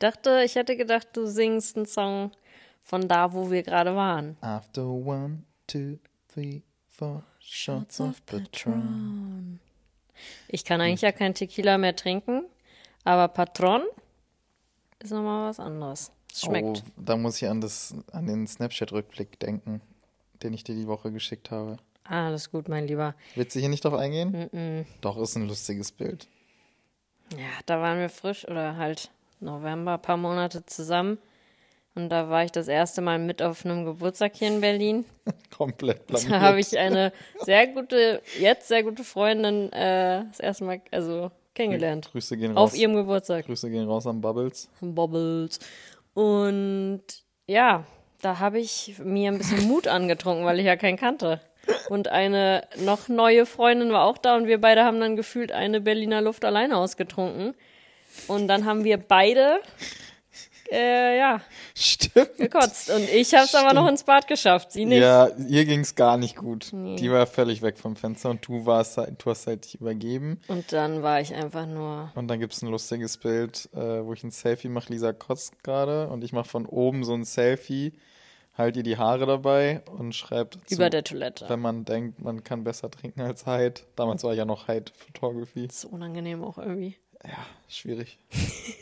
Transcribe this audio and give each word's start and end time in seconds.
Dachte, 0.00 0.42
ich 0.44 0.56
hätte 0.56 0.76
gedacht, 0.76 1.08
du 1.12 1.26
singst 1.26 1.76
einen 1.76 1.86
Song 1.86 2.32
von 2.82 3.06
da, 3.06 3.32
wo 3.32 3.50
wir 3.50 3.62
gerade 3.62 3.94
waren. 3.94 4.36
After 4.40 4.84
one, 4.84 5.44
two, 5.66 5.98
three, 6.28 6.62
four 6.88 7.22
shots 7.38 8.00
of 8.00 8.24
Patron. 8.26 9.60
Ich 10.48 10.64
kann 10.64 10.80
eigentlich 10.80 11.02
ja 11.02 11.12
kein 11.12 11.34
Tequila 11.34 11.78
mehr 11.78 11.96
trinken, 11.96 12.44
aber 13.04 13.28
Patron 13.28 13.82
ist 14.98 15.12
nochmal 15.12 15.48
was 15.48 15.60
anderes. 15.60 16.12
Es 16.32 16.42
Schmeckt. 16.42 16.84
Oh, 16.86 16.90
da 16.96 17.16
muss 17.16 17.40
ich 17.40 17.48
an, 17.48 17.60
das, 17.60 17.94
an 18.12 18.26
den 18.26 18.46
Snapchat-Rückblick 18.46 19.38
denken, 19.40 19.80
den 20.42 20.52
ich 20.52 20.64
dir 20.64 20.74
die 20.74 20.86
Woche 20.86 21.10
geschickt 21.10 21.50
habe. 21.50 21.78
Ah, 22.04 22.26
alles 22.26 22.50
gut, 22.50 22.68
mein 22.68 22.86
Lieber. 22.86 23.14
Willst 23.34 23.54
du 23.54 23.60
hier 23.60 23.68
nicht 23.68 23.84
drauf 23.84 23.94
eingehen? 23.94 24.84
Doch, 25.00 25.16
ist 25.18 25.36
ein 25.36 25.46
lustiges 25.46 25.92
Bild. 25.92 26.28
Ja, 27.32 27.48
da 27.66 27.80
waren 27.80 27.98
wir 27.98 28.08
frisch 28.08 28.46
oder 28.46 28.76
halt 28.76 29.10
November, 29.40 29.98
paar 29.98 30.16
Monate 30.16 30.64
zusammen. 30.66 31.18
Und 31.94 32.08
da 32.08 32.28
war 32.30 32.44
ich 32.44 32.52
das 32.52 32.68
erste 32.68 33.00
Mal 33.00 33.18
mit 33.18 33.42
auf 33.42 33.64
einem 33.64 33.84
Geburtstag 33.84 34.36
hier 34.36 34.48
in 34.48 34.60
Berlin. 34.60 35.04
Komplett 35.56 36.06
blamiert. 36.06 36.30
Da 36.30 36.40
habe 36.40 36.60
ich 36.60 36.78
eine 36.78 37.12
sehr 37.40 37.66
gute, 37.66 38.22
jetzt 38.38 38.68
sehr 38.68 38.84
gute 38.84 39.02
Freundin 39.02 39.72
äh, 39.72 40.24
das 40.30 40.40
erste 40.40 40.64
Mal 40.64 40.80
also 40.92 41.30
kennengelernt. 41.54 42.10
Grüße 42.12 42.36
gehen 42.36 42.56
raus. 42.56 42.72
Auf 42.72 42.78
ihrem 42.78 42.94
Geburtstag. 42.94 43.46
Grüße 43.46 43.68
gehen 43.70 43.88
raus 43.88 44.06
an 44.06 44.20
Bubbles. 44.20 44.70
Bobbles. 44.80 45.58
Und 46.14 47.02
ja, 47.46 47.84
da 48.22 48.38
habe 48.38 48.60
ich 48.60 48.94
mir 49.02 49.32
ein 49.32 49.38
bisschen 49.38 49.66
Mut 49.66 49.88
angetrunken, 49.88 50.44
weil 50.44 50.60
ich 50.60 50.66
ja 50.66 50.76
keinen 50.76 50.96
kannte. 50.96 51.40
Und 51.88 52.08
eine 52.08 52.66
noch 52.78 53.08
neue 53.08 53.46
Freundin 53.46 53.92
war 53.92 54.04
auch 54.04 54.18
da 54.18 54.36
und 54.36 54.46
wir 54.46 54.60
beide 54.60 54.84
haben 54.84 55.00
dann 55.00 55.16
gefühlt 55.16 55.52
eine 55.52 55.80
Berliner 55.80 56.20
Luft 56.20 56.44
alleine 56.44 56.76
ausgetrunken. 56.76 57.54
Und 58.28 58.48
dann 58.48 58.64
haben 58.64 58.84
wir 58.84 58.96
beide, 58.96 59.60
äh, 60.70 61.18
ja, 61.18 61.40
Stimmt. 61.74 62.36
gekotzt. 62.36 62.90
Und 62.90 63.08
ich 63.08 63.34
habe 63.34 63.44
es 63.44 63.54
aber 63.54 63.72
noch 63.72 63.88
ins 63.88 64.04
Bad 64.04 64.26
geschafft, 64.28 64.72
sie 64.72 64.84
nicht. 64.84 65.00
Ja, 65.00 65.28
ihr 65.48 65.64
ging's 65.64 65.94
gar 65.94 66.16
nicht 66.16 66.36
gut. 66.36 66.70
Die 66.72 67.10
war 67.10 67.26
völlig 67.26 67.62
weg 67.62 67.78
vom 67.78 67.96
Fenster 67.96 68.30
und 68.30 68.46
du 68.46 68.66
warst 68.66 68.96
halt, 68.96 69.24
du 69.24 69.30
hast 69.30 69.46
halt 69.46 69.64
dich 69.64 69.80
übergeben. 69.80 70.40
Und 70.48 70.72
dann 70.72 71.02
war 71.02 71.20
ich 71.20 71.34
einfach 71.34 71.66
nur, 71.66 72.12
Und 72.14 72.28
dann 72.28 72.38
gibt's 72.38 72.62
ein 72.62 72.68
lustiges 72.68 73.16
Bild, 73.16 73.68
äh, 73.74 74.04
wo 74.04 74.12
ich 74.12 74.22
ein 74.22 74.30
Selfie 74.30 74.68
mache. 74.68 74.92
Lisa 74.92 75.12
kotzt 75.12 75.62
gerade 75.64 76.08
und 76.08 76.22
ich 76.22 76.32
mache 76.32 76.48
von 76.48 76.66
oben 76.66 77.02
so 77.04 77.14
ein 77.14 77.24
Selfie, 77.24 77.92
halt 78.56 78.76
ihr 78.76 78.82
die 78.84 78.96
Haare 78.98 79.26
dabei 79.26 79.82
und 79.98 80.14
schreibt 80.14 80.56
dazu, 80.56 80.74
über 80.74 80.90
der 80.90 81.02
Toilette. 81.02 81.46
wenn 81.48 81.60
man 81.60 81.84
denkt, 81.84 82.20
man 82.20 82.44
kann 82.44 82.62
besser 82.62 82.90
trinken 82.90 83.22
als 83.22 83.46
Hyde. 83.46 83.80
Damals 83.96 84.22
war 84.22 84.34
ja 84.34 84.44
noch 84.44 84.68
Hyde 84.68 84.92
Photography. 84.96 85.66
Das 85.66 85.78
ist 85.78 85.84
unangenehm 85.86 86.44
auch 86.44 86.58
irgendwie. 86.58 86.96
Ja, 87.24 87.36
schwierig. 87.68 88.18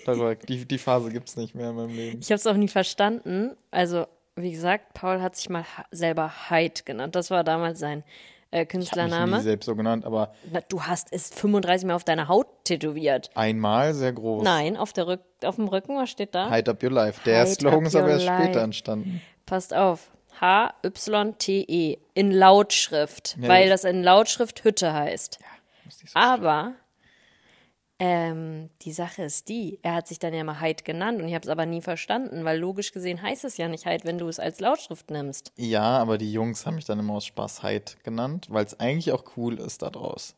Darüber, 0.06 0.34
die, 0.36 0.64
die 0.64 0.78
Phase 0.78 1.11
gibt's 1.11 1.36
nicht 1.36 1.55
mehr 1.55 1.70
in 1.70 1.77
meinem 1.77 1.94
Leben. 1.94 2.20
Ich 2.20 2.27
habe 2.28 2.36
es 2.36 2.47
auch 2.47 2.55
nie 2.55 2.69
verstanden. 2.69 3.56
Also, 3.70 4.06
wie 4.36 4.53
gesagt, 4.53 4.95
Paul 4.95 5.20
hat 5.20 5.34
sich 5.36 5.48
mal 5.48 5.64
selber 5.91 6.33
Hyde 6.48 6.83
genannt. 6.84 7.17
Das 7.17 7.30
war 7.30 7.42
damals 7.42 7.80
sein 7.80 8.05
äh, 8.50 8.58
Ich 8.58 8.58
habe 8.61 8.67
Künstlername. 8.67 9.41
selbst 9.41 9.67
so 9.67 9.75
genannt, 9.75 10.05
aber 10.06 10.33
Na, 10.53 10.61
Du 10.69 10.83
hast 10.83 11.08
es 11.13 11.30
35 11.35 11.86
Mal 11.89 11.95
auf 11.95 12.05
deiner 12.05 12.29
Haut 12.29 12.46
tätowiert. 12.64 13.29
einmal 13.35 13.92
sehr 13.95 14.13
groß. 14.13 14.45
Nein, 14.45 14.77
auf, 14.77 14.92
der 14.92 15.08
Rück 15.08 15.20
auf 15.42 15.57
dem 15.57 15.67
Rücken, 15.68 15.96
was 15.96 16.08
steht 16.11 16.34
da? 16.34 16.48
Hide 16.55 16.70
Up 16.70 16.83
Your 16.83 16.92
Life. 16.92 17.20
Der 17.24 17.40
Hide 17.40 17.51
Slogan 17.55 17.86
ist 17.86 17.96
aber 17.96 18.11
erst 18.11 18.24
life. 18.27 18.42
später 18.45 18.63
entstanden. 18.63 19.20
Passt 19.46 19.74
auf. 19.74 20.11
H-Y-T-E. 20.40 21.98
In 22.14 22.30
Lautschrift. 22.33 23.36
Ja, 23.40 23.48
weil 23.48 23.68
das- 23.68 23.84
in 23.84 24.02
Lautschrift 24.02 24.63
Hütte 24.64 24.92
heißt. 24.92 25.39
Muss 25.84 26.01
nicht 26.02 26.13
so 26.13 26.18
Aber 26.18 26.74
ähm, 28.01 28.70
die 28.83 28.92
Sache 28.92 29.25
ist 29.25 29.48
die, 29.48 29.81
er 29.83 29.95
hat 29.95 30.07
sich 30.07 30.19
dann 30.20 30.33
ja 30.33 30.45
mal 30.45 30.61
Hyde 30.61 30.85
genannt 30.85 31.20
und 31.20 31.27
ich 31.29 31.35
habe 31.35 31.42
es 31.42 31.48
aber 31.48 31.67
nie 31.67 31.83
verstanden, 31.83 32.45
weil 32.45 32.59
logisch 32.59 32.92
gesehen 32.92 33.20
heißt 33.20 33.45
es 33.45 33.57
ja 33.57 33.67
nicht 33.69 33.86
Hyde, 33.86 34.05
wenn 34.05 34.19
du 34.19 34.29
es 34.29 34.39
als 34.39 34.61
Lautschrift 34.61 35.11
nimmst. 35.11 35.53
Ja, 35.57 35.98
aber 35.98 36.17
die 36.17 36.33
Jungs 36.33 36.64
haben 36.64 36.77
mich 36.77 36.85
dann 36.85 37.01
immer 37.01 37.14
aus 37.14 37.27
Spaß 37.27 37.63
Hyde 37.64 37.92
genannt, 38.05 38.47
weil 38.51 38.64
es 38.64 38.79
eigentlich 38.79 39.13
auch 39.13 39.25
cool 39.37 39.58
ist 39.58 39.83
da 39.83 39.91
draus. 39.91 40.37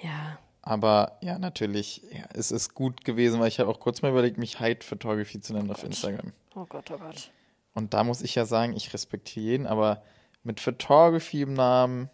Ja, 0.00 0.38
Aber 0.62 1.18
ja, 1.22 1.38
natürlich, 1.40 2.02
ja, 2.12 2.24
es 2.34 2.52
ist 2.52 2.72
gut 2.74 3.04
gewesen, 3.04 3.40
weil 3.40 3.48
ich 3.48 3.58
habe 3.58 3.68
auch 3.68 3.80
kurz 3.80 4.02
mal 4.02 4.10
überlegt, 4.12 4.38
mich 4.38 4.60
Hyde 4.60 4.84
Photography 4.84 5.40
zu 5.40 5.54
nennen 5.54 5.70
auf 5.72 5.82
Instagram. 5.82 6.32
oh 6.54 6.66
Gott, 6.68 6.90
oh 6.92 6.98
Gott. 6.98 7.30
Und 7.74 7.94
da 7.94 8.04
muss 8.04 8.22
ich 8.22 8.36
ja 8.36 8.44
sagen, 8.44 8.76
ich 8.76 8.92
respektiere 8.92 9.44
jeden, 9.44 9.66
aber 9.66 10.02
mit 10.44 10.60
Photography 10.60 11.42
im 11.42 11.54
Namen 11.54 12.10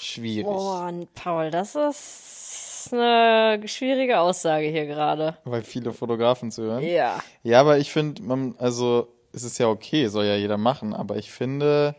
schwierig. 0.00 0.44
Boah, 0.46 0.92
Paul, 1.14 1.50
das 1.50 1.74
ist 1.74 2.45
eine 2.92 3.66
schwierige 3.68 4.20
Aussage 4.20 4.66
hier 4.68 4.86
gerade. 4.86 5.36
Weil 5.44 5.62
viele 5.62 5.92
Fotografen 5.92 6.50
zu 6.50 6.62
hören. 6.62 6.82
Ja. 6.84 7.18
Ja, 7.42 7.60
aber 7.60 7.78
ich 7.78 7.92
finde, 7.92 8.22
man, 8.22 8.54
also 8.58 9.08
es 9.32 9.42
ist 9.44 9.58
ja 9.58 9.68
okay, 9.68 10.08
soll 10.08 10.24
ja 10.24 10.36
jeder 10.36 10.56
machen, 10.58 10.94
aber 10.94 11.16
ich 11.16 11.30
finde, 11.30 11.94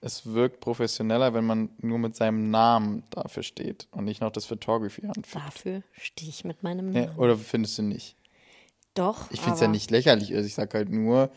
es 0.00 0.26
wirkt 0.32 0.60
professioneller, 0.60 1.32
wenn 1.34 1.44
man 1.46 1.70
nur 1.78 1.98
mit 1.98 2.16
seinem 2.16 2.50
Namen 2.50 3.04
dafür 3.10 3.42
steht 3.44 3.86
und 3.92 4.04
nicht 4.04 4.20
noch 4.20 4.30
das 4.32 4.46
Photography 4.46 5.06
anfügt. 5.06 5.34
Dafür 5.34 5.82
stehe 5.92 6.28
ich 6.30 6.44
mit 6.44 6.62
meinem 6.62 6.92
Ja, 6.92 7.06
Namen. 7.06 7.18
oder 7.18 7.36
findest 7.36 7.78
du 7.78 7.82
nicht? 7.82 8.16
Doch. 8.94 9.30
Ich 9.30 9.40
finde 9.40 9.54
es 9.54 9.60
ja 9.60 9.68
nicht 9.68 9.90
lächerlich. 9.90 10.34
Also 10.34 10.46
ich 10.46 10.54
sag 10.54 10.74
halt 10.74 10.90
nur, 10.90 11.30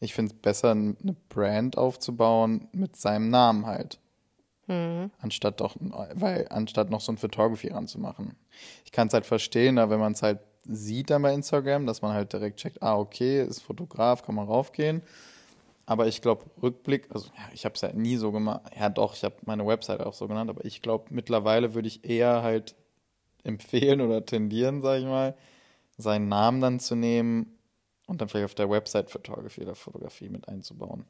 ich 0.00 0.14
finde 0.14 0.32
es 0.34 0.40
besser, 0.40 0.70
eine 0.70 0.94
Brand 1.28 1.76
aufzubauen 1.76 2.68
mit 2.72 2.96
seinem 2.96 3.28
Namen 3.28 3.66
halt. 3.66 3.98
Mhm. 4.72 5.10
Anstatt 5.20 5.60
doch, 5.60 5.76
weil, 6.14 6.46
anstatt 6.50 6.90
noch 6.90 7.00
so 7.00 7.12
ein 7.12 7.18
Photography 7.18 7.68
ranzumachen. 7.68 8.36
Ich 8.84 8.92
kann 8.92 9.08
es 9.08 9.14
halt 9.14 9.26
verstehen, 9.26 9.78
aber 9.78 9.92
wenn 9.92 10.00
man 10.00 10.12
es 10.12 10.22
halt 10.22 10.40
sieht 10.64 11.10
dann 11.10 11.22
bei 11.22 11.34
Instagram, 11.34 11.86
dass 11.86 12.02
man 12.02 12.12
halt 12.12 12.32
direkt 12.32 12.58
checkt, 12.60 12.82
ah, 12.82 12.96
okay, 12.96 13.42
ist 13.42 13.60
Fotograf, 13.62 14.22
kann 14.22 14.34
man 14.34 14.46
raufgehen. 14.46 15.02
Aber 15.84 16.06
ich 16.06 16.22
glaube, 16.22 16.44
Rückblick, 16.62 17.08
also 17.10 17.26
ja, 17.36 17.42
ich 17.52 17.64
habe 17.64 17.74
es 17.74 17.80
ja 17.80 17.92
nie 17.92 18.16
so 18.16 18.30
gemacht. 18.30 18.62
Ja, 18.78 18.88
doch, 18.88 19.14
ich 19.14 19.24
habe 19.24 19.34
meine 19.44 19.66
Website 19.66 20.00
auch 20.00 20.14
so 20.14 20.28
genannt, 20.28 20.48
aber 20.48 20.64
ich 20.64 20.80
glaube, 20.80 21.06
mittlerweile 21.10 21.74
würde 21.74 21.88
ich 21.88 22.08
eher 22.08 22.42
halt 22.42 22.76
empfehlen 23.42 24.00
oder 24.00 24.24
tendieren, 24.24 24.80
sage 24.80 25.00
ich 25.00 25.06
mal, 25.06 25.34
seinen 25.98 26.28
Namen 26.28 26.60
dann 26.60 26.78
zu 26.80 26.94
nehmen 26.94 27.58
und 28.06 28.20
dann 28.20 28.28
vielleicht 28.28 28.44
auf 28.44 28.54
der 28.54 28.70
Website 28.70 29.10
Photography 29.10 29.62
oder 29.62 29.74
Fotografie 29.74 30.28
mit 30.28 30.48
einzubauen. 30.48 31.04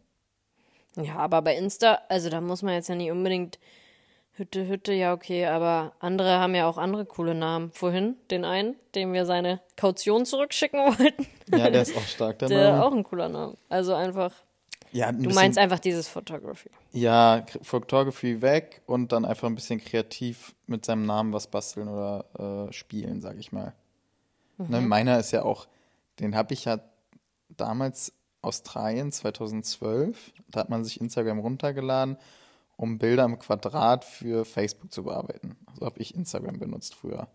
Ja, 0.97 1.17
aber 1.17 1.41
bei 1.43 1.57
Insta, 1.57 2.01
also 2.09 2.29
da 2.31 2.41
muss 2.41 2.63
man 2.63 2.75
jetzt 2.75 2.89
ja 2.89 2.95
nicht 2.95 3.11
unbedingt 3.11 3.59
Hütte, 4.35 4.67
Hütte, 4.67 4.93
ja, 4.95 5.13
okay, 5.13 5.47
aber 5.47 5.93
andere 6.01 6.39
haben 6.39 6.55
ja 6.55 6.67
auch 6.67 6.79
andere 6.79 7.05
coole 7.05 7.35
Namen. 7.35 7.71
Vorhin, 7.73 8.17
den 8.31 8.45
einen, 8.47 8.77
dem 8.95 9.13
wir 9.13 9.27
seine 9.27 9.61
Kaution 9.77 10.25
zurückschicken 10.25 10.81
wollten, 10.99 11.27
Ja, 11.55 11.69
der 11.71 11.83
ist 11.83 11.97
auch 11.97 12.03
stark, 12.03 12.39
der, 12.39 12.49
der 12.49 12.71
Name. 12.73 12.85
auch 12.85 12.93
ein 12.93 13.05
cooler 13.05 13.29
Name. 13.29 13.57
Also 13.69 13.95
einfach, 13.95 14.33
Ja, 14.91 15.09
ein 15.09 15.17
du 15.19 15.25
bisschen- 15.25 15.35
meinst 15.35 15.59
einfach 15.59 15.79
dieses 15.79 16.09
Photography. 16.09 16.71
Ja, 16.93 17.45
Photography 17.61 18.41
weg 18.41 18.81
und 18.87 19.13
dann 19.13 19.25
einfach 19.27 19.49
ein 19.49 19.55
bisschen 19.55 19.81
kreativ 19.85 20.55
mit 20.67 20.85
seinem 20.87 21.05
Namen 21.05 21.33
was 21.35 21.47
basteln 21.47 21.89
oder 21.89 22.69
äh, 22.69 22.73
spielen, 22.73 23.21
sag 23.21 23.37
ich 23.39 23.53
mal. 23.53 23.75
Ne, 24.59 24.81
meiner 24.81 25.19
ist 25.19 25.31
ja 25.33 25.43
auch, 25.43 25.67
den 26.21 26.37
habe 26.37 26.55
ich 26.55 26.65
ja 26.67 26.79
damals 27.49 28.13
Australien 28.43 29.13
2012, 29.13 30.33
da 30.49 30.61
hat 30.61 30.69
man 30.69 30.85
sich 30.85 31.01
Instagram 31.01 31.39
runtergeladen, 31.39 32.17
um 32.77 32.99
Bilder 32.99 33.25
im 33.25 33.39
Quadrat 33.39 34.05
für 34.05 34.45
Facebook 34.45 34.93
zu 34.93 35.05
bearbeiten. 35.05 35.57
So 35.79 35.87
habe 35.87 36.01
ich 36.01 36.15
Instagram 36.15 36.59
benutzt 36.59 36.95
früher. 36.95 37.29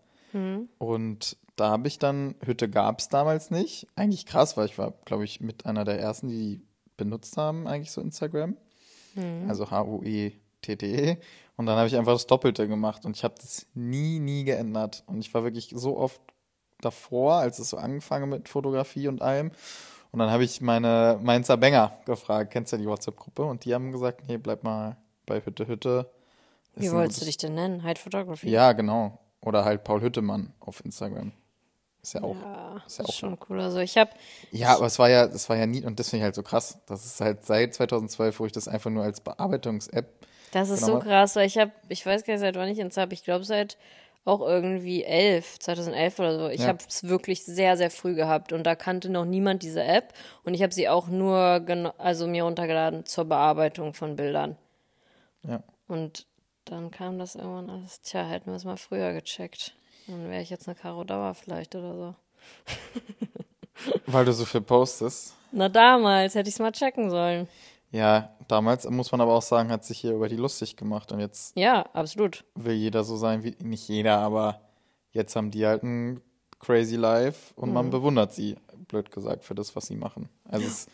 Und 0.78 1.36
da 1.56 1.70
habe 1.70 1.88
ich 1.88 1.98
dann, 1.98 2.34
Hütte 2.44 2.68
gab 2.68 3.00
es 3.00 3.08
damals 3.08 3.50
nicht. 3.50 3.86
Eigentlich 3.96 4.26
krass, 4.26 4.56
weil 4.56 4.66
ich 4.66 4.78
war, 4.78 4.92
glaube 5.06 5.24
ich, 5.24 5.40
mit 5.40 5.66
einer 5.66 5.84
der 5.84 5.98
ersten, 5.98 6.28
die 6.28 6.60
benutzt 6.96 7.36
haben, 7.36 7.66
eigentlich 7.66 7.90
so 7.90 8.00
Instagram. 8.00 8.56
Also 9.48 9.70
H-U-E-T-T-E. 9.70 11.16
Und 11.56 11.66
dann 11.66 11.76
habe 11.76 11.88
ich 11.88 11.96
einfach 11.96 12.12
das 12.12 12.26
Doppelte 12.26 12.68
gemacht 12.68 13.04
und 13.04 13.16
ich 13.16 13.24
habe 13.24 13.34
das 13.40 13.66
nie, 13.74 14.20
nie 14.20 14.44
geändert. 14.44 15.02
Und 15.06 15.18
ich 15.20 15.32
war 15.34 15.42
wirklich 15.42 15.72
so 15.74 15.96
oft 15.96 16.20
davor, 16.80 17.34
als 17.34 17.58
es 17.58 17.70
so 17.70 17.78
angefangen 17.78 18.28
mit 18.28 18.48
Fotografie 18.48 19.08
und 19.08 19.22
allem. 19.22 19.50
Und 20.10 20.18
dann 20.20 20.30
habe 20.30 20.44
ich 20.44 20.60
meine 20.60 21.18
Mainzer 21.22 21.56
Banger 21.56 21.92
gefragt, 22.06 22.50
kennst 22.50 22.72
du 22.72 22.76
ja 22.76 22.82
die 22.82 22.88
WhatsApp-Gruppe? 22.88 23.44
Und 23.44 23.64
die 23.64 23.74
haben 23.74 23.92
gesagt, 23.92 24.26
nee, 24.26 24.38
bleib 24.38 24.64
mal 24.64 24.96
bei 25.26 25.40
Hütte 25.44 25.66
Hütte. 25.66 26.10
Ist 26.74 26.82
Wie 26.84 26.92
wolltest 26.92 27.20
du 27.20 27.26
dich 27.26 27.36
denn 27.36 27.54
nennen? 27.54 27.82
Hyde 27.84 28.00
Photography? 28.00 28.48
Ja, 28.48 28.72
genau. 28.72 29.18
Oder 29.42 29.64
halt 29.64 29.84
Paul 29.84 30.00
Hüttemann 30.00 30.52
auf 30.60 30.84
Instagram. 30.84 31.32
Ist 32.02 32.14
ja 32.14 32.22
auch. 32.22 32.36
Ja, 32.36 32.82
ist 32.86 32.98
ja 32.98 33.04
auch 33.04 33.12
schon 33.12 33.36
cool. 33.48 33.60
Also 33.60 33.78
ich 33.80 33.98
habe 33.98 34.10
Ja, 34.50 34.76
aber 34.76 34.86
es 34.86 34.98
war 34.98 35.10
ja, 35.10 35.26
das 35.26 35.48
war 35.48 35.56
ja 35.56 35.66
nie, 35.66 35.84
und 35.84 35.98
das 35.98 36.08
finde 36.08 36.20
ich 36.20 36.24
halt 36.24 36.34
so 36.34 36.42
krass. 36.42 36.78
Das 36.86 37.04
ist 37.04 37.20
halt 37.20 37.44
seit 37.44 37.74
2012, 37.74 38.40
wo 38.40 38.46
ich 38.46 38.52
das 38.52 38.68
einfach 38.68 38.90
nur 38.90 39.02
als 39.02 39.20
Bearbeitungs-App. 39.20 40.26
Das 40.52 40.70
ist 40.70 40.84
Genau. 40.86 41.00
so 41.00 41.04
krass, 41.04 41.36
weil 41.36 41.46
ich 41.46 41.58
habe, 41.58 41.72
ich 41.88 42.06
weiß 42.06 42.24
gar 42.24 42.32
nicht, 42.34 42.40
seit 42.40 42.56
wann 42.56 42.68
ich 42.68 42.78
ins 42.78 42.96
habe. 42.96 43.12
Ich 43.12 43.24
glaube 43.24 43.44
seit 43.44 43.76
auch 44.28 44.40
irgendwie 44.40 45.02
11, 45.04 45.58
2011 45.58 46.18
oder 46.18 46.38
so. 46.38 46.48
Ich 46.48 46.60
Ja. 46.60 46.68
habe 46.68 46.78
es 46.86 47.04
wirklich 47.08 47.44
sehr, 47.44 47.76
sehr 47.76 47.90
früh 47.90 48.14
gehabt 48.14 48.52
und 48.52 48.64
da 48.64 48.74
kannte 48.74 49.08
noch 49.10 49.24
niemand 49.24 49.62
diese 49.62 49.82
App 49.82 50.12
und 50.44 50.54
ich 50.54 50.62
habe 50.62 50.72
sie 50.74 50.88
auch 50.88 51.08
nur, 51.08 51.64
also 51.98 52.26
mir 52.26 52.44
runtergeladen 52.44 53.06
zur 53.06 53.24
Bearbeitung 53.24 53.94
von 53.94 54.16
Bildern. 54.16 54.56
Ja. 55.44 55.62
Und 55.88 56.26
dann 56.64 56.90
kam 56.90 57.18
das 57.18 57.34
irgendwann 57.34 57.70
alles. 57.70 58.00
Tja, 58.02 58.24
hätten 58.24 58.50
wir 58.50 58.56
es 58.56 58.64
mal 58.64 58.76
früher 58.76 59.12
gecheckt. 59.14 59.74
Dann 60.06 60.28
wäre 60.30 60.42
ich 60.42 60.50
jetzt 60.50 60.68
eine 60.68 60.74
Karo 60.74 61.04
Dauer 61.04 61.34
vielleicht 61.34 61.74
oder 61.74 61.94
so. 61.94 62.14
Weil 64.06 64.24
du 64.24 64.32
so 64.32 64.44
viel 64.44 64.60
postest. 64.60 65.34
Na 65.52 65.68
damals 65.68 66.34
hätte 66.34 66.48
ich 66.48 66.54
es 66.56 66.58
mal 66.60 66.72
checken 66.72 67.10
sollen. 67.10 67.48
Ja, 67.90 68.36
damals 68.48 68.88
muss 68.88 69.12
man 69.12 69.20
aber 69.20 69.32
auch 69.34 69.42
sagen, 69.42 69.70
hat 69.70 69.84
sich 69.84 69.98
hier 69.98 70.12
über 70.12 70.28
die 70.28 70.36
lustig 70.36 70.76
gemacht 70.76 71.10
und 71.12 71.20
jetzt 71.20 71.56
Ja, 71.56 71.82
absolut. 71.94 72.44
will 72.54 72.74
jeder 72.74 73.02
so 73.04 73.16
sein 73.16 73.42
wie, 73.44 73.56
nicht 73.62 73.88
jeder, 73.88 74.18
aber 74.18 74.60
jetzt 75.12 75.34
haben 75.36 75.50
die 75.50 75.66
halt 75.66 75.82
ein 75.82 76.20
crazy 76.58 76.96
life 76.96 77.54
und 77.54 77.70
Mhm. 77.70 77.74
man 77.74 77.90
bewundert 77.90 78.32
sie, 78.34 78.56
blöd 78.88 79.10
gesagt, 79.10 79.44
für 79.44 79.54
das, 79.54 79.74
was 79.74 79.86
sie 79.86 79.96
machen. 79.96 80.28
Also 80.44 80.66
es 80.66 80.86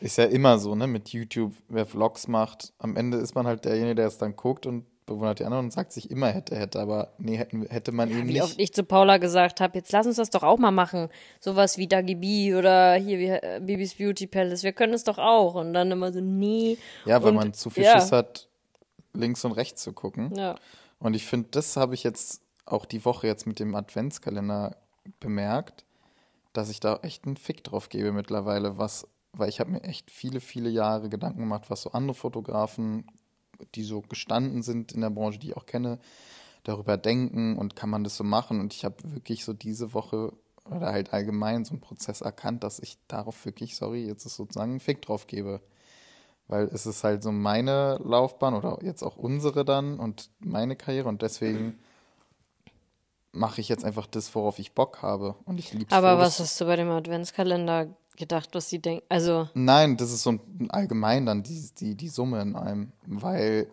ist 0.00 0.18
ja 0.18 0.24
immer 0.24 0.58
so, 0.58 0.74
ne, 0.74 0.86
mit 0.86 1.08
YouTube, 1.10 1.54
wer 1.68 1.86
Vlogs 1.86 2.28
macht, 2.28 2.72
am 2.78 2.96
Ende 2.96 3.18
ist 3.18 3.34
man 3.34 3.46
halt 3.46 3.64
derjenige, 3.64 3.94
der 3.94 4.06
es 4.08 4.18
dann 4.18 4.36
guckt 4.36 4.66
und 4.66 4.84
bewundert 5.08 5.40
die 5.40 5.44
anderen 5.44 5.66
und 5.66 5.70
sagt 5.72 5.92
sich 5.92 6.10
immer 6.10 6.28
hätte, 6.28 6.56
hätte, 6.56 6.78
aber 6.80 7.12
nee, 7.18 7.36
hätte 7.36 7.90
man 7.92 8.08
eben 8.10 8.28
Wie 8.28 8.34
nicht. 8.34 8.42
oft 8.42 8.58
ich 8.58 8.72
zu 8.72 8.84
Paula 8.84 9.16
gesagt 9.18 9.60
habe, 9.60 9.76
jetzt 9.78 9.90
lass 9.92 10.06
uns 10.06 10.16
das 10.16 10.30
doch 10.30 10.42
auch 10.44 10.58
mal 10.58 10.70
machen. 10.70 11.08
Sowas 11.40 11.76
wie 11.78 11.88
Dagi 11.88 12.14
B 12.14 12.54
oder 12.54 12.94
hier 12.94 13.18
wie 13.18 13.26
äh, 13.28 13.60
Bibis 13.60 13.94
Beauty 13.96 14.26
Palace. 14.26 14.62
Wir 14.62 14.72
können 14.72 14.94
es 14.94 15.04
doch 15.04 15.18
auch. 15.18 15.54
Und 15.56 15.72
dann 15.72 15.90
immer 15.90 16.12
so, 16.12 16.20
nee. 16.20 16.78
Ja, 17.04 17.20
weil 17.22 17.30
Und- 17.30 17.36
man 17.36 17.52
zu 17.54 17.70
viel 17.70 17.82
ja. 17.84 18.00
Schiss 18.00 18.12
hat, 18.12 18.48
links 19.14 19.44
und 19.44 19.52
rechts 19.52 19.82
zu 19.82 19.92
gucken. 19.92 20.32
Ja. 20.36 20.54
Und 21.00 21.14
ich 21.14 21.26
finde, 21.26 21.48
das 21.50 21.76
habe 21.76 21.94
ich 21.94 22.04
jetzt 22.04 22.40
auch 22.66 22.84
die 22.84 23.04
Woche 23.04 23.26
jetzt 23.26 23.46
mit 23.46 23.58
dem 23.58 23.74
Adventskalender 23.74 24.76
bemerkt, 25.20 25.84
dass 26.52 26.70
ich 26.70 26.80
da 26.80 26.96
echt 27.02 27.24
einen 27.26 27.36
Fick 27.36 27.64
drauf 27.64 27.88
gebe 27.88 28.12
mittlerweile, 28.12 28.78
was, 28.78 29.06
weil 29.32 29.48
ich 29.48 29.60
habe 29.60 29.70
mir 29.70 29.82
echt 29.84 30.10
viele, 30.10 30.40
viele 30.40 30.68
Jahre 30.68 31.08
Gedanken 31.08 31.40
gemacht, 31.40 31.64
was 31.70 31.82
so 31.82 31.92
andere 31.92 32.14
Fotografen, 32.14 33.06
die 33.74 33.82
so 33.82 34.02
gestanden 34.02 34.62
sind 34.62 34.92
in 34.92 35.00
der 35.00 35.10
Branche, 35.10 35.38
die 35.38 35.48
ich 35.48 35.56
auch 35.56 35.66
kenne, 35.66 35.98
darüber 36.64 36.96
denken 36.96 37.56
und 37.56 37.76
kann 37.76 37.90
man 37.90 38.04
das 38.04 38.16
so 38.16 38.24
machen. 38.24 38.60
Und 38.60 38.74
ich 38.74 38.84
habe 38.84 38.96
wirklich 39.04 39.44
so 39.44 39.52
diese 39.52 39.94
Woche 39.94 40.32
oder 40.70 40.92
halt 40.92 41.12
allgemein 41.12 41.64
so 41.64 41.72
einen 41.72 41.80
Prozess 41.80 42.20
erkannt, 42.20 42.62
dass 42.62 42.78
ich 42.78 42.98
darauf 43.08 43.44
wirklich, 43.44 43.76
sorry, 43.76 44.06
jetzt 44.06 44.26
ist 44.26 44.36
sozusagen 44.36 44.72
einen 44.72 44.80
Fick 44.80 45.02
drauf 45.02 45.26
gebe. 45.26 45.60
Weil 46.46 46.64
es 46.64 46.86
ist 46.86 47.04
halt 47.04 47.22
so 47.22 47.30
meine 47.30 47.98
Laufbahn 48.02 48.54
oder 48.54 48.78
jetzt 48.82 49.02
auch 49.02 49.16
unsere 49.16 49.64
dann 49.64 49.98
und 49.98 50.30
meine 50.40 50.76
Karriere 50.76 51.08
und 51.08 51.20
deswegen 51.22 51.78
mache 53.32 53.60
ich 53.60 53.68
jetzt 53.68 53.84
einfach 53.84 54.06
das, 54.06 54.34
worauf 54.34 54.58
ich 54.58 54.72
Bock 54.72 55.02
habe. 55.02 55.34
Und 55.44 55.58
ich 55.58 55.72
liebe 55.74 55.94
Aber 55.94 56.18
was 56.18 56.40
hast 56.40 56.60
du 56.60 56.64
bei 56.64 56.76
dem 56.76 56.90
Adventskalender 56.90 57.88
gedacht, 58.18 58.50
was 58.52 58.68
sie 58.68 58.78
denken? 58.80 59.04
Also, 59.08 59.48
Nein, 59.54 59.96
das 59.96 60.12
ist 60.12 60.22
so 60.22 60.32
ein 60.32 60.70
allgemein 60.70 61.24
dann 61.26 61.42
die, 61.42 61.70
die, 61.78 61.94
die 61.94 62.08
Summe 62.08 62.42
in 62.42 62.54
einem, 62.56 62.92
weil 63.06 63.68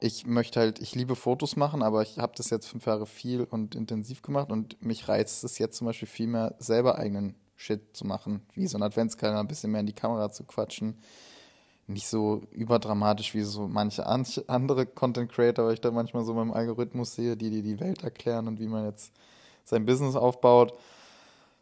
ich 0.00 0.26
möchte 0.26 0.60
halt, 0.60 0.80
ich 0.80 0.94
liebe 0.94 1.16
Fotos 1.16 1.56
machen, 1.56 1.82
aber 1.82 2.02
ich 2.02 2.18
habe 2.18 2.32
das 2.36 2.50
jetzt 2.50 2.66
fünf 2.68 2.86
Jahre 2.86 3.06
viel 3.06 3.44
und 3.44 3.74
intensiv 3.74 4.22
gemacht 4.22 4.52
und 4.52 4.80
mich 4.84 5.08
reizt 5.08 5.42
es 5.42 5.58
jetzt 5.58 5.76
zum 5.76 5.86
Beispiel 5.86 6.06
viel 6.08 6.26
mehr, 6.28 6.54
selber 6.58 6.98
eigenen 6.98 7.34
Shit 7.56 7.96
zu 7.96 8.06
machen, 8.06 8.42
wie 8.54 8.66
so 8.68 8.78
ein 8.78 8.82
Adventskalender, 8.84 9.40
ein 9.40 9.48
bisschen 9.48 9.72
mehr 9.72 9.80
in 9.80 9.86
die 9.86 9.92
Kamera 9.92 10.30
zu 10.30 10.44
quatschen. 10.44 10.96
Nicht 11.88 12.06
so 12.06 12.42
überdramatisch 12.52 13.34
wie 13.34 13.42
so 13.42 13.66
manche 13.66 14.06
an- 14.06 14.26
andere 14.46 14.86
Content 14.86 15.32
Creator, 15.32 15.64
weil 15.66 15.74
ich 15.74 15.80
da 15.80 15.90
manchmal 15.90 16.22
so 16.24 16.34
beim 16.34 16.52
Algorithmus 16.52 17.14
sehe, 17.14 17.36
die 17.36 17.50
die 17.50 17.62
die 17.62 17.80
Welt 17.80 18.04
erklären 18.04 18.46
und 18.46 18.60
wie 18.60 18.68
man 18.68 18.84
jetzt 18.84 19.12
sein 19.64 19.86
Business 19.86 20.14
aufbaut, 20.14 20.74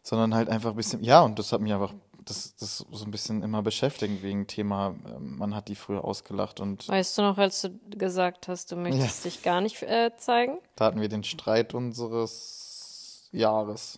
sondern 0.03 0.35
halt 0.35 0.49
einfach 0.49 0.71
ein 0.71 0.75
bisschen, 0.75 1.03
ja, 1.03 1.21
und 1.21 1.39
das 1.39 1.51
hat 1.51 1.61
mich 1.61 1.73
einfach, 1.73 1.93
das, 2.29 2.55
das 2.55 2.77
so 2.91 3.05
ein 3.05 3.11
bisschen 3.11 3.41
immer 3.43 3.61
beschäftigt 3.61 4.21
wegen 4.23 4.47
Thema, 4.47 4.95
ähm, 5.07 5.37
man 5.37 5.55
hat 5.55 5.67
die 5.67 5.75
früher 5.75 6.03
ausgelacht 6.05 6.59
und 6.59 6.87
weißt 6.87 7.17
du 7.17 7.21
noch, 7.23 7.37
als 7.37 7.61
du 7.61 7.71
gesagt 7.89 8.47
hast, 8.47 8.71
du 8.71 8.75
möchtest 8.75 9.25
dich 9.25 9.41
gar 9.43 9.61
nicht 9.61 9.81
äh, 9.83 10.11
zeigen? 10.17 10.59
da 10.75 10.85
hatten 10.85 11.01
wir 11.01 11.09
den 11.09 11.23
Streit 11.23 11.73
unseres 11.73 13.29
Jahres. 13.31 13.97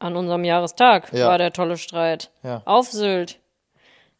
An 0.00 0.16
unserem 0.16 0.44
Jahrestag 0.44 1.12
Ja. 1.12 1.28
war 1.28 1.38
der 1.38 1.52
tolle 1.52 1.76
Streit. 1.76 2.30
Ja. 2.42 2.62
Auf 2.64 2.90
Sylt. 2.90 3.40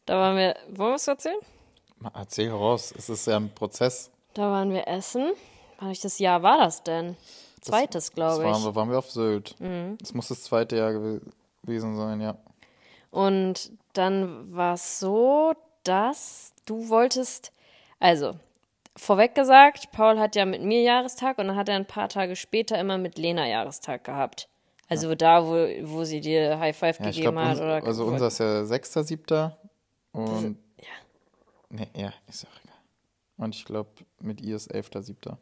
Da 0.06 0.16
waren 0.16 0.36
wir, 0.36 0.56
wollen 0.70 0.90
wir 0.92 0.96
es 0.96 1.06
erzählen? 1.06 1.38
Mal 1.98 2.12
Erzähl 2.14 2.50
raus, 2.50 2.92
es 2.96 3.08
ist 3.08 3.26
ja 3.26 3.36
ein 3.36 3.52
Prozess. 3.54 4.10
Da 4.34 4.50
waren 4.50 4.70
wir 4.72 4.86
essen. 4.88 5.32
Welches 5.80 6.18
Jahr 6.18 6.42
war 6.42 6.58
das 6.58 6.82
denn? 6.82 7.16
Zweites, 7.60 8.06
Das 8.06 8.12
glaube 8.14 8.44
waren 8.44 8.58
ich. 8.60 8.64
wir, 8.64 8.74
waren 8.74 8.90
wir 8.90 8.98
auf 8.98 9.10
Sylt. 9.10 9.54
Das 10.00 10.14
muss 10.14 10.28
das 10.28 10.42
zweite 10.44 10.76
Jahr 10.76 10.92
gew 10.92 11.20
gewesen 11.62 11.96
sein, 11.96 12.20
ja. 12.20 12.36
Und 13.10 13.72
dann 13.92 14.54
war 14.54 14.74
es 14.74 15.00
so, 15.00 15.54
dass 15.84 16.52
du 16.66 16.88
wolltest, 16.88 17.52
also 17.98 18.34
vorweg 18.96 19.34
gesagt, 19.34 19.90
Paul 19.92 20.18
hat 20.18 20.36
ja 20.36 20.44
mit 20.44 20.62
mir 20.62 20.82
Jahrestag 20.82 21.38
und 21.38 21.48
dann 21.48 21.56
hat 21.56 21.68
er 21.68 21.76
ein 21.76 21.86
paar 21.86 22.08
Tage 22.08 22.36
später 22.36 22.78
immer 22.78 22.98
mit 22.98 23.16
Lena 23.16 23.46
Jahrestag 23.46 24.04
gehabt. 24.04 24.48
Also 24.88 25.14
da, 25.14 25.44
wo, 25.44 25.52
wo 25.82 26.04
sie 26.04 26.20
dir 26.20 26.58
High 26.58 26.76
Five 26.76 26.98
Ja, 27.00 27.06
gegeben 27.06 27.22
glaube, 27.22 27.44
hat. 27.44 27.58
Oder 27.58 27.84
also 27.84 28.04
unser 28.04 28.28
ist 28.28 28.38
ja 28.38 28.62
6.7. 28.62 29.52
Und. 30.12 30.58
ja. 30.78 30.86
Nee, 31.70 31.88
ja, 31.94 32.12
ist 32.26 32.46
auch 32.46 32.64
egal. 32.64 32.76
Und 33.36 33.54
ich 33.54 33.64
glaube, 33.64 33.90
mit 34.20 34.40
ihr 34.40 34.56
ist 34.56 34.74
11.7. 34.74 35.36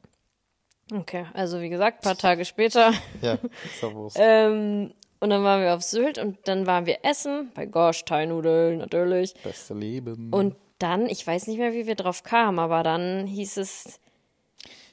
Okay, 0.93 1.27
also 1.33 1.61
wie 1.61 1.69
gesagt, 1.69 2.03
paar 2.03 2.17
Tage 2.17 2.45
später. 2.45 2.93
Ja, 3.21 3.35
ist 3.35 3.83
doch 3.83 3.95
Wurst. 3.95 4.17
ähm, 4.21 4.93
und 5.21 5.31
dann 5.31 5.43
waren 5.45 5.63
wir 5.63 5.75
auf 5.75 5.83
Sylt 5.83 6.19
und 6.19 6.39
dann 6.45 6.67
waren 6.67 6.87
wir 6.87 6.99
essen, 7.05 7.51
bei 7.55 7.67
Gosh, 7.67 8.05
Thai-Nudeln 8.05 8.79
natürlich. 8.79 9.35
Beste 9.43 9.75
Leben. 9.75 10.33
Und 10.33 10.55
dann, 10.79 11.07
ich 11.09 11.27
weiß 11.27 11.47
nicht 11.47 11.59
mehr, 11.59 11.73
wie 11.73 11.87
wir 11.87 11.95
drauf 11.95 12.23
kamen, 12.23 12.59
aber 12.59 12.83
dann 12.83 13.27
hieß 13.27 13.57
es, 13.57 13.99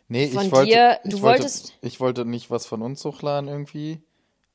nee, 0.08 0.28
von 0.30 0.46
ich 0.46 0.52
wollte, 0.52 0.72
dir- 0.72 1.00
ich 1.04 1.12
du 1.12 1.22
wollte, 1.22 1.40
wolltest- 1.44 1.74
Ich 1.82 2.00
wollte 2.00 2.26
nicht 2.26 2.50
was 2.52 2.66
von 2.66 2.82
uns 2.82 3.04
hochladen 3.06 3.50
irgendwie. 3.50 4.00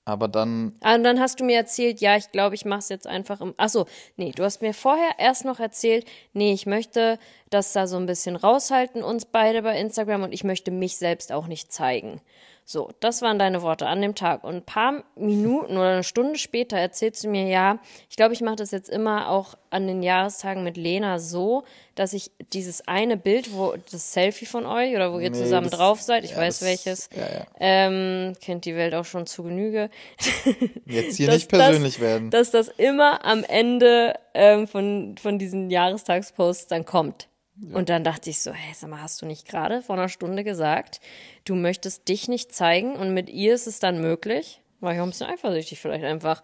Aber 0.05 0.27
dann, 0.27 0.75
Ah, 0.81 0.95
und 0.95 1.05
dann 1.05 1.21
hast 1.21 1.39
du 1.39 1.45
mir 1.45 1.57
erzählt, 1.57 2.01
ja, 2.01 2.17
ich 2.17 2.33
glaube, 2.33 2.55
ich 2.55 2.65
mache 2.65 2.79
es 2.79 2.89
jetzt 2.89 3.07
einfach 3.07 3.43
im. 3.43 3.53
Ach 3.59 3.69
so, 3.69 3.85
nee, 4.17 4.33
du 4.35 4.43
hast 4.43 4.63
mir 4.63 4.73
vorher 4.73 5.11
erst 5.19 5.45
noch 5.45 5.61
erzählt, 5.61 6.07
nee, 6.33 6.55
ich 6.55 6.65
möchte 6.65 7.19
das 7.51 7.75
da 7.75 7.87
so 7.87 7.99
ein 7.99 8.07
bisschen 8.07 8.35
raushalten, 8.35 9.03
uns 9.03 9.27
beide 9.27 9.61
bei 9.61 9.79
Instagram, 9.79 10.23
und 10.23 10.33
ich 10.33 10.45
möchte 10.45 10.71
mich 10.71 10.97
selbst 10.97 11.31
auch 11.31 11.47
nicht 11.47 11.71
zeigen. 11.75 12.23
So, 12.71 12.91
das 13.01 13.23
waren 13.23 13.39
deine 13.39 13.63
Worte 13.63 13.87
an 13.87 14.03
dem 14.03 14.15
Tag. 14.15 14.45
Und 14.45 14.57
ein 14.57 14.63
paar 14.63 15.03
Minuten 15.17 15.79
oder 15.79 15.89
eine 15.93 16.05
Stunde 16.05 16.39
später 16.39 16.77
erzählst 16.77 17.25
du 17.25 17.31
mir, 17.31 17.47
ja, 17.47 17.79
ich 18.11 18.17
glaube, 18.17 18.35
ich 18.35 18.43
mache 18.43 18.57
das 18.57 18.73
jetzt 18.73 18.91
immer 18.91 19.31
auch 19.31 19.55
an 19.71 19.87
den 19.87 20.03
Jahrestagen 20.03 20.65
mit 20.65 20.77
Lena 20.77 21.19
so, 21.19 21.65
dass 21.95 22.13
ich 22.13 22.31
dieses 22.53 22.87
eine 22.87 23.17
Bild, 23.17 23.55
wo 23.55 23.73
das 23.91 24.13
Selfie 24.13 24.45
von 24.45 24.67
euch 24.67 24.95
oder 24.95 25.15
wo 25.15 25.19
ihr 25.19 25.31
Nee, 25.31 25.39
zusammen 25.39 25.71
das- 25.71 25.79
drauf 25.79 26.03
seid, 26.03 26.25
ich 26.25 26.33
ja, 26.33 26.37
weiß 26.37 26.59
das- 26.59 26.69
welches, 26.69 27.09
ja, 27.17 27.23
ja. 27.39 27.47
Ähm, 27.59 28.35
kennt 28.39 28.67
die 28.67 28.77
Welt 28.77 28.93
auch 28.95 29.07
schon 29.07 29.27
zu 29.27 29.45
Genüge. 29.45 29.89
jetzt 30.85 31.17
hier 31.17 31.29
dass 31.29 31.37
nicht 31.37 31.49
persönlich 31.49 32.01
werden. 32.01 32.29
Dass 32.31 32.51
das 32.51 32.69
immer 32.69 33.25
am 33.25 33.45
Ende 33.45 34.13
ähm, 34.35 34.69
von, 34.69 35.17
von 35.17 35.39
diesen 35.39 35.71
Jahrestagsposts 35.71 36.67
dann 36.67 36.85
kommt. 36.85 37.29
Und 37.73 37.89
dann 37.89 38.05
dachte 38.05 38.31
ich 38.31 38.41
so, 38.41 38.53
hey, 38.53 38.75
sag 38.75 38.91
mal, 38.91 39.03
hast 39.03 39.21
du 39.21 39.27
nicht 39.27 39.49
gerade 39.49 39.83
vor 39.83 39.97
einer 39.97 40.09
Stunde 40.09 40.45
gesagt, 40.45 41.01
du 41.45 41.55
möchtest 41.55 42.09
dich 42.09 42.29
nicht 42.29 42.55
zeigen 42.55 42.97
und 42.97 43.15
mit 43.15 43.29
ihr 43.31 43.55
ist 43.55 43.67
es 43.67 43.81
dann 43.81 44.01
möglich? 44.01 44.61
War 44.81 44.93
ich 44.93 45.01
auch 45.01 45.05
ein 45.05 45.11
bisschen 45.11 45.29
eifersüchtig 45.29 45.81
vielleicht 45.81 46.05
einfach. 46.05 46.43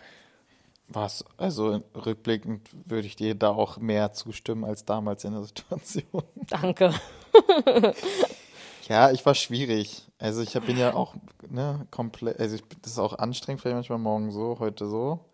Was, 0.88 1.25
also 1.37 1.83
rückblickend 1.94 2.68
würde 2.85 3.06
ich 3.06 3.16
dir 3.16 3.35
da 3.35 3.50
auch 3.50 3.78
mehr 3.78 4.12
zustimmen 4.12 4.64
als 4.64 4.85
damals 4.85 5.25
in 5.25 5.33
der 5.33 5.44
Situation. 5.44 6.23
Danke. 6.49 6.92
Ja, 8.88 9.11
ich 9.11 9.25
war 9.25 9.35
schwierig. 9.35 10.02
Also 10.18 10.42
ich 10.42 10.52
bin 10.61 10.76
ja 10.76 10.94
auch 10.94 11.14
ne, 11.49 11.87
komplett, 11.90 12.38
also 12.38 12.56
ich, 12.56 12.62
das 12.83 12.92
ist 12.92 12.99
auch 12.99 13.18
anstrengend, 13.18 13.62
vielleicht 13.62 13.76
manchmal 13.76 13.99
morgen 13.99 14.30
so, 14.30 14.59
heute 14.59 14.87
so. 14.87 15.25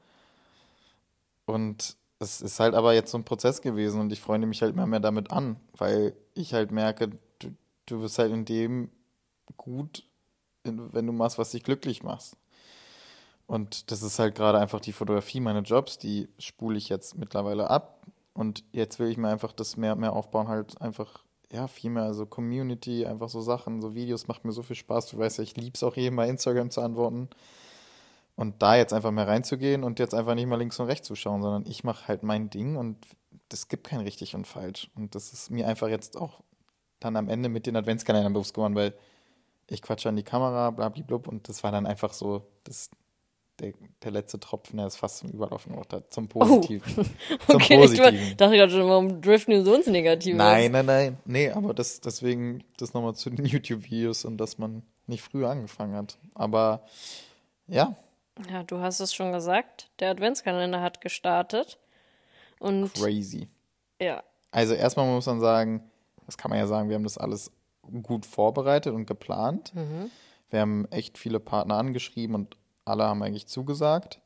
Und 1.47 1.97
es 2.21 2.43
ist 2.43 2.61
halt 2.61 2.75
aber 2.75 2.93
jetzt 2.95 3.11
so 3.11 3.19
ein 3.19 3.25
Prozess 3.25 3.63
gewesen 3.63 4.01
und 4.01 4.13
ich 4.13 4.21
freunde 4.21 4.47
mich 4.47 4.63
halt 4.63 4.75
immer 4.75 4.87
mehr 4.87 5.01
damit 5.01 5.33
an, 5.33 5.57
weil 5.77 6.15
ich 6.35 6.53
halt 6.53 6.71
merke, 6.71 7.11
du, 7.39 7.49
du 7.87 8.03
wirst 8.03 8.19
halt 8.19 8.31
in 8.31 8.45
dem 8.45 8.91
gut, 9.57 10.05
wenn 10.63 11.07
du 11.07 11.13
machst, 11.13 11.39
was 11.39 11.51
dich 11.51 11.65
glücklich 11.65 12.03
machst. 12.03 12.37
Und 13.47 13.91
das 13.91 14.03
ist 14.03 14.19
halt 14.19 14.35
gerade 14.35 14.59
einfach 14.59 14.81
die 14.81 14.93
Fotografie, 14.93 15.41
meine 15.41 15.61
Jobs, 15.61 15.99
die 15.99 16.29
spule 16.39 16.79
ich 16.79 16.89
jetzt 16.89 17.17
mittlerweile 17.19 17.69
ab. 17.69 18.07
Und 18.35 18.63
jetzt 18.73 19.01
will 19.01 19.09
ich 19.09 19.17
mir 19.17 19.29
einfach 19.29 19.53
das 19.53 19.77
mehr 19.77 19.95
und 19.95 20.01
mehr 20.01 20.13
aufbauen, 20.13 20.47
halt 20.47 20.81
einfach, 20.81 21.25
ja, 21.51 21.67
viel 21.67 21.91
mehr 21.91 22.15
so 22.15 22.27
Community, 22.27 23.07
einfach 23.07 23.29
so 23.29 23.41
Sachen, 23.41 23.81
so 23.81 23.95
Videos, 23.95 24.29
macht 24.29 24.45
mir 24.45 24.53
so 24.53 24.63
viel 24.63 24.77
Spaß. 24.77 25.09
Du 25.09 25.19
weißt 25.19 25.39
ja, 25.39 25.45
ich 25.45 25.57
liebe 25.57 25.75
es 25.75 25.83
auch 25.83 25.97
jedem 25.97 26.17
bei 26.17 26.29
Instagram 26.29 26.71
zu 26.71 26.83
antworten. 26.83 27.29
Und 28.41 28.63
da 28.63 28.75
jetzt 28.75 28.95
einfach 28.95 29.11
mehr 29.11 29.29
reinzugehen 29.29 29.85
und 29.85 29.99
jetzt 29.99 30.15
einfach 30.15 30.35
nicht 30.35 30.47
mal 30.47 30.57
links 30.57 30.81
und 30.81 30.87
rechts 30.87 31.07
zu 31.07 31.15
schauen, 31.15 31.43
sondern 31.43 31.71
ich 31.71 31.85
mache 31.85 32.09
halt 32.09 32.23
mein 32.23 32.49
Ding 32.49 32.77
und 32.77 32.97
das 33.51 33.69
gibt 33.69 33.87
kein 33.87 34.01
richtig 34.01 34.35
und 34.35 34.47
falsch. 34.47 34.89
Und 34.95 35.15
das 35.15 35.35
ist 35.35 35.51
mir 35.51 35.69
einfach 35.69 35.89
jetzt 35.89 36.17
auch 36.17 36.41
dann 37.01 37.17
am 37.17 37.29
Ende 37.29 37.51
mit 37.51 37.67
den 37.67 37.77
Adventskalendern 37.77 38.33
bewusst 38.33 38.55
geworden, 38.55 38.75
weil 38.75 38.95
ich 39.69 39.83
quatsche 39.83 40.09
an 40.09 40.17
die 40.17 40.23
Kamera, 40.23 40.71
blablablub, 40.71 41.29
und 41.29 41.51
das 41.51 41.63
war 41.63 41.71
dann 41.71 41.85
einfach 41.85 42.15
so, 42.15 42.47
das, 42.65 42.89
der, 43.59 43.75
der 44.03 44.11
letzte 44.11 44.41
Tropfen, 44.41 44.79
der 44.79 44.87
ist 44.87 44.97
fast 44.97 45.19
zum 45.19 45.29
Überlaufen 45.29 45.73
gebracht 45.73 45.93
hat, 45.93 46.11
zum 46.11 46.27
Positiven. 46.27 47.11
Oh. 47.47 47.57
okay, 47.57 47.69
zum 47.69 47.81
Positiven. 47.81 48.15
ich 48.15 48.37
dachte 48.37 48.57
gerade 48.57 48.73
schon, 48.73 48.89
warum 48.89 49.21
driften 49.21 49.53
wir 49.53 49.63
so 49.63 49.75
ins 49.75 49.87
Negative? 49.87 50.35
Nein, 50.35 50.73
nein, 50.73 50.87
nein. 50.87 51.19
Nee, 51.27 51.51
aber 51.51 51.75
das, 51.75 52.01
deswegen, 52.01 52.65
das 52.79 52.95
nochmal 52.95 53.15
zu 53.15 53.29
den 53.29 53.45
YouTube-Videos 53.45 54.25
und 54.25 54.39
dass 54.39 54.57
man 54.57 54.83
nicht 55.07 55.21
früher 55.21 55.51
angefangen 55.51 55.95
hat. 55.95 56.17
Aber 56.35 56.85
ja. 57.67 57.95
Ja, 58.49 58.63
du 58.63 58.79
hast 58.81 59.01
es 59.01 59.13
schon 59.13 59.33
gesagt, 59.33 59.91
der 59.99 60.11
Adventskalender 60.11 60.81
hat 60.81 61.01
gestartet. 61.01 61.79
Und 62.59 62.95
Crazy. 62.95 63.49
Ja. 64.01 64.23
Also 64.51 64.75
erstmal 64.75 65.07
muss 65.07 65.27
man 65.27 65.41
sagen, 65.41 65.91
das 66.27 66.37
kann 66.37 66.51
man 66.51 66.59
ja 66.59 66.67
sagen, 66.67 66.89
wir 66.89 66.97
haben 66.97 67.05
das 67.05 67.19
alles 67.19 67.51
gut 68.03 68.27
vorbereitet 68.27 68.95
und 68.95 69.07
geplant. 69.07 69.75
Mhm. 69.75 70.11
Wir 70.51 70.61
haben 70.61 70.87
echt 70.91 71.19
viele 71.19 71.41
Partner 71.41 71.77
angeschrieben 71.77 72.35
und 72.35 72.57
alle 72.85 73.05
haben 73.05 73.23
eigentlich 73.23 73.47
zugesagt 73.47 74.21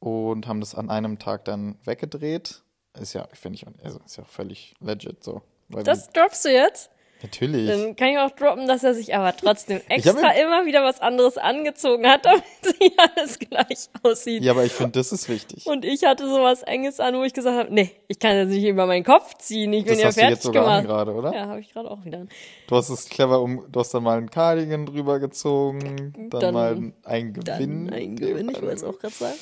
und 0.00 0.46
haben 0.46 0.60
das 0.60 0.74
an 0.74 0.90
einem 0.90 1.18
Tag 1.18 1.44
dann 1.44 1.78
weggedreht. 1.84 2.62
Ist 2.98 3.14
ja, 3.14 3.26
finde 3.32 3.56
ich, 3.56 3.66
also 3.84 4.00
ist 4.04 4.16
ja 4.16 4.24
völlig 4.24 4.74
legit 4.80 5.24
so. 5.24 5.42
das 5.68 6.10
droppst 6.10 6.44
du 6.44 6.52
jetzt? 6.52 6.90
Natürlich. 7.24 7.66
Dann 7.66 7.96
kann 7.96 8.08
ich 8.08 8.18
auch 8.18 8.32
droppen, 8.32 8.68
dass 8.68 8.84
er 8.84 8.92
sich 8.92 9.14
aber 9.14 9.34
trotzdem 9.34 9.80
extra 9.88 10.32
immer 10.32 10.66
wieder 10.66 10.84
was 10.84 11.00
anderes 11.00 11.38
angezogen 11.38 12.06
hat, 12.06 12.22
damit 12.26 12.44
sie 12.60 12.92
alles 12.98 13.38
gleich 13.38 13.88
aussieht. 14.02 14.42
Ja, 14.42 14.52
aber 14.52 14.64
ich 14.64 14.72
finde, 14.72 14.92
das 14.92 15.10
ist 15.10 15.30
wichtig. 15.30 15.64
Und 15.64 15.86
ich 15.86 16.04
hatte 16.04 16.28
sowas 16.28 16.62
Enges 16.62 17.00
an, 17.00 17.14
wo 17.14 17.22
ich 17.22 17.32
gesagt 17.32 17.56
habe, 17.56 17.72
nee, 17.72 17.92
ich 18.08 18.18
kann 18.18 18.36
das 18.36 18.48
nicht 18.48 18.66
über 18.66 18.84
meinen 18.84 19.04
Kopf 19.04 19.38
ziehen. 19.38 19.72
Ich 19.72 19.84
bin 19.84 19.94
das 19.94 20.00
ja 20.02 20.06
hast 20.08 20.14
fertig 20.16 20.28
du 20.28 20.34
jetzt 20.34 20.42
sogar 20.42 20.64
gemacht. 20.64 20.84
gerade, 20.84 21.14
oder? 21.14 21.34
Ja, 21.34 21.46
habe 21.46 21.60
ich 21.60 21.72
gerade 21.72 21.90
auch 21.90 22.04
wieder 22.04 22.18
an. 22.18 22.28
Du 22.66 22.76
hast 22.76 22.90
es 22.90 23.08
clever 23.08 23.40
um, 23.40 23.64
du 23.72 23.80
hast 23.80 23.94
dann 23.94 24.02
mal 24.02 24.18
einen 24.18 24.28
Cardigan 24.28 24.84
drüber 24.84 25.18
gezogen, 25.18 26.12
dann, 26.28 26.40
dann 26.40 26.54
mal 26.54 26.92
ein 27.04 27.32
Gewinn. 27.32 27.86
Dann 27.86 27.94
ein 27.94 28.16
Gewinn, 28.16 28.50
ich 28.50 28.60
wollte 28.60 28.74
es 28.74 28.84
auch 28.84 28.98
gerade 28.98 29.14
sagen. 29.14 29.38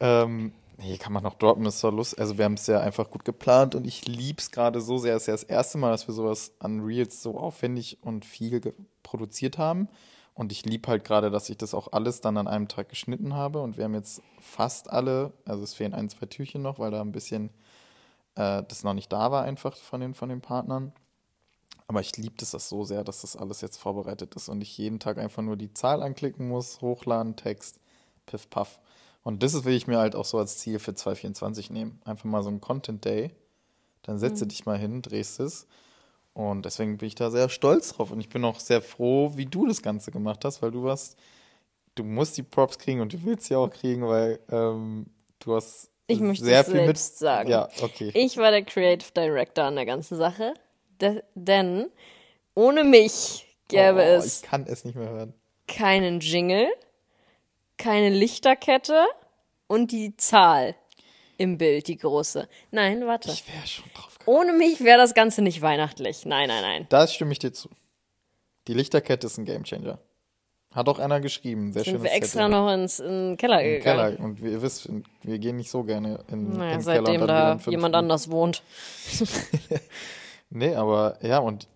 Ähm, 0.00 0.52
Nee, 0.78 0.98
kann 0.98 1.12
man 1.12 1.22
noch 1.22 1.34
droppen, 1.34 1.66
ist 1.66 1.78
zwar 1.78 1.92
lustig. 1.92 2.18
Also 2.18 2.36
wir 2.36 2.44
haben 2.44 2.54
es 2.54 2.66
ja 2.66 2.80
einfach 2.80 3.08
gut 3.10 3.24
geplant 3.24 3.74
und 3.74 3.86
ich 3.86 4.06
liebe 4.06 4.40
es 4.40 4.50
gerade 4.50 4.80
so 4.80 4.98
sehr. 4.98 5.14
Es 5.14 5.22
ist 5.22 5.26
ja 5.28 5.34
das 5.34 5.42
erste 5.44 5.78
Mal, 5.78 5.92
dass 5.92 6.08
wir 6.08 6.14
sowas 6.14 6.52
an 6.58 6.80
Reels 6.80 7.22
so 7.22 7.38
aufwendig 7.38 7.98
und 8.02 8.24
viel 8.24 8.60
produziert 9.02 9.56
haben. 9.56 9.88
Und 10.34 10.50
ich 10.50 10.64
liebe 10.64 10.88
halt 10.88 11.04
gerade, 11.04 11.30
dass 11.30 11.48
ich 11.48 11.56
das 11.56 11.74
auch 11.74 11.92
alles 11.92 12.20
dann 12.20 12.36
an 12.36 12.48
einem 12.48 12.66
Tag 12.66 12.88
geschnitten 12.88 13.34
habe. 13.34 13.62
Und 13.62 13.76
wir 13.76 13.84
haben 13.84 13.94
jetzt 13.94 14.20
fast 14.40 14.90
alle, 14.90 15.32
also 15.44 15.62
es 15.62 15.74
fehlen 15.74 15.94
ein, 15.94 16.08
zwei 16.08 16.26
Türchen 16.26 16.62
noch, 16.62 16.80
weil 16.80 16.90
da 16.90 17.00
ein 17.02 17.12
bisschen 17.12 17.50
äh, 18.34 18.62
das 18.64 18.82
noch 18.82 18.94
nicht 18.94 19.12
da 19.12 19.30
war 19.30 19.44
einfach 19.44 19.76
von 19.76 20.00
den, 20.00 20.14
von 20.14 20.28
den 20.28 20.40
Partnern. 20.40 20.92
Aber 21.86 22.00
ich 22.00 22.16
liebe 22.16 22.34
das, 22.38 22.50
das 22.52 22.68
so 22.68 22.84
sehr, 22.84 23.04
dass 23.04 23.20
das 23.20 23.36
alles 23.36 23.60
jetzt 23.60 23.76
vorbereitet 23.76 24.34
ist 24.34 24.48
und 24.48 24.60
ich 24.62 24.76
jeden 24.78 24.98
Tag 25.00 25.18
einfach 25.18 25.42
nur 25.42 25.56
die 25.56 25.72
Zahl 25.74 26.02
anklicken 26.02 26.48
muss, 26.48 26.80
hochladen, 26.80 27.36
Text, 27.36 27.78
piff, 28.26 28.48
paff. 28.50 28.80
Und 29.24 29.42
das 29.42 29.64
will 29.64 29.74
ich 29.74 29.86
mir 29.86 29.98
halt 29.98 30.14
auch 30.14 30.24
so 30.24 30.38
als 30.38 30.58
Ziel 30.58 30.78
für 30.78 30.94
2024 30.94 31.70
nehmen. 31.70 32.00
Einfach 32.04 32.24
mal 32.24 32.42
so 32.42 32.50
ein 32.50 32.60
Content 32.60 33.04
Day. 33.04 33.30
Dann 34.02 34.18
setze 34.18 34.44
mhm. 34.44 34.48
dich 34.50 34.66
mal 34.66 34.78
hin, 34.78 35.02
drehst 35.02 35.40
es. 35.40 35.66
Und 36.34 36.66
deswegen 36.66 36.98
bin 36.98 37.08
ich 37.08 37.14
da 37.14 37.30
sehr 37.30 37.48
stolz 37.48 37.94
drauf. 37.94 38.10
Und 38.10 38.20
ich 38.20 38.28
bin 38.28 38.44
auch 38.44 38.60
sehr 38.60 38.82
froh, 38.82 39.32
wie 39.34 39.46
du 39.46 39.66
das 39.66 39.82
Ganze 39.82 40.12
gemacht 40.12 40.44
hast, 40.44 40.60
weil 40.62 40.70
du 40.70 40.84
warst, 40.84 41.16
du 41.94 42.04
musst 42.04 42.36
die 42.36 42.42
Props 42.42 42.78
kriegen 42.78 43.00
und 43.00 43.12
du 43.12 43.24
willst 43.24 43.46
sie 43.46 43.56
auch 43.56 43.70
kriegen, 43.70 44.06
weil 44.06 44.40
ähm, 44.50 45.06
du 45.38 45.56
hast 45.56 45.90
ich 46.06 46.20
möchte 46.20 46.44
sehr 46.44 46.64
viel 46.64 46.86
mit 46.86 46.98
sagen. 46.98 47.48
Ja, 47.48 47.68
okay. 47.80 48.10
Ich 48.14 48.36
war 48.36 48.50
der 48.50 48.62
Creative 48.62 49.10
Director 49.16 49.64
an 49.64 49.76
der 49.76 49.86
ganzen 49.86 50.18
Sache, 50.18 50.52
de 51.00 51.22
denn 51.34 51.86
ohne 52.54 52.84
mich 52.84 53.46
gäbe 53.68 53.96
oh, 53.98 54.18
es. 54.18 54.42
Ich 54.42 54.42
kann 54.42 54.66
es 54.66 54.84
nicht 54.84 54.96
mehr 54.96 55.08
hören. 55.08 55.34
Keinen 55.66 56.20
Jingle, 56.20 56.68
keine 57.78 58.10
Lichterkette 58.10 59.04
und 59.66 59.92
die 59.92 60.16
Zahl 60.16 60.74
im 61.36 61.58
Bild, 61.58 61.88
die 61.88 61.96
große. 61.96 62.48
Nein, 62.70 63.06
warte. 63.06 63.30
Ich 63.30 63.46
wäre 63.48 63.66
schon 63.66 63.84
drauf 63.94 64.18
gekommen. 64.18 64.38
Ohne 64.38 64.52
mich 64.52 64.80
wäre 64.80 64.98
das 64.98 65.14
Ganze 65.14 65.42
nicht 65.42 65.62
weihnachtlich. 65.62 66.24
Nein, 66.26 66.48
nein, 66.48 66.62
nein. 66.62 66.86
Da 66.88 67.06
stimme 67.06 67.32
ich 67.32 67.38
dir 67.38 67.52
zu. 67.52 67.68
Die 68.68 68.74
Lichterkette 68.74 69.26
ist 69.26 69.38
ein 69.38 69.44
Gamechanger. 69.44 69.98
Hat 70.72 70.88
auch 70.88 70.98
einer 70.98 71.20
geschrieben. 71.20 71.72
Sehr 71.72 71.84
Sind 71.84 72.02
wir 72.02 72.12
extra 72.12 72.40
Setting. 72.40 72.50
noch 72.50 72.72
ins 72.72 72.98
in 72.98 73.06
den 73.06 73.36
Keller 73.36 73.62
Im 73.62 73.78
gegangen. 73.78 74.16
Keller. 74.16 74.24
Und 74.24 74.42
wir 74.42 74.60
wissen, 74.60 75.04
wir 75.22 75.38
gehen 75.38 75.56
nicht 75.56 75.70
so 75.70 75.84
gerne 75.84 76.18
in, 76.28 76.56
naja, 76.56 76.74
in 76.74 76.80
seitdem 76.80 77.20
Keller. 77.20 77.58
Seitdem 77.58 77.64
da 77.64 77.70
jemand 77.70 77.94
anders 77.94 78.30
wohnt. 78.30 78.62
nee, 80.50 80.74
aber 80.74 81.16
ja, 81.22 81.38
und 81.38 81.68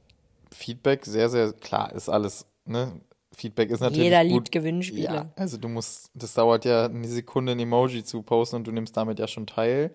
Feedback 0.50 1.04
sehr, 1.04 1.28
sehr 1.28 1.52
klar 1.52 1.92
ist 1.92 2.08
alles. 2.08 2.46
Ne? 2.64 3.00
Feedback 3.38 3.70
ist 3.70 3.80
natürlich. 3.80 4.04
Jeder 4.04 4.22
gut. 4.24 4.32
liebt 4.32 4.52
Gewinnspiele. 4.52 5.02
Ja, 5.04 5.32
also 5.36 5.56
du 5.56 5.68
musst, 5.68 6.10
das 6.14 6.34
dauert 6.34 6.64
ja 6.64 6.86
eine 6.86 7.06
Sekunde, 7.06 7.52
ein 7.52 7.60
Emoji 7.60 8.04
zu 8.04 8.22
posten 8.22 8.56
und 8.56 8.66
du 8.66 8.72
nimmst 8.72 8.96
damit 8.96 9.18
ja 9.18 9.28
schon 9.28 9.46
teil. 9.46 9.92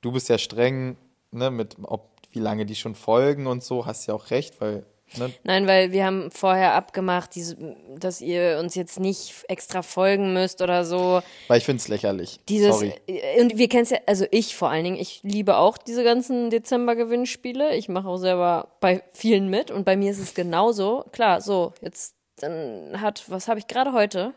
Du 0.00 0.12
bist 0.12 0.28
ja 0.28 0.38
streng, 0.38 0.96
ne, 1.32 1.50
mit 1.50 1.76
ob 1.82 2.08
wie 2.30 2.38
lange 2.38 2.66
die 2.66 2.76
schon 2.76 2.94
folgen 2.94 3.46
und 3.46 3.64
so, 3.64 3.86
hast 3.86 4.06
ja 4.06 4.14
auch 4.14 4.30
recht, 4.30 4.60
weil 4.60 4.84
Ne? 5.16 5.32
Nein, 5.42 5.66
weil 5.66 5.92
wir 5.92 6.04
haben 6.04 6.30
vorher 6.30 6.74
abgemacht, 6.74 7.34
diese, 7.34 7.56
dass 7.98 8.20
ihr 8.20 8.58
uns 8.60 8.74
jetzt 8.74 9.00
nicht 9.00 9.44
extra 9.48 9.82
folgen 9.82 10.32
müsst 10.32 10.60
oder 10.60 10.84
so. 10.84 11.22
Weil 11.48 11.58
ich 11.58 11.64
finde 11.64 11.80
es 11.80 11.88
lächerlich. 11.88 12.40
Dieses, 12.48 12.74
Sorry. 12.74 12.94
Und 13.40 13.56
wir 13.56 13.68
kennen 13.68 13.84
es 13.84 13.90
ja, 13.90 13.98
also 14.06 14.26
ich 14.30 14.54
vor 14.54 14.68
allen 14.68 14.84
Dingen, 14.84 14.98
ich 14.98 15.20
liebe 15.22 15.56
auch 15.56 15.78
diese 15.78 16.04
ganzen 16.04 16.50
Dezember-Gewinnspiele. 16.50 17.74
Ich 17.76 17.88
mache 17.88 18.08
auch 18.08 18.18
selber 18.18 18.76
bei 18.80 19.02
vielen 19.12 19.48
mit 19.48 19.70
und 19.70 19.84
bei 19.84 19.96
mir 19.96 20.10
ist 20.10 20.18
es 20.18 20.34
genauso. 20.34 21.04
Klar, 21.12 21.40
so, 21.40 21.72
jetzt 21.80 22.14
dann 22.38 23.00
hat, 23.00 23.24
was 23.28 23.48
habe 23.48 23.58
ich 23.58 23.66
gerade 23.66 23.92
heute? 23.92 24.34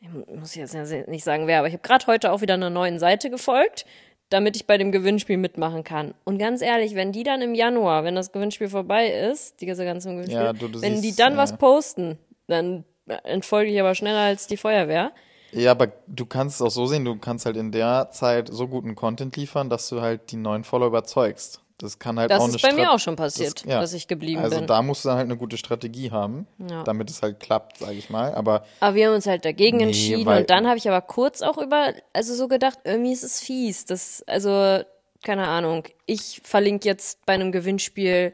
Ich 0.00 0.08
muss 0.36 0.54
jetzt 0.54 0.74
nicht 1.08 1.24
sagen, 1.24 1.46
wer, 1.46 1.58
aber 1.58 1.68
ich 1.68 1.74
habe 1.74 1.82
gerade 1.82 2.06
heute 2.06 2.30
auch 2.30 2.42
wieder 2.42 2.54
einer 2.54 2.70
neuen 2.70 2.98
Seite 2.98 3.30
gefolgt 3.30 3.86
damit 4.28 4.56
ich 4.56 4.66
bei 4.66 4.76
dem 4.76 4.90
Gewinnspiel 4.92 5.36
mitmachen 5.36 5.84
kann. 5.84 6.14
Und 6.24 6.38
ganz 6.38 6.60
ehrlich, 6.60 6.94
wenn 6.94 7.12
die 7.12 7.22
dann 7.22 7.42
im 7.42 7.54
Januar, 7.54 8.04
wenn 8.04 8.14
das 8.14 8.32
Gewinnspiel 8.32 8.68
vorbei 8.68 9.08
ist, 9.08 9.60
diese 9.60 9.84
ganzen 9.84 10.12
Gewinnspiele, 10.12 10.44
ja, 10.44 10.52
du, 10.52 10.68
du 10.68 10.82
wenn 10.82 10.96
siehst, 10.96 11.04
die 11.04 11.22
dann 11.22 11.34
ja. 11.34 11.38
was 11.38 11.56
posten, 11.56 12.18
dann 12.48 12.84
entfolge 13.24 13.70
ich 13.70 13.80
aber 13.80 13.94
schneller 13.94 14.20
als 14.20 14.46
die 14.46 14.56
Feuerwehr. 14.56 15.12
Ja, 15.52 15.70
aber 15.70 15.92
du 16.08 16.26
kannst 16.26 16.56
es 16.56 16.62
auch 16.62 16.70
so 16.70 16.86
sehen, 16.86 17.04
du 17.04 17.16
kannst 17.16 17.46
halt 17.46 17.56
in 17.56 17.70
der 17.70 18.08
Zeit 18.10 18.48
so 18.50 18.66
guten 18.66 18.96
Content 18.96 19.36
liefern, 19.36 19.70
dass 19.70 19.88
du 19.88 20.00
halt 20.00 20.32
die 20.32 20.36
neuen 20.36 20.64
Follower 20.64 20.88
überzeugst. 20.88 21.60
Das 21.78 21.98
kann 21.98 22.18
halt 22.18 22.30
das 22.30 22.42
auch 22.42 22.48
ist 22.48 22.62
bei 22.62 22.72
mir 22.72 22.90
auch 22.90 22.98
schon 22.98 23.16
passiert, 23.16 23.64
das, 23.64 23.70
ja. 23.70 23.80
dass 23.80 23.92
ich 23.92 24.08
geblieben 24.08 24.40
also 24.40 24.50
bin. 24.50 24.62
Also 24.62 24.66
da 24.66 24.80
musst 24.80 25.04
du 25.04 25.08
dann 25.10 25.18
halt 25.18 25.26
eine 25.26 25.36
gute 25.36 25.58
Strategie 25.58 26.10
haben, 26.10 26.46
ja. 26.70 26.84
damit 26.84 27.10
es 27.10 27.20
halt 27.20 27.38
klappt, 27.38 27.78
sage 27.78 27.94
ich 27.94 28.08
mal. 28.08 28.34
Aber, 28.34 28.64
aber 28.80 28.94
wir 28.94 29.08
haben 29.08 29.14
uns 29.14 29.26
halt 29.26 29.44
dagegen 29.44 29.76
nee, 29.76 29.84
entschieden 29.84 30.26
und 30.26 30.48
dann 30.48 30.66
habe 30.66 30.78
ich 30.78 30.88
aber 30.88 31.02
kurz 31.02 31.42
auch 31.42 31.58
über, 31.58 31.92
also 32.14 32.34
so 32.34 32.48
gedacht, 32.48 32.78
irgendwie 32.84 33.12
ist 33.12 33.24
es 33.24 33.40
fies. 33.40 33.84
Das, 33.84 34.24
also, 34.26 34.82
keine 35.22 35.48
Ahnung, 35.48 35.84
ich 36.06 36.40
verlinke 36.44 36.88
jetzt 36.88 37.26
bei 37.26 37.34
einem 37.34 37.52
Gewinnspiel 37.52 38.32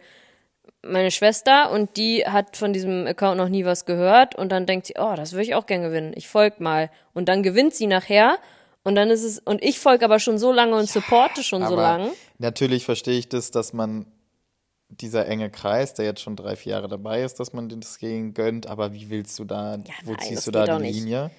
meine 0.84 1.10
Schwester 1.10 1.70
und 1.70 1.96
die 1.96 2.24
hat 2.26 2.56
von 2.56 2.72
diesem 2.72 3.06
Account 3.06 3.38
noch 3.38 3.48
nie 3.48 3.64
was 3.64 3.86
gehört 3.86 4.36
und 4.36 4.50
dann 4.50 4.66
denkt 4.66 4.86
sie, 4.86 4.94
oh, 4.98 5.14
das 5.16 5.32
würde 5.32 5.44
ich 5.44 5.54
auch 5.54 5.66
gern 5.66 5.82
gewinnen. 5.82 6.12
Ich 6.16 6.28
folge 6.28 6.62
mal. 6.62 6.90
Und 7.12 7.28
dann 7.28 7.42
gewinnt 7.42 7.74
sie 7.74 7.86
nachher 7.86 8.38
und 8.84 8.94
dann 8.94 9.10
ist 9.10 9.22
es, 9.22 9.38
und 9.38 9.62
ich 9.62 9.78
folge 9.78 10.04
aber 10.04 10.18
schon 10.18 10.38
so 10.38 10.52
lange 10.52 10.74
und 10.76 10.86
ja, 10.86 10.92
supporte 10.92 11.42
schon 11.42 11.66
so 11.66 11.76
lange. 11.76 12.12
Natürlich 12.38 12.84
verstehe 12.84 13.18
ich 13.18 13.28
das, 13.28 13.50
dass 13.50 13.72
man 13.72 14.06
dieser 14.88 15.26
enge 15.26 15.50
Kreis, 15.50 15.94
der 15.94 16.04
jetzt 16.04 16.20
schon 16.20 16.36
drei, 16.36 16.56
vier 16.56 16.72
Jahre 16.72 16.88
dabei 16.88 17.22
ist, 17.22 17.40
dass 17.40 17.52
man 17.52 17.68
das 17.68 17.98
gegen 17.98 18.34
gönnt, 18.34 18.66
aber 18.66 18.92
wie 18.92 19.08
willst 19.08 19.38
du 19.38 19.44
da, 19.44 19.76
ja, 19.76 19.94
wo 20.04 20.12
nein, 20.12 20.20
ziehst 20.20 20.46
du 20.46 20.50
da 20.50 20.78
die 20.78 20.84
Linie? 20.84 21.30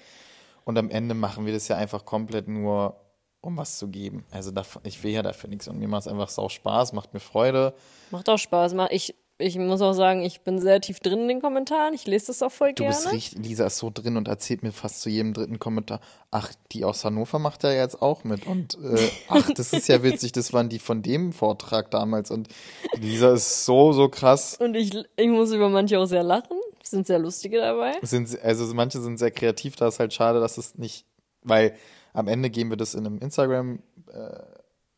Und 0.64 0.78
am 0.78 0.90
Ende 0.90 1.14
machen 1.14 1.46
wir 1.46 1.52
das 1.52 1.68
ja 1.68 1.76
einfach 1.76 2.04
komplett 2.04 2.48
nur, 2.48 2.96
um 3.42 3.56
was 3.58 3.78
zu 3.78 3.88
geben. 3.88 4.24
Also 4.30 4.50
davon, 4.50 4.82
ich 4.84 5.04
will 5.04 5.12
ja 5.12 5.22
dafür 5.22 5.50
nichts 5.50 5.68
und 5.68 5.78
mir 5.78 5.88
macht 5.88 6.02
es 6.02 6.08
einfach 6.08 6.30
sau 6.30 6.48
Spaß, 6.48 6.94
macht 6.94 7.12
mir 7.12 7.20
Freude. 7.20 7.74
Macht 8.10 8.28
auch 8.30 8.38
Spaß. 8.38 8.74
Ich 8.90 9.14
ich 9.36 9.58
muss 9.58 9.80
auch 9.80 9.94
sagen, 9.94 10.22
ich 10.22 10.42
bin 10.42 10.60
sehr 10.60 10.80
tief 10.80 11.00
drin 11.00 11.22
in 11.22 11.28
den 11.28 11.40
Kommentaren. 11.40 11.92
Ich 11.92 12.06
lese 12.06 12.28
das 12.28 12.40
auch 12.42 12.52
voll 12.52 12.72
du 12.72 12.84
gerne. 12.84 12.94
Du 12.94 13.02
bist 13.02 13.12
richtig, 13.12 13.44
Lisa 13.44 13.66
ist 13.66 13.78
so 13.78 13.90
drin 13.92 14.16
und 14.16 14.28
erzählt 14.28 14.62
mir 14.62 14.70
fast 14.70 15.00
zu 15.00 15.10
jedem 15.10 15.34
dritten 15.34 15.58
Kommentar, 15.58 16.00
ach, 16.30 16.52
die 16.70 16.84
aus 16.84 17.04
Hannover 17.04 17.40
macht 17.40 17.64
er 17.64 17.74
jetzt 17.74 18.00
auch 18.00 18.22
mit. 18.22 18.46
Und 18.46 18.78
äh, 18.82 19.10
ach, 19.28 19.50
das 19.50 19.72
ist 19.72 19.88
ja 19.88 20.02
witzig, 20.04 20.32
das 20.32 20.52
waren 20.52 20.68
die 20.68 20.78
von 20.78 21.02
dem 21.02 21.32
Vortrag 21.32 21.90
damals. 21.90 22.30
Und 22.30 22.48
Lisa 22.96 23.32
ist 23.32 23.64
so, 23.64 23.92
so 23.92 24.08
krass. 24.08 24.56
Und 24.60 24.76
ich, 24.76 24.92
ich 25.16 25.28
muss 25.28 25.50
über 25.52 25.68
manche 25.68 25.98
auch 25.98 26.06
sehr 26.06 26.22
lachen. 26.22 26.56
Es 26.80 26.90
sind 26.90 27.06
sehr 27.06 27.18
lustige 27.18 27.58
dabei. 27.58 27.94
Sind, 28.02 28.40
also 28.42 28.72
manche 28.72 29.00
sind 29.00 29.18
sehr 29.18 29.32
kreativ, 29.32 29.74
da 29.74 29.88
ist 29.88 29.98
halt 29.98 30.12
schade, 30.12 30.38
dass 30.38 30.58
es 30.58 30.76
nicht, 30.76 31.06
weil 31.42 31.74
am 32.12 32.28
Ende 32.28 32.50
geben 32.50 32.70
wir 32.70 32.76
das 32.76 32.94
in 32.94 33.04
einem 33.04 33.18
Instagram, 33.18 33.80
äh, 34.12 34.42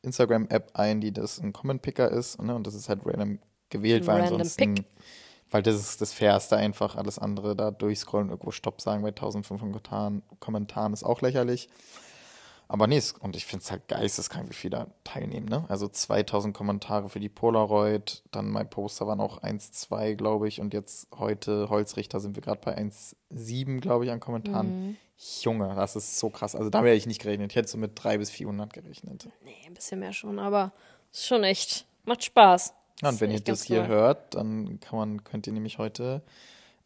Instagram-App 0.02 0.72
ein, 0.74 1.00
die 1.00 1.12
das 1.12 1.38
ein 1.38 1.52
Comment-Picker 1.52 2.10
ist, 2.10 2.42
ne? 2.42 2.54
Und 2.54 2.66
das 2.66 2.74
ist 2.74 2.88
halt 2.88 3.00
random 3.04 3.38
gewählt, 3.70 4.06
weil 4.06 4.22
ansonsten 4.22 4.74
Pick. 4.74 4.84
Weil 5.50 5.62
das 5.62 5.76
ist 5.76 6.00
das 6.00 6.12
Fairste 6.12 6.56
einfach. 6.56 6.96
Alles 6.96 7.18
andere 7.18 7.54
da 7.54 7.70
durchscrollen, 7.70 8.30
irgendwo 8.30 8.50
Stopp 8.50 8.80
sagen 8.80 9.02
bei 9.02 9.08
1500 9.08 10.22
Kommentaren, 10.40 10.92
ist 10.92 11.04
auch 11.04 11.20
lächerlich. 11.22 11.68
Aber 12.68 12.88
nee, 12.88 13.00
und 13.20 13.36
ich 13.36 13.46
finde 13.46 13.62
es 13.62 13.70
halt 13.70 13.86
geisteskrank, 13.86 14.50
wie 14.50 14.54
viele 14.54 14.70
da 14.70 14.86
teilnehmen. 15.04 15.46
Ne? 15.46 15.64
Also 15.68 15.86
2000 15.86 16.54
Kommentare 16.54 17.08
für 17.08 17.20
die 17.20 17.28
Polaroid, 17.28 18.24
dann 18.32 18.50
mein 18.50 18.68
Poster 18.68 19.06
waren 19.06 19.20
auch 19.20 19.38
1, 19.38 19.70
2, 19.70 20.14
glaube 20.14 20.48
ich. 20.48 20.60
Und 20.60 20.74
jetzt 20.74 21.06
heute 21.16 21.68
Holzrichter 21.70 22.18
sind 22.18 22.34
wir 22.34 22.42
gerade 22.42 22.60
bei 22.64 22.76
1,7, 22.76 23.78
glaube 23.80 24.04
ich, 24.04 24.10
an 24.10 24.18
Kommentaren. 24.18 24.88
Mhm. 24.88 24.96
Junge, 25.42 25.74
das 25.76 25.94
ist 25.94 26.18
so 26.18 26.28
krass. 26.28 26.56
Also 26.56 26.68
da 26.68 26.82
wäre 26.82 26.96
ich 26.96 27.06
nicht 27.06 27.22
gerechnet. 27.22 27.52
Ich 27.52 27.56
hätte 27.56 27.68
so 27.68 27.78
mit 27.78 27.92
300 27.94 28.18
bis 28.18 28.30
400 28.30 28.72
gerechnet. 28.72 29.28
Nee, 29.44 29.54
ein 29.66 29.74
bisschen 29.74 30.00
mehr 30.00 30.12
schon, 30.12 30.40
aber 30.40 30.72
ist 31.12 31.26
schon 31.26 31.44
echt, 31.44 31.86
macht 32.04 32.24
Spaß. 32.24 32.74
Ja, 33.02 33.10
und 33.10 33.20
wenn 33.20 33.30
ihr 33.30 33.40
das 33.40 33.62
hier 33.64 33.82
cool. 33.82 33.88
hört, 33.88 34.34
dann 34.34 34.80
kann 34.80 34.98
man, 34.98 35.24
könnt 35.24 35.46
ihr 35.46 35.52
nämlich 35.52 35.78
heute 35.78 36.22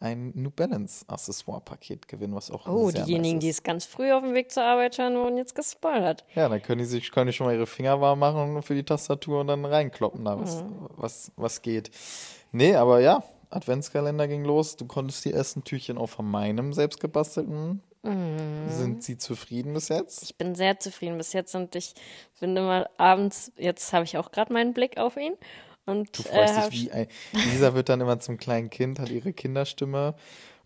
ein 0.01 0.33
New 0.35 0.51
Balance 0.51 1.05
Accessoire-Paket 1.09 2.09
gewinnen, 2.09 2.35
was 2.35 2.51
auch 2.51 2.67
Oh, 2.67 2.91
diejenigen, 2.91 3.37
nice 3.37 3.43
die 3.43 3.49
es 3.51 3.63
ganz 3.63 3.85
früh 3.85 4.11
auf 4.13 4.23
dem 4.23 4.35
Weg 4.35 4.51
zur 4.51 4.65
Arbeit 4.65 4.97
hören, 4.99 5.17
wurden 5.17 5.37
jetzt 5.37 5.55
gespoilert. 5.55 6.25
Ja, 6.35 6.49
dann 6.49 6.63
können 6.63 6.79
die 6.79 6.87
sich 6.87 7.13
können 7.13 7.27
die 7.27 7.33
schon 7.33 7.47
mal 7.47 7.55
ihre 7.55 7.67
Finger 7.67 8.01
warm 8.01 8.19
machen 8.19 8.63
für 8.63 8.75
die 8.75 8.83
Tastatur 8.83 9.43
und 9.43 9.49
dann 9.49 9.65
reinkloppen, 9.65 10.25
da 10.25 10.41
was, 10.41 10.63
mhm. 10.63 10.89
was, 10.97 11.33
was 11.37 11.63
geht. 11.63 11.91
Nee, 12.51 12.75
aber 12.75 13.01
ja, 13.01 13.23
Adventskalender 13.51 14.27
ging 14.27 14.45
los. 14.45 14.77
Du 14.77 14.87
konntest 14.87 15.25
die 15.25 15.33
ersten 15.33 15.65
Türchen 15.65 15.99
auch 15.99 16.09
von 16.09 16.29
meinem 16.29 16.73
selbstgebastelten. 16.73 17.83
Mhm. 18.03 18.71
Sind 18.71 19.05
Sie 19.05 19.19
zufrieden 19.19 19.75
bis 19.75 19.89
jetzt? 19.91 20.23
Ich 20.23 20.37
bin 20.37 20.55
sehr 20.55 20.81
zufrieden 20.81 21.19
bis 21.19 21.35
jetzt 21.35 21.55
und 21.55 21.75
ich 21.77 21.93
finde 22.33 22.63
mal 22.63 22.89
abends, 22.97 23.53
jetzt 23.59 23.93
habe 23.93 24.05
ich 24.05 24.17
auch 24.17 24.33
gerade 24.33 24.53
meinen 24.55 24.73
Blick 24.73 24.97
auf 24.97 25.19
ihn 25.19 25.35
und, 25.91 26.19
du 26.19 26.23
freust 26.23 26.57
äh, 26.57 26.71
dich 26.71 26.83
wie 26.83 26.91
ein. 26.93 27.07
Lisa 27.33 27.75
wird 27.75 27.89
dann 27.89 28.01
immer 28.01 28.19
zum 28.19 28.37
kleinen 28.39 28.71
Kind, 28.71 28.99
hat 28.99 29.11
ihre 29.11 29.33
Kinderstimme 29.33 30.15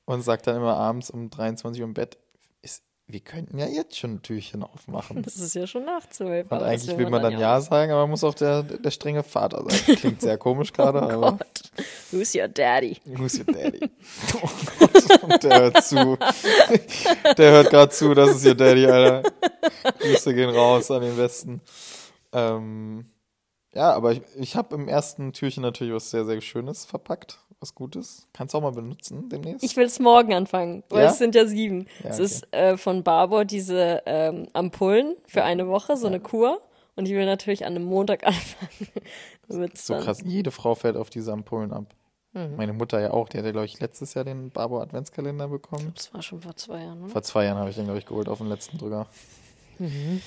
und 0.05 0.23
sagt 0.23 0.47
dann 0.47 0.57
immer 0.57 0.77
abends 0.77 1.11
um 1.11 1.31
23 1.31 1.81
Uhr 1.81 1.89
im 1.89 1.95
Bett, 1.95 2.19
ist, 2.63 2.83
wir 3.07 3.21
könnten 3.21 3.59
ja 3.59 3.67
jetzt 3.67 3.99
schon 3.99 4.15
ein 4.15 4.23
Türchen 4.23 4.63
aufmachen. 4.63 5.23
Das 5.25 5.37
ist 5.37 5.55
ja 5.55 5.67
schon 5.67 5.85
nach 5.85 6.09
zwölf. 6.09 6.51
Und 6.51 6.63
eigentlich 6.63 6.97
will 6.97 7.09
man 7.11 7.23
dann 7.23 7.39
Ja 7.39 7.61
sagen, 7.61 7.93
aber 7.93 8.03
man 8.03 8.11
muss 8.11 8.25
auch 8.25 8.35
der, 8.35 8.63
der 8.63 8.91
strenge 8.91 9.23
Vater 9.23 9.65
sein. 9.69 9.97
Klingt 9.97 10.21
sehr 10.21 10.39
komisch 10.39 10.73
gerade, 10.73 10.99
oh 11.01 11.11
aber. 11.11 11.33
Gott. 11.33 11.63
Who's 12.11 12.35
your 12.35 12.49
daddy? 12.49 12.99
Who's 13.05 13.39
your 13.39 13.47
daddy? 13.47 13.91
Oh 14.43 15.27
Gott, 15.29 15.43
der 15.43 15.61
hört 15.61 15.85
zu. 15.85 16.17
Der 17.39 17.53
hört 17.53 17.71
gerade 17.71 17.91
zu, 17.91 18.15
das 18.15 18.37
ist 18.37 18.45
ihr 18.45 18.55
Daddy, 18.55 18.87
Alter. 18.87 19.31
Grüße 19.99 20.35
gehen 20.35 20.51
raus 20.51 20.91
an 20.91 21.03
den 21.03 21.17
Westen. 21.17 21.61
Ähm, 22.33 23.07
ja, 23.75 23.93
aber 23.93 24.13
ich, 24.13 24.23
ich 24.39 24.57
habe 24.57 24.75
im 24.75 24.89
ersten 24.89 25.33
Türchen 25.33 25.63
natürlich 25.63 25.93
was 25.95 26.11
sehr, 26.11 26.25
sehr 26.25 26.41
Schönes 26.41 26.85
verpackt, 26.85 27.39
was 27.61 27.75
Gutes. 27.75 28.29
Kannst 28.33 28.55
du 28.55 28.59
auch 28.59 28.63
mal 28.63 28.73
benutzen 28.73 29.29
demnächst? 29.29 29.65
Ich 29.65 29.77
will 29.77 29.87
es 29.87 29.99
morgen 29.99 30.35
anfangen, 30.35 30.85
weil 30.89 31.05
ja? 31.05 31.11
es 31.11 31.19
sind 31.19 31.35
ja 31.35 31.47
sieben. 31.47 31.87
Ja, 32.03 32.11
es 32.11 32.17
okay. 32.17 32.25
ist 32.25 32.55
äh, 32.55 32.77
von 32.77 33.03
Barbour 33.03 33.45
diese 33.45 34.03
ähm, 34.07 34.49
Ampullen 34.53 35.17
für 35.27 35.45
eine 35.45 35.69
Woche, 35.69 35.97
so 35.97 36.05
ja. 36.05 36.13
eine 36.13 36.21
Kur. 36.21 36.61
Und 36.97 37.07
ich 37.07 37.15
will 37.15 37.27
natürlich 37.27 37.67
an 37.67 37.75
einem 37.75 37.85
Montag 37.85 38.25
anfangen. 38.27 39.73
so 39.75 39.95
krass, 39.97 40.23
jede 40.25 40.51
Frau 40.51 40.75
fällt 40.75 40.97
auf 40.97 41.11
diese 41.11 41.33
Ampullen 41.33 41.73
ab. 41.73 41.87
Mhm. 42.35 42.57
Meine 42.57 42.73
Mutter 42.73 43.01
ja 43.01 43.13
auch, 43.13 43.29
die 43.29 43.39
hat 43.39 43.45
ja, 43.45 43.53
glaube 43.53 43.67
ich, 43.67 43.81
letztes 43.81 44.15
Jahr 44.15 44.25
den 44.25 44.51
Barbour 44.51 44.83
Adventskalender 44.83 45.49
bekommen. 45.49 45.93
Das 45.95 46.13
war 46.13 46.23
schon 46.23 46.41
vor 46.41 46.57
zwei 46.57 46.83
Jahren, 46.83 47.03
oder? 47.03 47.11
Vor 47.11 47.23
zwei 47.23 47.45
Jahren 47.45 47.59
habe 47.59 47.71
ich 47.71 47.77
den, 47.77 47.85
glaube 47.85 47.99
ich, 47.99 48.07
geholt 48.07 48.29
auf 48.29 48.39
den 48.39 48.49
letzten 48.49 48.79
Drücker. 48.79 49.07
Mhm. 49.79 50.21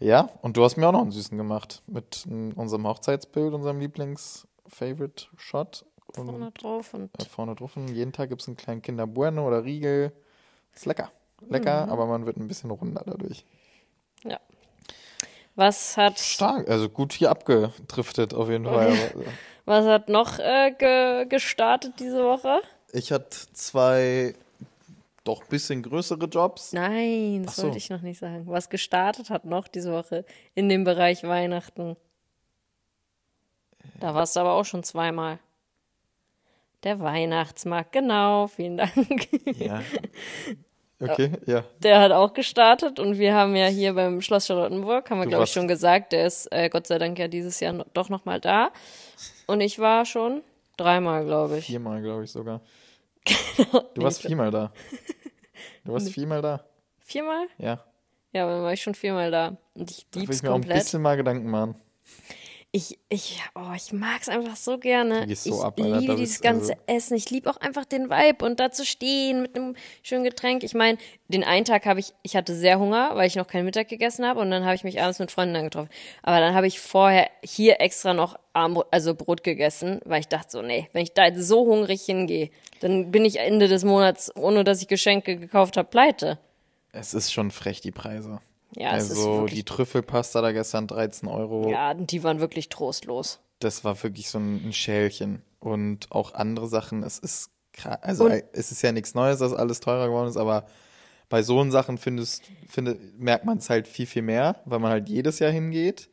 Ja, 0.00 0.28
und 0.42 0.56
du 0.56 0.64
hast 0.64 0.76
mir 0.76 0.88
auch 0.88 0.92
noch 0.92 1.02
einen 1.02 1.10
süßen 1.10 1.36
gemacht 1.36 1.82
mit 1.86 2.24
unserem 2.54 2.86
Hochzeitsbild, 2.86 3.52
unserem 3.52 3.80
Lieblings-Favorite-Shot. 3.80 5.84
Vorne 6.14 6.50
drauf 6.52 6.94
und. 6.94 7.10
Äh, 7.20 7.24
vorne 7.24 7.54
drauf. 7.54 7.76
Und 7.76 7.88
jeden 7.88 8.12
Tag 8.12 8.30
gibt 8.30 8.40
es 8.40 8.48
einen 8.48 8.56
kleinen 8.56 8.80
Kinder 8.80 9.06
Bueno 9.06 9.46
oder 9.46 9.64
Riegel. 9.64 10.12
Ist 10.74 10.86
lecker. 10.86 11.12
Lecker, 11.48 11.86
mhm. 11.86 11.92
aber 11.92 12.06
man 12.06 12.26
wird 12.26 12.36
ein 12.36 12.48
bisschen 12.48 12.70
runder 12.70 13.02
dadurch. 13.04 13.44
Ja. 14.24 14.40
Was 15.54 15.96
hat. 15.96 16.18
Stark, 16.18 16.68
also 16.70 16.88
gut 16.88 17.12
hier 17.12 17.30
abgedriftet 17.30 18.34
auf 18.34 18.48
jeden 18.48 18.64
Fall. 18.64 18.94
Was 19.64 19.84
hat 19.84 20.08
noch 20.08 20.38
äh, 20.38 20.72
ge 20.78 21.26
gestartet 21.26 21.94
diese 21.98 22.24
Woche? 22.24 22.60
Ich 22.92 23.12
hatte 23.12 23.36
zwei 23.52 24.34
doch 25.24 25.42
ein 25.42 25.48
bisschen 25.48 25.82
größere 25.82 26.26
Jobs. 26.26 26.72
Nein, 26.72 27.42
das 27.44 27.56
so. 27.56 27.64
wollte 27.64 27.78
ich 27.78 27.90
noch 27.90 28.02
nicht 28.02 28.18
sagen. 28.18 28.44
Was 28.46 28.70
gestartet 28.70 29.30
hat 29.30 29.44
noch 29.44 29.68
diese 29.68 29.92
Woche 29.92 30.24
in 30.54 30.68
dem 30.68 30.84
Bereich 30.84 31.22
Weihnachten. 31.24 31.96
Da 34.00 34.14
warst 34.14 34.36
du 34.36 34.40
aber 34.40 34.52
auch 34.52 34.64
schon 34.64 34.82
zweimal. 34.82 35.38
Der 36.84 37.00
Weihnachtsmarkt, 37.00 37.92
genau, 37.92 38.46
vielen 38.46 38.76
Dank. 38.76 39.28
Ja. 39.58 39.82
Okay, 41.00 41.30
ja. 41.46 41.64
Der 41.80 42.00
hat 42.00 42.10
auch 42.10 42.32
gestartet 42.32 42.98
und 42.98 43.18
wir 43.18 43.32
haben 43.32 43.54
ja 43.54 43.66
hier 43.66 43.94
beim 43.94 44.20
Schloss 44.20 44.46
Charlottenburg, 44.46 45.08
haben 45.10 45.20
wir 45.20 45.28
glaube 45.28 45.44
ich 45.44 45.52
schon 45.52 45.68
gesagt, 45.68 46.10
der 46.10 46.26
ist 46.26 46.50
äh, 46.50 46.68
Gott 46.68 46.88
sei 46.88 46.98
Dank 46.98 47.16
ja 47.18 47.28
dieses 47.28 47.60
Jahr 47.60 47.86
doch 47.94 48.08
nochmal 48.08 48.40
da. 48.40 48.72
Und 49.46 49.60
ich 49.60 49.78
war 49.78 50.04
schon 50.04 50.42
dreimal, 50.76 51.24
glaube 51.24 51.58
ich. 51.58 51.66
Viermal, 51.66 52.02
glaube 52.02 52.24
ich 52.24 52.32
sogar. 52.32 52.62
Genau. 53.24 53.90
Du 53.94 54.02
warst 54.02 54.22
viermal 54.22 54.50
da. 54.50 54.72
Du 55.84 55.92
warst 55.92 56.10
viermal 56.10 56.42
da. 56.42 56.64
Viermal? 57.00 57.46
Ja. 57.58 57.82
Ja, 58.32 58.46
dann 58.46 58.62
war 58.62 58.72
ich 58.72 58.82
schon 58.82 58.94
viermal 58.94 59.30
da. 59.30 59.56
Und 59.74 59.90
ich 59.90 60.06
lieb's 60.12 60.12
da 60.12 60.20
will 60.28 60.34
ich 60.36 60.42
mir 60.42 60.48
komplett. 60.50 60.70
auch 60.72 60.76
ein 60.76 60.84
bisschen 60.84 61.02
mal 61.02 61.16
Gedanken 61.16 61.50
machen. 61.50 61.74
Ich, 62.78 62.96
ich, 63.08 63.42
oh, 63.56 63.72
ich 63.74 63.92
mag 63.92 64.20
es 64.20 64.28
einfach 64.28 64.54
so 64.54 64.78
gerne. 64.78 65.26
Ich, 65.28 65.40
so 65.40 65.64
ab, 65.64 65.80
Alter, 65.80 65.98
liebe 65.98 66.14
dieses 66.14 66.40
ganze 66.40 66.74
also 66.74 66.82
Essen. 66.86 67.16
Ich 67.16 67.28
liebe 67.28 67.50
auch 67.50 67.56
einfach 67.56 67.84
den 67.84 68.08
Vibe 68.08 68.44
und 68.44 68.60
da 68.60 68.70
zu 68.70 68.86
stehen 68.86 69.42
mit 69.42 69.56
einem 69.56 69.74
schönen 70.04 70.22
Getränk. 70.22 70.62
Ich 70.62 70.74
meine, 70.74 70.96
den 71.26 71.42
einen 71.42 71.64
Tag 71.64 71.86
habe 71.86 71.98
ich, 71.98 72.14
ich 72.22 72.36
hatte 72.36 72.54
sehr 72.54 72.78
Hunger, 72.78 73.16
weil 73.16 73.26
ich 73.26 73.34
noch 73.34 73.48
keinen 73.48 73.64
Mittag 73.64 73.88
gegessen 73.88 74.24
habe 74.24 74.38
und 74.38 74.52
dann 74.52 74.64
habe 74.64 74.76
ich 74.76 74.84
mich 74.84 75.02
abends 75.02 75.18
mit 75.18 75.32
Freunden 75.32 75.60
getroffen. 75.64 75.88
Aber 76.22 76.38
dann 76.38 76.54
habe 76.54 76.68
ich 76.68 76.78
vorher 76.78 77.28
hier 77.42 77.80
extra 77.80 78.14
noch 78.14 78.38
Armbrot, 78.52 78.86
also 78.92 79.16
Brot 79.16 79.42
gegessen, 79.42 79.98
weil 80.04 80.20
ich 80.20 80.28
dachte 80.28 80.52
so, 80.52 80.62
nee, 80.62 80.88
wenn 80.92 81.02
ich 81.02 81.14
da 81.14 81.26
jetzt 81.26 81.42
so 81.48 81.66
hungrig 81.66 82.02
hingehe, 82.02 82.48
dann 82.78 83.10
bin 83.10 83.24
ich 83.24 83.40
Ende 83.40 83.66
des 83.66 83.82
Monats, 83.82 84.30
ohne 84.36 84.62
dass 84.62 84.82
ich 84.82 84.86
Geschenke 84.86 85.36
gekauft 85.36 85.76
habe, 85.76 85.88
pleite. 85.88 86.38
Es 86.92 87.12
ist 87.12 87.32
schon 87.32 87.50
frech, 87.50 87.80
die 87.80 87.90
Preise. 87.90 88.38
Ja, 88.76 88.90
also 88.90 89.46
die 89.46 89.64
Trüffelpasta 89.64 90.42
da 90.42 90.52
gestern 90.52 90.86
13 90.86 91.28
Euro. 91.28 91.70
Ja, 91.70 91.94
die 91.94 92.22
waren 92.22 92.40
wirklich 92.40 92.68
trostlos. 92.68 93.40
Das 93.60 93.84
war 93.84 94.02
wirklich 94.02 94.28
so 94.28 94.38
ein, 94.38 94.72
Schälchen. 94.72 95.42
Und 95.58 96.12
auch 96.12 96.34
andere 96.34 96.68
Sachen, 96.68 97.02
es 97.02 97.18
ist 97.18 97.50
also 98.00 98.26
Und? 98.26 98.42
es 98.52 98.72
ist 98.72 98.82
ja 98.82 98.92
nichts 98.92 99.14
Neues, 99.14 99.38
dass 99.38 99.52
alles 99.52 99.80
teurer 99.80 100.08
geworden 100.08 100.28
ist, 100.28 100.36
aber 100.36 100.66
bei 101.28 101.42
so 101.42 101.68
Sachen 101.70 101.98
findest, 101.98 102.42
finde, 102.68 102.98
merkt 103.18 103.44
man 103.44 103.58
es 103.58 103.70
halt 103.70 103.86
viel, 103.86 104.06
viel 104.06 104.22
mehr, 104.22 104.56
weil 104.64 104.78
man 104.78 104.90
halt 104.90 105.08
jedes 105.08 105.38
Jahr 105.38 105.50
hingeht. 105.50 106.08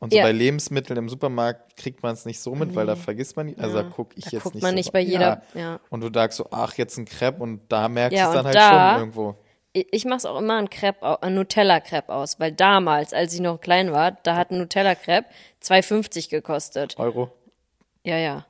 Und 0.00 0.12
so 0.12 0.18
ja. 0.18 0.24
bei 0.24 0.32
Lebensmitteln 0.32 0.98
im 0.98 1.08
Supermarkt 1.08 1.76
kriegt 1.76 2.02
man 2.02 2.14
es 2.14 2.24
nicht 2.24 2.40
so 2.40 2.56
mit, 2.56 2.74
weil 2.74 2.86
da 2.86 2.96
vergisst 2.96 3.36
man, 3.36 3.54
also 3.56 3.76
ja. 3.76 3.84
da 3.84 3.88
gucke 3.88 4.16
ich 4.16 4.24
da 4.24 4.30
jetzt 4.32 4.42
guckt 4.42 4.56
nicht 4.56 4.62
man 4.62 4.72
so 4.72 4.74
nicht 4.74 4.92
bei 4.92 5.00
jeder, 5.00 5.42
ja. 5.54 5.78
Und 5.90 6.00
du 6.00 6.10
sagst 6.12 6.38
so, 6.38 6.48
ach, 6.50 6.76
jetzt 6.76 6.98
ein 6.98 7.04
Crepe 7.04 7.40
und 7.40 7.60
da 7.68 7.88
merkst 7.88 8.18
du 8.18 8.26
es 8.26 8.32
dann 8.34 8.44
halt 8.44 8.56
da, 8.56 8.94
schon 8.94 9.00
irgendwo 9.00 9.36
ich 9.72 10.04
mache 10.04 10.18
es 10.18 10.26
auch 10.26 10.38
immer 10.38 10.58
ein 10.58 10.68
Crepe, 10.68 11.22
ein 11.22 11.34
Nutella-Crepe 11.34 12.12
aus, 12.12 12.38
weil 12.38 12.52
damals, 12.52 13.12
als 13.12 13.32
ich 13.32 13.40
noch 13.40 13.60
klein 13.60 13.92
war, 13.92 14.12
da 14.12 14.36
hat 14.36 14.50
ein 14.50 14.58
Nutella-Crepe 14.58 15.28
2,50 15.62 16.30
gekostet. 16.30 16.98
Euro? 16.98 17.30
Ja, 18.04 18.18
ja, 18.18 18.46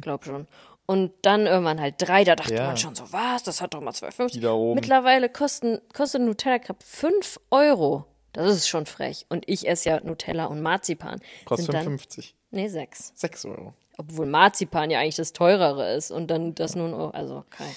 glaub 0.00 0.24
schon. 0.24 0.46
Und 0.86 1.12
dann 1.22 1.46
irgendwann 1.46 1.80
halt 1.80 1.96
drei, 1.98 2.24
da 2.24 2.36
dachte 2.36 2.54
ja. 2.54 2.66
man 2.66 2.76
schon 2.76 2.94
so, 2.94 3.12
was, 3.12 3.42
das 3.42 3.60
hat 3.60 3.74
doch 3.74 3.80
mal 3.80 3.92
2,50. 3.92 4.74
Mittlerweile 4.74 5.28
kosten, 5.28 5.80
kostet 5.92 6.22
Nutella-Crepe 6.22 6.84
5 6.84 7.40
Euro. 7.50 8.06
Das 8.32 8.50
ist 8.50 8.68
schon 8.68 8.86
frech. 8.86 9.26
Und 9.28 9.44
ich 9.46 9.68
esse 9.68 9.90
ja 9.90 10.00
Nutella 10.00 10.46
und 10.46 10.62
Marzipan. 10.62 11.20
Kostet 11.44 11.74
55. 11.74 12.34
Nee, 12.50 12.68
6. 12.68 13.12
6 13.14 13.44
Euro. 13.44 13.74
Obwohl 13.98 14.24
Marzipan 14.24 14.90
ja 14.90 15.00
eigentlich 15.00 15.16
das 15.16 15.34
teurere 15.34 15.92
ist 15.92 16.10
und 16.10 16.28
dann 16.28 16.54
das 16.54 16.74
nun, 16.74 16.94
also, 16.94 17.36
okay 17.36 17.68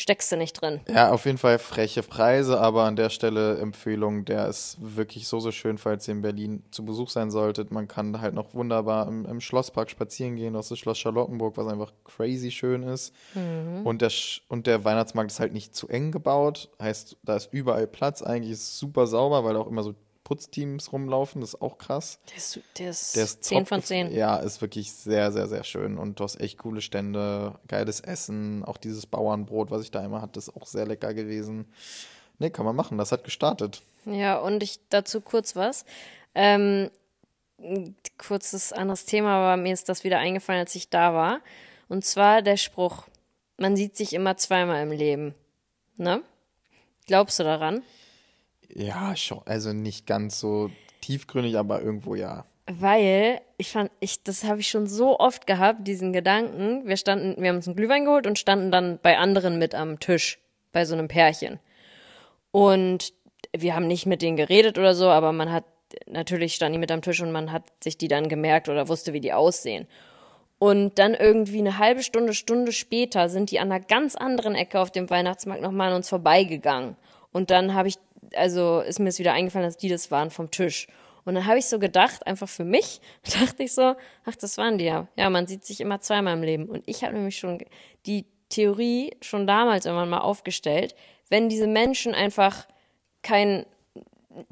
steckst 0.00 0.32
du 0.32 0.36
nicht 0.36 0.60
drin. 0.60 0.80
Ja, 0.88 1.10
auf 1.10 1.26
jeden 1.26 1.38
Fall 1.38 1.58
freche 1.58 2.02
Preise, 2.02 2.60
aber 2.60 2.84
an 2.84 2.96
der 2.96 3.10
Stelle 3.10 3.58
Empfehlung, 3.58 4.24
der 4.24 4.48
ist 4.48 4.78
wirklich 4.80 5.28
so, 5.28 5.40
so 5.40 5.52
schön, 5.52 5.78
falls 5.78 6.08
ihr 6.08 6.12
in 6.12 6.22
Berlin 6.22 6.62
zu 6.70 6.84
Besuch 6.84 7.10
sein 7.10 7.30
solltet. 7.30 7.70
Man 7.70 7.88
kann 7.88 8.20
halt 8.20 8.34
noch 8.34 8.54
wunderbar 8.54 9.06
im, 9.06 9.26
im 9.26 9.40
Schlosspark 9.40 9.90
spazieren 9.90 10.36
gehen, 10.36 10.54
das 10.54 10.70
ist 10.70 10.78
Schloss 10.78 10.98
Charlottenburg, 10.98 11.56
was 11.56 11.66
einfach 11.66 11.92
crazy 12.04 12.50
schön 12.50 12.82
ist. 12.82 13.14
Mhm. 13.34 13.86
Und, 13.86 14.02
der, 14.02 14.10
und 14.48 14.66
der 14.66 14.84
Weihnachtsmarkt 14.84 15.30
ist 15.30 15.40
halt 15.40 15.52
nicht 15.52 15.74
zu 15.74 15.88
eng 15.88 16.12
gebaut, 16.12 16.70
heißt, 16.80 17.18
da 17.22 17.36
ist 17.36 17.52
überall 17.52 17.86
Platz, 17.86 18.22
eigentlich 18.22 18.52
ist 18.52 18.62
es 18.62 18.78
super 18.78 19.06
sauber, 19.06 19.44
weil 19.44 19.56
auch 19.56 19.66
immer 19.66 19.82
so 19.82 19.94
Putzteams 20.30 20.92
rumlaufen, 20.92 21.40
das 21.40 21.54
ist 21.54 21.60
auch 21.60 21.76
krass. 21.76 22.20
Der 22.28 22.36
ist, 22.36 22.60
der 22.78 22.90
ist, 22.90 23.16
der 23.16 23.24
ist 23.24 23.42
10 23.42 23.66
von 23.66 23.82
10. 23.82 24.14
Ja, 24.14 24.36
ist 24.36 24.60
wirklich 24.60 24.92
sehr, 24.92 25.32
sehr, 25.32 25.48
sehr 25.48 25.64
schön. 25.64 25.98
Und 25.98 26.20
du 26.20 26.24
hast 26.24 26.40
echt 26.40 26.56
coole 26.58 26.82
Stände, 26.82 27.58
geiles 27.66 27.98
Essen. 27.98 28.64
Auch 28.64 28.76
dieses 28.76 29.06
Bauernbrot, 29.06 29.72
was 29.72 29.82
ich 29.82 29.90
da 29.90 30.04
immer 30.04 30.22
hatte, 30.22 30.38
ist 30.38 30.54
auch 30.54 30.66
sehr 30.66 30.86
lecker 30.86 31.14
gewesen. 31.14 31.66
Nee, 32.38 32.50
kann 32.50 32.64
man 32.64 32.76
machen, 32.76 32.96
das 32.96 33.10
hat 33.10 33.24
gestartet. 33.24 33.82
Ja, 34.04 34.38
und 34.38 34.62
ich 34.62 34.78
dazu 34.88 35.20
kurz 35.20 35.56
was. 35.56 35.84
Ähm, 36.36 36.92
kurzes 38.16 38.72
anderes 38.72 39.06
Thema, 39.06 39.34
aber 39.34 39.60
mir 39.60 39.72
ist 39.72 39.88
das 39.88 40.04
wieder 40.04 40.20
eingefallen, 40.20 40.60
als 40.60 40.76
ich 40.76 40.90
da 40.90 41.12
war. 41.12 41.40
Und 41.88 42.04
zwar 42.04 42.40
der 42.40 42.56
Spruch, 42.56 43.08
man 43.56 43.74
sieht 43.74 43.96
sich 43.96 44.12
immer 44.12 44.36
zweimal 44.36 44.80
im 44.84 44.92
Leben. 44.92 45.34
Ne? 45.96 46.22
Glaubst 47.08 47.40
du 47.40 47.42
daran? 47.42 47.82
Ja, 48.74 49.16
schon. 49.16 49.40
Also 49.46 49.72
nicht 49.72 50.06
ganz 50.06 50.40
so 50.40 50.70
tiefgründig, 51.00 51.56
aber 51.56 51.82
irgendwo 51.82 52.14
ja. 52.14 52.44
Weil 52.66 53.40
ich 53.56 53.70
fand, 53.70 53.90
ich, 54.00 54.22
das 54.22 54.44
habe 54.44 54.60
ich 54.60 54.68
schon 54.68 54.86
so 54.86 55.18
oft 55.18 55.46
gehabt, 55.46 55.86
diesen 55.88 56.12
Gedanken. 56.12 56.86
Wir 56.86 56.96
standen, 56.96 57.40
wir 57.40 57.48
haben 57.48 57.56
uns 57.56 57.66
einen 57.66 57.76
Glühwein 57.76 58.04
geholt 58.04 58.26
und 58.26 58.38
standen 58.38 58.70
dann 58.70 58.98
bei 59.02 59.18
anderen 59.18 59.58
mit 59.58 59.74
am 59.74 59.98
Tisch, 59.98 60.38
bei 60.72 60.84
so 60.84 60.94
einem 60.94 61.08
Pärchen. 61.08 61.58
Und 62.52 63.12
wir 63.56 63.74
haben 63.74 63.86
nicht 63.86 64.06
mit 64.06 64.22
denen 64.22 64.36
geredet 64.36 64.78
oder 64.78 64.94
so, 64.94 65.08
aber 65.08 65.32
man 65.32 65.50
hat, 65.50 65.64
natürlich 66.06 66.54
standen 66.54 66.74
die 66.74 66.78
mit 66.78 66.92
am 66.92 67.02
Tisch 67.02 67.20
und 67.20 67.32
man 67.32 67.50
hat 67.50 67.64
sich 67.82 67.98
die 67.98 68.08
dann 68.08 68.28
gemerkt 68.28 68.68
oder 68.68 68.88
wusste, 68.88 69.12
wie 69.12 69.20
die 69.20 69.32
aussehen. 69.32 69.88
Und 70.60 70.98
dann 70.98 71.14
irgendwie 71.14 71.58
eine 71.58 71.78
halbe 71.78 72.02
Stunde, 72.02 72.34
Stunde 72.34 72.72
später 72.72 73.28
sind 73.30 73.50
die 73.50 73.58
an 73.60 73.72
einer 73.72 73.82
ganz 73.82 74.14
anderen 74.14 74.54
Ecke 74.54 74.78
auf 74.78 74.90
dem 74.90 75.08
Weihnachtsmarkt 75.08 75.62
nochmal 75.62 75.88
an 75.88 75.96
uns 75.96 76.08
vorbeigegangen. 76.08 76.96
Und 77.32 77.50
dann 77.50 77.74
habe 77.74 77.88
ich, 77.88 77.96
also 78.34 78.80
ist 78.80 78.98
mir 78.98 79.08
es 79.08 79.18
wieder 79.18 79.32
eingefallen, 79.32 79.66
dass 79.66 79.76
die 79.76 79.88
das 79.88 80.10
waren 80.10 80.30
vom 80.30 80.50
Tisch. 80.50 80.88
Und 81.24 81.34
dann 81.34 81.46
habe 81.46 81.58
ich 81.58 81.66
so 81.66 81.78
gedacht, 81.78 82.26
einfach 82.26 82.48
für 82.48 82.64
mich, 82.64 83.00
dachte 83.40 83.62
ich 83.62 83.72
so, 83.72 83.94
ach, 84.24 84.36
das 84.36 84.58
waren 84.58 84.78
die 84.78 84.86
ja. 84.86 85.06
Ja, 85.16 85.30
man 85.30 85.46
sieht 85.46 85.64
sich 85.64 85.80
immer 85.80 86.00
zweimal 86.00 86.34
im 86.34 86.42
Leben. 86.42 86.66
Und 86.66 86.82
ich 86.86 87.04
habe 87.04 87.14
nämlich 87.14 87.38
schon 87.38 87.58
die 88.06 88.26
Theorie 88.48 89.16
schon 89.20 89.46
damals 89.46 89.86
irgendwann 89.86 90.10
mal 90.10 90.20
aufgestellt, 90.20 90.94
wenn 91.28 91.48
diese 91.48 91.66
Menschen 91.66 92.14
einfach 92.14 92.66
kein 93.22 93.66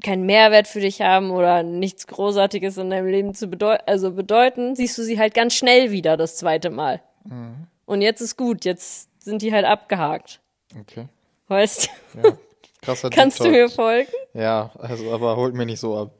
keinen 0.03 0.25
Mehrwert 0.25 0.67
für 0.67 0.81
dich 0.81 1.01
haben 1.01 1.31
oder 1.31 1.63
nichts 1.63 2.05
Großartiges 2.07 2.77
in 2.77 2.89
deinem 2.89 3.07
Leben 3.07 3.33
zu 3.33 3.47
bedeuten, 3.47 3.83
also 3.85 4.11
bedeuten, 4.11 4.75
siehst 4.75 4.97
du 4.97 5.03
sie 5.03 5.17
halt 5.17 5.33
ganz 5.33 5.53
schnell 5.53 5.91
wieder 5.91 6.17
das 6.17 6.35
zweite 6.35 6.69
Mal. 6.69 7.01
Mhm. 7.23 7.67
Und 7.85 8.01
jetzt 8.01 8.21
ist 8.21 8.35
gut, 8.35 8.65
jetzt 8.65 9.09
sind 9.23 9.41
die 9.41 9.53
halt 9.53 9.65
abgehakt. 9.65 10.41
Okay. 10.77 11.07
Weißt 11.47 11.89
du? 12.13 12.27
Ja, 12.27 12.37
krasser 12.81 13.09
Kannst 13.09 13.39
du 13.39 13.49
mir 13.49 13.69
folgen? 13.69 14.11
Ja, 14.33 14.71
also, 14.77 15.11
aber 15.13 15.35
holt 15.35 15.55
mir 15.55 15.65
nicht 15.65 15.79
so 15.79 15.97
ab. 15.97 16.11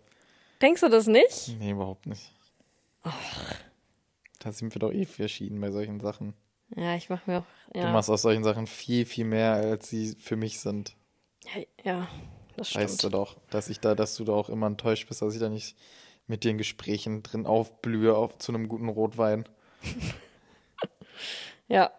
Denkst 0.62 0.82
du 0.82 0.90
das 0.90 1.08
nicht? 1.08 1.56
Nee, 1.60 1.72
überhaupt 1.72 2.06
nicht. 2.06 2.34
Ach. 3.04 3.16
Da 4.40 4.52
sind 4.52 4.74
wir 4.74 4.80
doch 4.80 4.92
eh 4.92 5.06
verschieden 5.06 5.60
bei 5.60 5.72
solchen 5.72 6.00
Sachen. 6.00 6.34
Ja, 6.76 6.96
ich 6.96 7.10
mach 7.10 7.26
mir 7.28 7.40
auch. 7.40 7.76
Ja. 7.76 7.88
Du 7.88 7.94
machst 7.94 8.10
aus 8.10 8.22
solchen 8.22 8.44
Sachen 8.44 8.68
viel, 8.68 9.06
viel 9.06 9.26
mehr, 9.26 9.54
als 9.54 9.90
sie 9.90 10.16
für 10.20 10.36
mich 10.36 10.60
sind. 10.60 10.96
Ja, 11.54 11.62
ja 11.84 12.08
das 12.56 12.70
stimmt. 12.70 12.86
Weißt 12.86 13.04
du 13.04 13.10
doch, 13.10 13.38
dass 13.50 13.70
ich 13.70 13.80
da, 13.80 13.96
dass 13.96 14.16
du 14.16 14.24
da 14.24 14.34
auch 14.34 14.50
immer 14.50 14.68
enttäuscht 14.68 15.08
bist, 15.08 15.22
dass 15.22 15.34
ich 15.34 15.40
da 15.40 15.50
nicht 15.50 15.76
mit 16.28 16.44
dir 16.44 16.52
in 16.52 16.58
Gesprächen 16.58 17.24
drin 17.24 17.46
aufblühe 17.46 18.16
auf, 18.16 18.38
zu 18.38 18.52
einem 18.52 18.68
guten 18.68 18.90
Rotwein. 18.90 19.48
ja. 21.68 21.92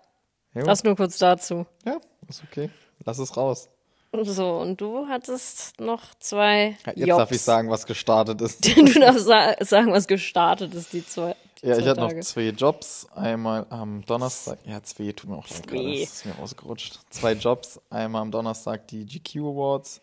Jo. 0.54 0.64
Das 0.64 0.84
nur 0.84 0.96
kurz 0.96 1.18
dazu. 1.18 1.66
Ja, 1.84 2.00
ist 2.28 2.42
okay. 2.44 2.70
Lass 3.04 3.18
es 3.18 3.36
raus. 3.36 3.68
So, 4.12 4.58
und 4.58 4.80
du 4.80 5.06
hattest 5.06 5.78
noch 5.78 6.02
zwei. 6.18 6.76
Jetzt 6.84 7.06
Jobs. 7.06 7.18
darf 7.18 7.30
ich 7.30 7.42
sagen, 7.42 7.70
was 7.70 7.86
gestartet 7.86 8.40
ist. 8.40 8.64
du 8.76 9.00
darfst 9.00 9.24
sagen, 9.24 9.92
was 9.92 10.08
gestartet 10.08 10.74
ist, 10.74 10.92
die 10.92 11.06
zwei. 11.06 11.36
Die 11.62 11.66
ja, 11.66 11.74
zwei 11.74 11.80
ich 11.80 11.88
hatte 11.88 12.00
noch 12.00 12.20
zwei 12.20 12.48
Jobs. 12.48 13.06
Einmal 13.14 13.66
am 13.70 14.04
Donnerstag. 14.04 14.58
Ja, 14.64 14.82
zwei 14.82 15.12
tut 15.12 15.30
mir 15.30 15.36
auch 15.36 15.48
leid 15.48 15.66
gerade. 15.66 16.00
Das 16.00 16.12
ist 16.12 16.26
mir 16.26 16.32
rausgerutscht. 16.32 16.98
Zwei 17.10 17.34
Jobs. 17.34 17.80
Einmal 17.88 18.22
am 18.22 18.32
Donnerstag 18.32 18.88
die 18.88 19.06
GQ 19.06 19.36
Awards. 19.42 20.00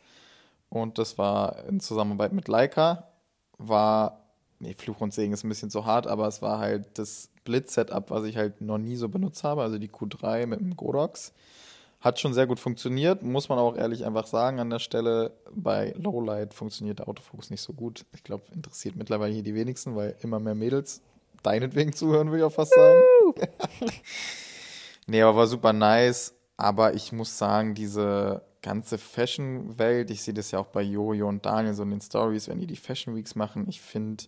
Und 0.69 0.97
das 0.97 1.17
war 1.17 1.65
in 1.65 1.81
Zusammenarbeit 1.81 2.31
mit 2.31 2.47
Leica. 2.47 3.09
War, 3.57 4.21
nee, 4.59 4.73
Fluch 4.73 5.01
und 5.01 5.13
Segen 5.13 5.33
ist 5.33 5.43
ein 5.43 5.49
bisschen 5.49 5.69
zu 5.69 5.85
hart, 5.85 6.07
aber 6.07 6.27
es 6.27 6.41
war 6.41 6.59
halt 6.59 6.97
das 6.97 7.29
Blitz-Setup, 7.43 8.09
was 8.09 8.23
ich 8.25 8.37
halt 8.37 8.61
noch 8.61 8.77
nie 8.77 8.95
so 8.95 9.09
benutzt 9.09 9.43
habe. 9.43 9.63
Also 9.63 9.77
die 9.79 9.89
Q3 9.89 10.45
mit 10.45 10.61
dem 10.61 10.77
Godox. 10.77 11.33
Hat 11.99 12.19
schon 12.19 12.33
sehr 12.33 12.45
gut 12.45 12.59
funktioniert, 12.59 13.23
muss 13.23 13.49
man 13.49 13.57
auch 13.57 13.75
ehrlich 13.75 14.05
einfach 14.05 14.27
sagen 14.27 14.59
an 14.59 14.69
der 14.69 14.79
Stelle. 14.79 15.31
Bei 15.51 15.93
Lowlight 15.97 16.53
funktioniert 16.53 16.99
der 16.99 17.09
Autofokus 17.09 17.49
nicht 17.49 17.61
so 17.61 17.73
gut. 17.73 18.05
Ich 18.13 18.23
glaube, 18.23 18.43
interessiert 18.53 18.95
mittlerweile 18.95 19.33
hier 19.33 19.43
die 19.43 19.55
wenigsten, 19.55 19.95
weil 19.95 20.15
immer 20.21 20.39
mehr 20.39 20.55
Mädels 20.55 21.01
deinetwegen 21.41 21.93
zuhören, 21.93 22.27
würde 22.27 22.39
ich 22.39 22.43
auch 22.43 22.51
fast 22.51 22.73
sagen. 22.73 23.01
nee, 25.07 25.21
aber 25.21 25.37
war 25.37 25.47
super 25.47 25.73
nice. 25.73 26.33
Aber 26.55 26.93
ich 26.93 27.11
muss 27.11 27.37
sagen, 27.37 27.75
diese 27.75 28.43
ganze 28.61 28.97
Fashion-Welt, 28.97 30.11
ich 30.11 30.23
sehe 30.23 30.33
das 30.33 30.51
ja 30.51 30.59
auch 30.59 30.67
bei 30.67 30.81
Jojo 30.81 31.27
und 31.27 31.45
Daniel 31.45 31.73
so 31.73 31.83
in 31.83 31.91
den 31.91 32.01
Stories, 32.01 32.47
wenn 32.47 32.59
die 32.59 32.67
die 32.67 32.75
Fashion 32.75 33.15
Weeks 33.15 33.35
machen, 33.35 33.65
ich 33.69 33.81
finde, 33.81 34.25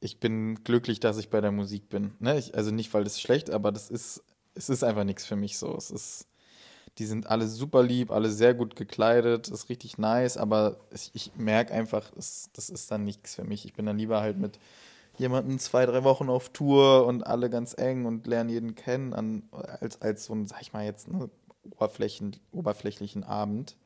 ich 0.00 0.20
bin 0.20 0.62
glücklich, 0.64 1.00
dass 1.00 1.18
ich 1.18 1.30
bei 1.30 1.40
der 1.40 1.52
Musik 1.52 1.88
bin. 1.88 2.12
Ne? 2.20 2.38
Ich, 2.38 2.54
also 2.54 2.70
nicht, 2.70 2.92
weil 2.92 3.04
das 3.04 3.20
schlecht, 3.20 3.50
aber 3.50 3.72
das 3.72 3.90
ist, 3.90 4.22
es 4.54 4.68
ist 4.68 4.84
einfach 4.84 5.04
nichts 5.04 5.24
für 5.24 5.36
mich 5.36 5.58
so. 5.58 5.74
Es 5.76 5.90
ist, 5.90 6.26
die 6.98 7.06
sind 7.06 7.28
alle 7.28 7.46
super 7.46 7.82
lieb, 7.82 8.10
alle 8.10 8.30
sehr 8.30 8.54
gut 8.54 8.76
gekleidet, 8.76 9.48
ist 9.48 9.68
richtig 9.68 9.98
nice, 9.98 10.36
aber 10.36 10.76
ich, 10.90 11.10
ich 11.14 11.32
merke 11.36 11.72
einfach, 11.72 12.12
es, 12.16 12.50
das 12.52 12.68
ist 12.70 12.90
dann 12.90 13.04
nichts 13.04 13.34
für 13.34 13.44
mich. 13.44 13.64
Ich 13.64 13.72
bin 13.72 13.86
dann 13.86 13.98
lieber 13.98 14.20
halt 14.20 14.38
mit 14.38 14.58
jemanden 15.16 15.58
zwei, 15.58 15.86
drei 15.86 16.04
Wochen 16.04 16.28
auf 16.28 16.50
Tour 16.50 17.06
und 17.06 17.26
alle 17.26 17.50
ganz 17.50 17.74
eng 17.76 18.04
und 18.04 18.26
lernen 18.26 18.50
jeden 18.50 18.74
kennen, 18.74 19.14
an, 19.14 19.42
als, 19.80 20.00
als 20.02 20.26
so 20.26 20.34
ein, 20.34 20.46
sag 20.46 20.60
ich 20.62 20.72
mal 20.72 20.84
jetzt, 20.84 21.08
ne, 21.08 21.30
Oberflächen, 21.70 22.36
oberflächlichen 22.50 23.22
Abend. 23.22 23.76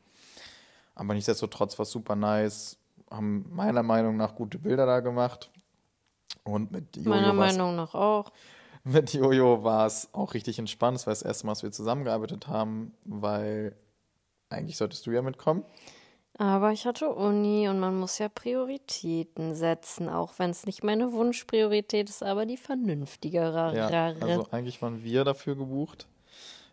Aber 0.94 1.12
nichtsdestotrotz 1.12 1.78
war 1.78 1.82
es 1.82 1.90
super 1.90 2.16
nice. 2.16 2.78
Haben 3.10 3.44
meiner 3.54 3.82
Meinung 3.82 4.16
nach 4.16 4.34
gute 4.34 4.58
Bilder 4.58 4.86
da 4.86 5.00
gemacht. 5.00 5.50
Und 6.42 6.72
mit 6.72 6.96
Jojo 6.96 7.10
Meiner 7.10 7.32
Meinung 7.34 7.76
nach 7.76 7.94
auch. 7.94 8.32
Mit 8.88 9.12
Jojo 9.14 9.64
war 9.64 9.84
es 9.84 10.08
auch 10.12 10.32
richtig 10.34 10.60
entspannt. 10.60 10.96
Es 10.96 11.08
war 11.08 11.10
das 11.10 11.22
erste 11.22 11.44
Mal, 11.44 11.52
dass 11.52 11.64
wir 11.64 11.72
zusammengearbeitet 11.72 12.46
haben, 12.46 12.94
weil 13.04 13.74
eigentlich 14.48 14.76
solltest 14.76 15.04
du 15.06 15.10
ja 15.10 15.22
mitkommen. 15.22 15.64
Aber 16.38 16.70
ich 16.70 16.86
hatte 16.86 17.08
Uni 17.08 17.68
und 17.68 17.80
man 17.80 17.98
muss 17.98 18.18
ja 18.18 18.28
Prioritäten 18.28 19.56
setzen, 19.56 20.08
auch 20.08 20.34
wenn 20.38 20.50
es 20.50 20.66
nicht 20.66 20.84
meine 20.84 21.12
Wunschpriorität 21.12 22.08
ist, 22.08 22.22
aber 22.22 22.46
die 22.46 22.58
vernünftigere. 22.58 23.74
Ja, 23.76 24.14
also 24.20 24.46
eigentlich 24.52 24.80
waren 24.82 25.02
wir 25.02 25.24
dafür 25.24 25.56
gebucht. 25.56 26.06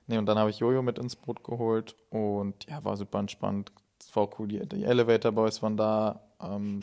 Nee, 0.05 0.19
und 0.19 0.27
dann 0.27 0.37
habe 0.37 0.51
ich 0.51 0.59
Jojo 0.59 0.83
mit 0.83 0.99
ins 0.99 1.15
Boot 1.15 1.43
geholt 1.43 1.95
und 2.11 2.69
ja, 2.69 2.83
war 2.85 2.95
super 2.95 3.17
entspannt. 3.17 3.71
Es 3.99 4.15
war 4.15 4.23
auch 4.23 4.37
cool, 4.37 4.49
die, 4.49 4.59
die 4.67 4.83
Elevator 4.83 5.31
Boys 5.31 5.63
waren 5.63 5.77
da. 5.77 6.21
Ähm, 6.39 6.81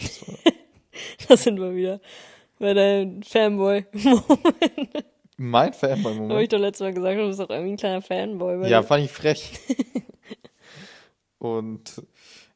da 1.29 1.37
sind 1.37 1.61
wir 1.61 1.73
wieder 1.73 2.01
bei 2.59 2.75
deinem 2.75 3.23
Fanboy-Moment. 3.23 5.05
Mein 5.43 5.73
Fanboy-Moment? 5.73 6.33
Habe 6.33 6.43
ich 6.43 6.51
doch 6.51 6.59
letztes 6.59 6.85
Mal 6.85 6.93
gesagt, 6.93 7.19
du 7.19 7.27
bist 7.27 7.41
doch 7.41 7.49
irgendwie 7.49 7.73
ein 7.73 7.77
kleiner 7.79 8.03
Fanboy. 8.03 8.69
Ja, 8.69 8.83
fand 8.83 9.05
ich 9.05 9.11
frech. 9.11 9.59
und 11.39 12.03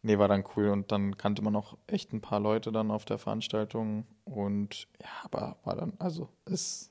nee, 0.02 0.18
war 0.18 0.28
dann 0.28 0.44
cool. 0.54 0.68
Und 0.68 0.92
dann 0.92 1.16
kannte 1.16 1.40
man 1.40 1.56
auch 1.56 1.78
echt 1.86 2.12
ein 2.12 2.20
paar 2.20 2.40
Leute 2.40 2.72
dann 2.72 2.90
auf 2.90 3.06
der 3.06 3.16
Veranstaltung. 3.16 4.06
Und 4.26 4.86
ja, 5.00 5.08
aber 5.22 5.56
war 5.64 5.76
dann, 5.76 5.94
also 5.98 6.28
ist 6.44 6.90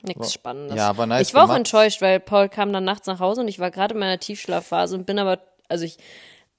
Nichts 0.00 0.32
Spannendes. 0.32 0.76
Ja, 0.76 0.96
war 0.96 1.06
nice. 1.06 1.28
Ich 1.28 1.34
war 1.34 1.42
gemacht. 1.42 1.52
auch 1.52 1.58
enttäuscht, 1.58 2.00
weil 2.00 2.18
Paul 2.18 2.48
kam 2.48 2.72
dann 2.72 2.84
nachts 2.84 3.06
nach 3.06 3.20
Hause 3.20 3.42
und 3.42 3.48
ich 3.48 3.58
war 3.58 3.70
gerade 3.70 3.92
in 3.92 4.00
meiner 4.00 4.18
Tiefschlafphase 4.18 4.96
und 4.96 5.04
bin 5.04 5.18
aber, 5.18 5.40
also 5.68 5.84
ich, 5.84 5.98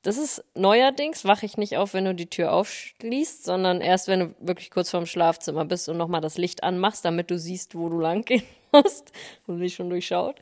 das 0.03 0.17
ist 0.17 0.43
neuerdings, 0.53 1.23
wache 1.23 1.45
ich 1.45 1.57
nicht 1.57 1.77
auf, 1.77 1.93
wenn 1.93 2.03
du 2.03 2.13
die 2.13 2.29
Tür 2.29 2.51
aufschließt, 2.51 3.45
sondern 3.45 3.79
erst, 3.79 4.09
wenn 4.09 4.19
du 4.19 4.35
wirklich 4.39 4.69
kurz 4.69 4.91
vorm 4.91 5.05
Schlafzimmer 5.05 5.63
bist 5.63 5.87
und 5.87 5.97
nochmal 5.97 6.21
das 6.21 6.37
Licht 6.37 6.63
anmachst, 6.63 7.05
damit 7.05 7.31
du 7.31 7.39
siehst, 7.39 7.73
wo 7.73 7.87
du 7.87 7.99
lang 7.99 8.25
gehen 8.25 8.43
musst 8.73 9.13
und 9.47 9.59
mich 9.59 9.75
schon 9.75 9.89
durchschaut. 9.89 10.35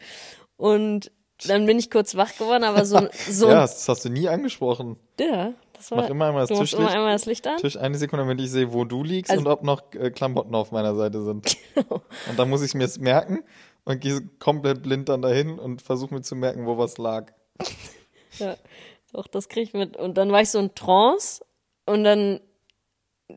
Und 0.57 1.11
dann 1.45 1.67
bin 1.67 1.77
ich 1.77 1.91
kurz 1.91 2.15
wach 2.15 2.35
geworden, 2.35 2.63
aber 2.63 2.85
so, 2.85 3.07
so. 3.29 3.49
ja, 3.49 3.61
das 3.61 3.87
hast 3.87 4.03
du 4.03 4.09
nie 4.09 4.27
angesprochen. 4.27 4.97
Ja. 5.19 5.53
Das 5.73 5.89
war, 5.91 5.99
Mach 6.03 6.09
immer 6.09 6.25
einmal 6.27 6.47
das 6.47 6.57
Tischlicht. 6.57 6.73
Immer 6.73 6.91
einmal 6.91 7.13
das 7.13 7.25
Licht 7.25 7.47
an. 7.47 7.57
Tisch 7.57 7.77
eine 7.77 7.97
Sekunde, 7.97 8.25
damit 8.25 8.39
ich 8.39 8.51
sehe, 8.51 8.71
wo 8.71 8.83
du 8.83 9.03
liegst 9.03 9.31
also, 9.31 9.41
und 9.41 9.47
ob 9.47 9.63
noch 9.63 9.81
äh, 9.93 10.11
Klamotten 10.11 10.53
auf 10.53 10.71
meiner 10.71 10.95
Seite 10.95 11.23
sind. 11.23 11.57
Genau. 11.73 12.01
Und 12.29 12.37
dann 12.37 12.49
muss 12.49 12.61
ich 12.61 12.73
mir 12.73 12.83
es 12.83 12.99
merken 12.99 13.43
und 13.85 14.01
gehe 14.01 14.21
komplett 14.39 14.83
blind 14.83 15.09
dann 15.09 15.21
dahin 15.21 15.57
und 15.57 15.81
versuche 15.81 16.13
mir 16.13 16.21
zu 16.21 16.35
merken, 16.35 16.65
wo 16.65 16.77
was 16.77 16.97
lag. 16.97 17.31
ja, 18.37 18.55
doch, 19.13 19.27
das 19.27 19.49
kriege 19.49 19.63
ich 19.63 19.73
mit. 19.73 19.97
Und 19.97 20.17
dann 20.17 20.31
war 20.31 20.41
ich 20.41 20.49
so 20.49 20.59
in 20.59 20.73
Trance 20.75 21.43
und 21.85 22.03
dann, 22.03 22.39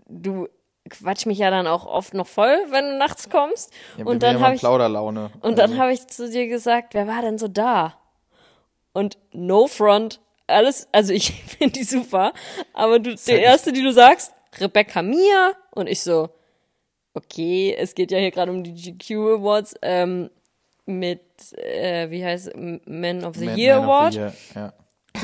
du 0.06 0.48
quatsch 0.88 1.26
mich 1.26 1.38
ja 1.38 1.50
dann 1.50 1.66
auch 1.66 1.87
oft 1.87 2.14
noch 2.14 2.26
voll, 2.26 2.56
wenn 2.70 2.84
du 2.84 2.98
nachts 2.98 3.30
kommst. 3.30 3.72
Ja, 3.96 4.04
und 4.04 4.22
dann 4.22 4.40
habe 4.40 4.54
ich 4.54 4.60
Plauderlaune. 4.60 5.30
Und 5.40 5.58
dann 5.58 5.70
also. 5.70 5.82
habe 5.82 5.92
ich 5.92 6.06
zu 6.06 6.30
dir 6.30 6.46
gesagt, 6.48 6.94
wer 6.94 7.06
war 7.06 7.22
denn 7.22 7.38
so 7.38 7.48
da? 7.48 7.94
Und 8.92 9.18
no 9.32 9.66
front, 9.66 10.20
alles, 10.46 10.88
also 10.92 11.12
ich 11.12 11.32
finde 11.58 11.78
die 11.78 11.84
super, 11.84 12.32
aber 12.72 12.98
du, 12.98 13.14
der 13.14 13.40
erste, 13.40 13.72
die 13.72 13.82
du 13.82 13.92
sagst, 13.92 14.32
Rebecca 14.60 15.02
Mia 15.02 15.52
und 15.72 15.88
ich 15.88 16.02
so, 16.02 16.28
okay, 17.14 17.74
es 17.76 17.94
geht 17.94 18.12
ja 18.12 18.18
hier 18.18 18.30
gerade 18.30 18.52
um 18.52 18.62
die 18.62 18.74
GQ 18.74 19.38
Awards 19.38 19.74
ähm, 19.82 20.30
mit, 20.87 21.22
äh, 21.56 22.10
wie 22.10 22.24
heißt 22.24 22.52
Men 22.56 23.24
of 23.24 23.37
the 23.37 23.46
Man, 23.46 23.58
Year 23.58 23.80
Man 23.80 23.84
Award. 23.84 24.12
The 24.12 24.18
Year, 24.18 24.34
ja. 24.54 24.72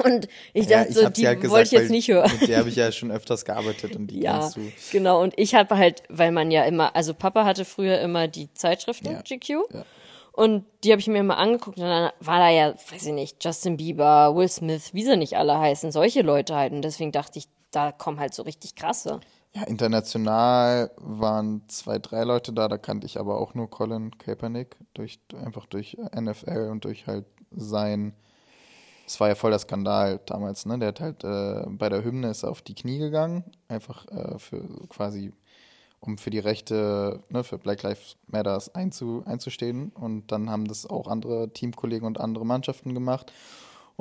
Und 0.04 0.28
ich 0.52 0.66
dachte 0.66 0.72
ja, 0.72 0.88
ich 0.88 0.94
so, 0.94 1.08
die 1.08 1.26
halt 1.26 1.40
gesagt, 1.40 1.56
wollte 1.56 1.74
ich 1.74 1.82
jetzt 1.82 1.90
nicht 1.90 2.08
hören. 2.08 2.30
Mit 2.40 2.48
der 2.48 2.58
habe 2.58 2.68
ich 2.68 2.76
ja 2.76 2.90
schon 2.92 3.10
öfters 3.10 3.44
gearbeitet 3.44 3.96
und 3.96 4.08
die 4.08 4.20
ja, 4.20 4.40
kennst 4.40 4.56
du. 4.56 4.60
Genau, 4.92 5.22
und 5.22 5.34
ich 5.36 5.54
habe 5.54 5.76
halt, 5.76 6.02
weil 6.08 6.32
man 6.32 6.50
ja 6.50 6.64
immer, 6.64 6.94
also 6.96 7.14
Papa 7.14 7.44
hatte 7.44 7.64
früher 7.64 8.00
immer 8.00 8.28
die 8.28 8.52
Zeitschriften 8.54 9.12
ja, 9.12 9.22
GQ. 9.22 9.48
Ja. 9.72 9.84
Und 10.32 10.64
die 10.84 10.92
habe 10.92 11.00
ich 11.00 11.08
mir 11.08 11.22
mal 11.22 11.34
angeguckt 11.34 11.78
und 11.78 11.84
dann 11.84 12.12
war 12.20 12.38
da 12.38 12.48
ja, 12.50 12.74
weiß 12.74 13.06
ich 13.06 13.12
nicht, 13.12 13.44
Justin 13.44 13.76
Bieber, 13.76 14.34
Will 14.36 14.48
Smith, 14.48 14.94
wie 14.94 15.04
sie 15.04 15.16
nicht 15.16 15.36
alle 15.36 15.58
heißen, 15.58 15.92
solche 15.92 16.22
Leute 16.22 16.54
halt. 16.54 16.72
Und 16.72 16.82
deswegen 16.82 17.12
dachte 17.12 17.38
ich, 17.38 17.48
da 17.72 17.92
kommen 17.92 18.20
halt 18.20 18.34
so 18.34 18.42
richtig 18.42 18.74
krasse. 18.74 19.20
Ja, 19.52 19.64
international 19.64 20.92
waren 20.96 21.62
zwei, 21.68 21.98
drei 21.98 22.22
Leute 22.22 22.52
da, 22.52 22.68
da 22.68 22.78
kannte 22.78 23.06
ich 23.06 23.18
aber 23.18 23.40
auch 23.40 23.54
nur 23.54 23.68
Colin 23.68 24.16
Kaepernick, 24.16 24.76
durch, 24.94 25.18
einfach 25.44 25.66
durch 25.66 25.96
NFL 26.14 26.68
und 26.70 26.84
durch 26.84 27.08
halt 27.08 27.26
sein, 27.50 28.14
es 29.10 29.18
war 29.18 29.26
ja 29.26 29.34
voll 29.34 29.50
der 29.50 29.58
Skandal 29.58 30.20
damals, 30.24 30.66
ne? 30.66 30.78
Der 30.78 30.88
hat 30.88 31.00
halt 31.00 31.24
äh, 31.24 31.64
bei 31.68 31.88
der 31.88 32.04
Hymne 32.04 32.30
ist 32.30 32.44
auf 32.44 32.62
die 32.62 32.76
Knie 32.76 32.98
gegangen, 32.98 33.42
einfach 33.66 34.06
äh, 34.06 34.38
für 34.38 34.62
quasi, 34.88 35.32
um 35.98 36.16
für 36.16 36.30
die 36.30 36.38
Rechte, 36.38 37.20
ne, 37.28 37.42
für 37.42 37.58
Black 37.58 37.82
Lives 37.82 38.16
Matters 38.28 38.72
einzu, 38.72 39.24
einzustehen. 39.26 39.90
Und 39.90 40.30
dann 40.30 40.48
haben 40.48 40.68
das 40.68 40.88
auch 40.88 41.08
andere 41.08 41.52
Teamkollegen 41.52 42.06
und 42.06 42.20
andere 42.20 42.46
Mannschaften 42.46 42.94
gemacht. 42.94 43.32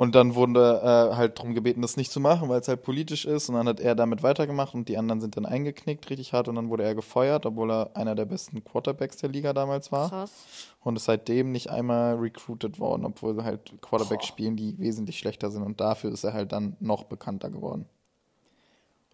Und 0.00 0.14
dann 0.14 0.34
wurde 0.34 0.80
äh, 0.82 1.14
halt 1.14 1.38
darum 1.38 1.52
gebeten, 1.52 1.82
das 1.82 1.98
nicht 1.98 2.10
zu 2.10 2.20
machen, 2.20 2.48
weil 2.48 2.58
es 2.58 2.68
halt 2.68 2.82
politisch 2.82 3.26
ist. 3.26 3.50
Und 3.50 3.56
dann 3.56 3.68
hat 3.68 3.80
er 3.80 3.94
damit 3.94 4.22
weitergemacht 4.22 4.74
und 4.74 4.88
die 4.88 4.96
anderen 4.96 5.20
sind 5.20 5.36
dann 5.36 5.44
eingeknickt 5.44 6.08
richtig 6.08 6.32
hart 6.32 6.48
und 6.48 6.54
dann 6.54 6.70
wurde 6.70 6.84
er 6.84 6.94
gefeuert, 6.94 7.44
obwohl 7.44 7.70
er 7.70 7.90
einer 7.94 8.14
der 8.14 8.24
besten 8.24 8.64
Quarterbacks 8.64 9.18
der 9.18 9.28
Liga 9.28 9.52
damals 9.52 9.92
war. 9.92 10.08
Krass. 10.08 10.32
Und 10.80 10.96
ist 10.96 11.04
seitdem 11.04 11.52
nicht 11.52 11.68
einmal 11.68 12.14
recruited 12.14 12.78
worden, 12.78 13.04
obwohl 13.04 13.44
halt 13.44 13.74
Quarterbacks 13.82 14.24
spielen, 14.24 14.56
die 14.56 14.78
wesentlich 14.78 15.18
schlechter 15.18 15.50
sind. 15.50 15.64
Und 15.64 15.82
dafür 15.82 16.10
ist 16.12 16.24
er 16.24 16.32
halt 16.32 16.52
dann 16.52 16.78
noch 16.80 17.04
bekannter 17.04 17.50
geworden. 17.50 17.84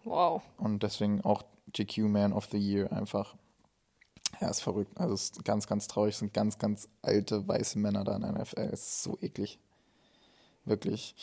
Wow. 0.05 0.41
Und 0.57 0.83
deswegen 0.83 1.19
auch 1.25 1.43
GQ 1.73 2.07
Man 2.07 2.31
of 2.31 2.47
the 2.49 2.57
Year 2.57 2.93
einfach. 2.93 3.35
Ja, 4.39 4.47
ist 4.47 4.61
verrückt. 4.61 4.97
Also 4.97 5.15
es 5.15 5.23
ist 5.23 5.43
ganz, 5.43 5.67
ganz 5.67 5.89
traurig. 5.89 6.13
Es 6.13 6.19
sind 6.19 6.33
ganz, 6.33 6.57
ganz 6.57 6.87
alte 7.01 7.45
weiße 7.45 7.77
Männer 7.77 8.05
da 8.05 8.15
in 8.15 8.21
der 8.21 8.31
NFL. 8.31 8.69
Es 8.71 8.87
ist 8.87 9.03
so 9.03 9.17
eklig. 9.19 9.59
Wirklich. 10.67 11.15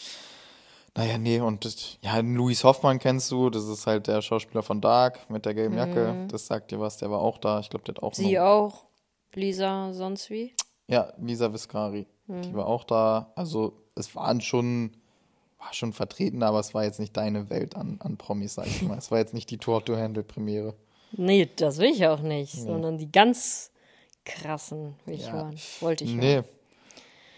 Naja, 0.97 1.19
nee, 1.19 1.41
und 1.41 1.65
das, 1.65 1.99
ja, 2.03 2.19
Louis 2.21 2.63
Hoffmann 2.63 3.01
kennst 3.01 3.31
du, 3.33 3.51
das 3.51 3.65
ist 3.65 3.87
halt 3.87 4.07
der 4.07 4.23
Schauspieler 4.23 4.63
von 4.63 4.81
Dark 4.81 5.29
mit 5.29 5.45
der 5.45 5.53
gelben 5.55 5.77
Jacke. 5.77 6.27
Das 6.31 6.47
sagt 6.47 6.71
dir 6.71 6.79
was, 6.79 6.99
der 6.99 7.11
war 7.11 7.21
auch 7.21 7.39
da. 7.39 7.59
Ich 7.61 7.69
glaube, 7.69 7.85
der 7.85 7.97
hat 7.97 8.03
auch 8.03 8.15
Sie 8.15 8.39
auch. 8.39 8.85
Lisa, 9.35 9.93
sonst 9.93 10.31
wie? 10.31 10.55
Ja, 10.87 11.13
Lisa 11.19 11.53
Viscari. 11.53 12.07
Die 12.29 12.55
war 12.55 12.67
auch 12.69 12.85
da. 12.85 13.33
Also 13.35 13.73
es 13.97 14.15
waren 14.15 14.41
schon, 14.41 14.93
war 15.59 15.75
schon 15.75 15.93
vertreten, 15.93 16.45
aber 16.45 16.61
es 16.61 16.75
war 16.75 16.85
jetzt 16.85 17.01
nicht 17.01 17.17
deine 17.17 17.51
Welt 17.51 17.75
an, 17.75 17.97
an 18.01 18.17
Promis, 18.17 18.55
sag 18.55 18.67
ich 18.69 18.83
mal. 18.83 18.97
es 18.97 19.11
war 19.11 19.19
jetzt 19.19 19.35
nicht 19.35 19.51
die 19.51 19.59
Tour-to-Handle-Premiere. 19.59 20.75
Nee, 21.13 21.49
das 21.57 21.79
will 21.79 21.91
ich 21.91 22.07
auch 22.07 22.21
nicht, 22.21 22.53
sondern 22.53 22.99
die 22.99 23.11
ganz 23.11 23.73
krassen 24.25 24.95
will 25.07 25.17
ich 25.17 25.27
Ja. 25.27 25.33
hören. 25.33 25.57
Wollte 25.81 26.05
ich 26.05 26.15
Nee. 26.15 26.43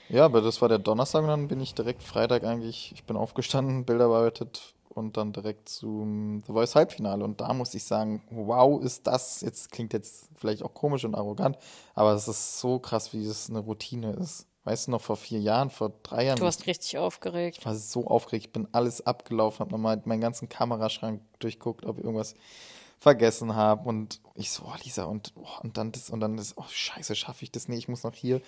Ja, 0.08 0.24
aber 0.24 0.40
das 0.40 0.62
war 0.62 0.68
der 0.68 0.78
Donnerstag 0.78 1.22
und 1.22 1.28
dann 1.28 1.48
bin 1.48 1.60
ich 1.60 1.74
direkt 1.74 2.02
Freitag 2.02 2.44
eigentlich, 2.44 2.92
ich 2.94 3.04
bin 3.04 3.16
aufgestanden, 3.16 3.84
Bilder 3.84 4.08
bearbeitet 4.08 4.74
und 4.96 5.16
dann 5.16 5.32
direkt 5.32 5.68
zum 5.68 6.42
The 6.46 6.52
Voice 6.52 6.74
Halbfinale. 6.74 7.22
Und 7.24 7.40
da 7.40 7.52
muss 7.52 7.74
ich 7.74 7.84
sagen, 7.84 8.22
wow, 8.30 8.80
ist 8.82 9.06
das, 9.06 9.42
jetzt 9.42 9.70
klingt 9.70 9.92
jetzt 9.92 10.30
vielleicht 10.36 10.62
auch 10.62 10.74
komisch 10.74 11.04
und 11.04 11.14
arrogant, 11.14 11.58
aber 11.94 12.14
es 12.14 12.28
ist 12.28 12.60
so 12.60 12.78
krass, 12.78 13.12
wie 13.12 13.24
es 13.24 13.50
eine 13.50 13.58
Routine 13.58 14.12
ist. 14.12 14.46
Weißt 14.64 14.88
du 14.88 14.90
noch, 14.90 15.00
vor 15.00 15.16
vier 15.16 15.38
Jahren, 15.38 15.70
vor 15.70 15.92
drei 16.02 16.24
Jahren, 16.24 16.38
Du 16.38 16.44
warst 16.44 16.66
richtig 16.66 16.98
aufgeregt. 16.98 17.58
ich 17.60 17.66
war 17.66 17.76
so 17.76 18.06
aufgeregt, 18.08 18.46
ich 18.46 18.52
bin 18.52 18.66
alles 18.72 19.06
abgelaufen, 19.06 19.60
habe 19.60 19.70
nochmal 19.70 20.02
meinen 20.04 20.20
ganzen 20.20 20.48
Kameraschrank 20.48 21.20
durchguckt, 21.38 21.86
ob 21.86 21.98
ich 21.98 22.04
irgendwas 22.04 22.34
vergessen 22.98 23.54
habe 23.54 23.88
und 23.88 24.20
ich 24.34 24.50
so, 24.50 24.64
oh 24.66 24.74
Lisa, 24.82 25.04
und, 25.04 25.32
oh, 25.36 25.46
und 25.62 25.76
dann 25.76 25.92
das, 25.92 26.10
und 26.10 26.18
dann 26.20 26.36
das, 26.36 26.56
oh 26.56 26.64
scheiße, 26.68 27.14
schaffe 27.14 27.44
ich 27.44 27.52
das 27.52 27.68
nicht, 27.68 27.80
ich 27.80 27.88
muss 27.88 28.02
noch 28.02 28.14
hier. 28.14 28.40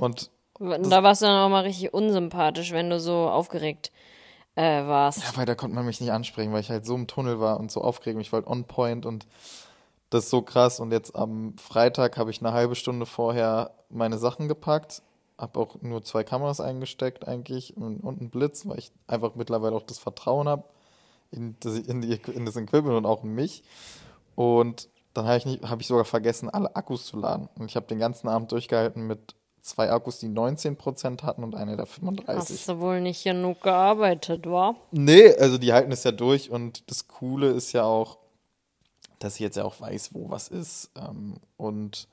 Und 0.00 0.30
Da 0.58 1.02
warst 1.02 1.22
du 1.22 1.26
dann 1.26 1.44
auch 1.44 1.48
mal 1.50 1.64
richtig 1.64 1.92
unsympathisch, 1.92 2.72
wenn 2.72 2.90
du 2.90 2.98
so 2.98 3.28
aufgeregt 3.28 3.92
äh, 4.54 4.86
warst. 4.86 5.22
Ja, 5.22 5.36
weil 5.36 5.46
da 5.46 5.54
konnte 5.54 5.74
man 5.76 5.84
mich 5.86 6.00
nicht 6.00 6.12
ansprechen, 6.12 6.52
weil 6.52 6.60
ich 6.60 6.70
halt 6.70 6.86
so 6.86 6.94
im 6.94 7.06
Tunnel 7.06 7.40
war 7.40 7.60
und 7.60 7.70
so 7.70 7.80
aufgeregt. 7.82 8.20
Ich 8.20 8.32
halt 8.32 8.46
on 8.46 8.64
point 8.64 9.04
und 9.06 9.26
das 10.10 10.24
ist 10.24 10.30
so 10.30 10.42
krass. 10.42 10.80
Und 10.80 10.92
jetzt 10.92 11.14
am 11.14 11.56
Freitag 11.58 12.16
habe 12.16 12.30
ich 12.30 12.40
eine 12.40 12.52
halbe 12.52 12.74
Stunde 12.74 13.06
vorher 13.06 13.72
meine 13.90 14.18
Sachen 14.18 14.48
gepackt, 14.48 15.02
habe 15.38 15.58
auch 15.60 15.76
nur 15.82 16.02
zwei 16.02 16.24
Kameras 16.24 16.60
eingesteckt 16.60 17.28
eigentlich 17.28 17.76
und, 17.76 18.00
und 18.00 18.20
einen 18.20 18.30
Blitz, 18.30 18.66
weil 18.66 18.78
ich 18.78 18.92
einfach 19.06 19.34
mittlerweile 19.34 19.76
auch 19.76 19.82
das 19.82 19.98
Vertrauen 19.98 20.48
habe 20.48 20.64
in, 21.30 21.56
das- 21.60 21.78
in, 21.78 22.02
in 22.02 22.46
das 22.46 22.56
Equipment 22.56 22.96
und 22.96 23.06
auch 23.06 23.24
in 23.24 23.34
mich. 23.34 23.62
Und 24.34 24.88
dann 25.14 25.26
habe 25.26 25.38
ich, 25.38 25.62
habe 25.68 25.80
ich 25.82 25.88
sogar 25.88 26.04
vergessen, 26.04 26.50
alle 26.50 26.74
Akkus 26.76 27.06
zu 27.06 27.18
laden. 27.18 27.48
Und 27.58 27.66
ich 27.70 27.76
habe 27.76 27.86
den 27.86 27.98
ganzen 27.98 28.28
Abend 28.28 28.52
durchgehalten 28.52 29.06
mit 29.06 29.34
zwei 29.66 29.90
Akkus, 29.90 30.18
die 30.18 30.28
19% 30.28 31.22
hatten 31.22 31.44
und 31.44 31.54
eine 31.54 31.76
der 31.76 31.86
35. 31.86 32.56
Hast 32.56 32.68
du 32.68 32.80
wohl 32.80 33.00
nicht 33.00 33.24
genug 33.24 33.62
gearbeitet, 33.62 34.46
wa? 34.46 34.76
Nee, 34.92 35.34
also 35.34 35.58
die 35.58 35.72
halten 35.72 35.92
es 35.92 36.04
ja 36.04 36.12
durch 36.12 36.50
und 36.50 36.88
das 36.90 37.08
Coole 37.08 37.50
ist 37.50 37.72
ja 37.72 37.84
auch, 37.84 38.18
dass 39.18 39.34
ich 39.34 39.40
jetzt 39.40 39.56
ja 39.56 39.64
auch 39.64 39.80
weiß, 39.80 40.14
wo 40.14 40.30
was 40.30 40.48
ist. 40.48 40.90
Ähm, 40.96 41.34
und 41.56 42.08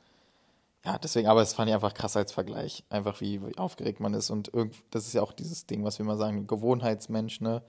ja, 0.85 0.97
deswegen, 0.97 1.27
aber 1.27 1.41
es 1.41 1.53
fand 1.53 1.69
ich 1.69 1.75
einfach 1.75 1.93
krass 1.93 2.17
als 2.17 2.31
Vergleich. 2.31 2.83
Einfach 2.89 3.21
wie, 3.21 3.41
wie 3.45 3.57
aufgeregt 3.57 3.99
man 3.99 4.13
ist. 4.13 4.29
Und 4.29 4.53
irgend, 4.53 4.75
das 4.91 5.07
ist 5.07 5.13
ja 5.13 5.21
auch 5.21 5.31
dieses 5.31 5.65
Ding, 5.65 5.83
was 5.83 5.97
wir 5.97 6.05
mal 6.05 6.17
sagen, 6.17 6.47
Gewohnheitsmensch, 6.47 7.39
ne? 7.39 7.61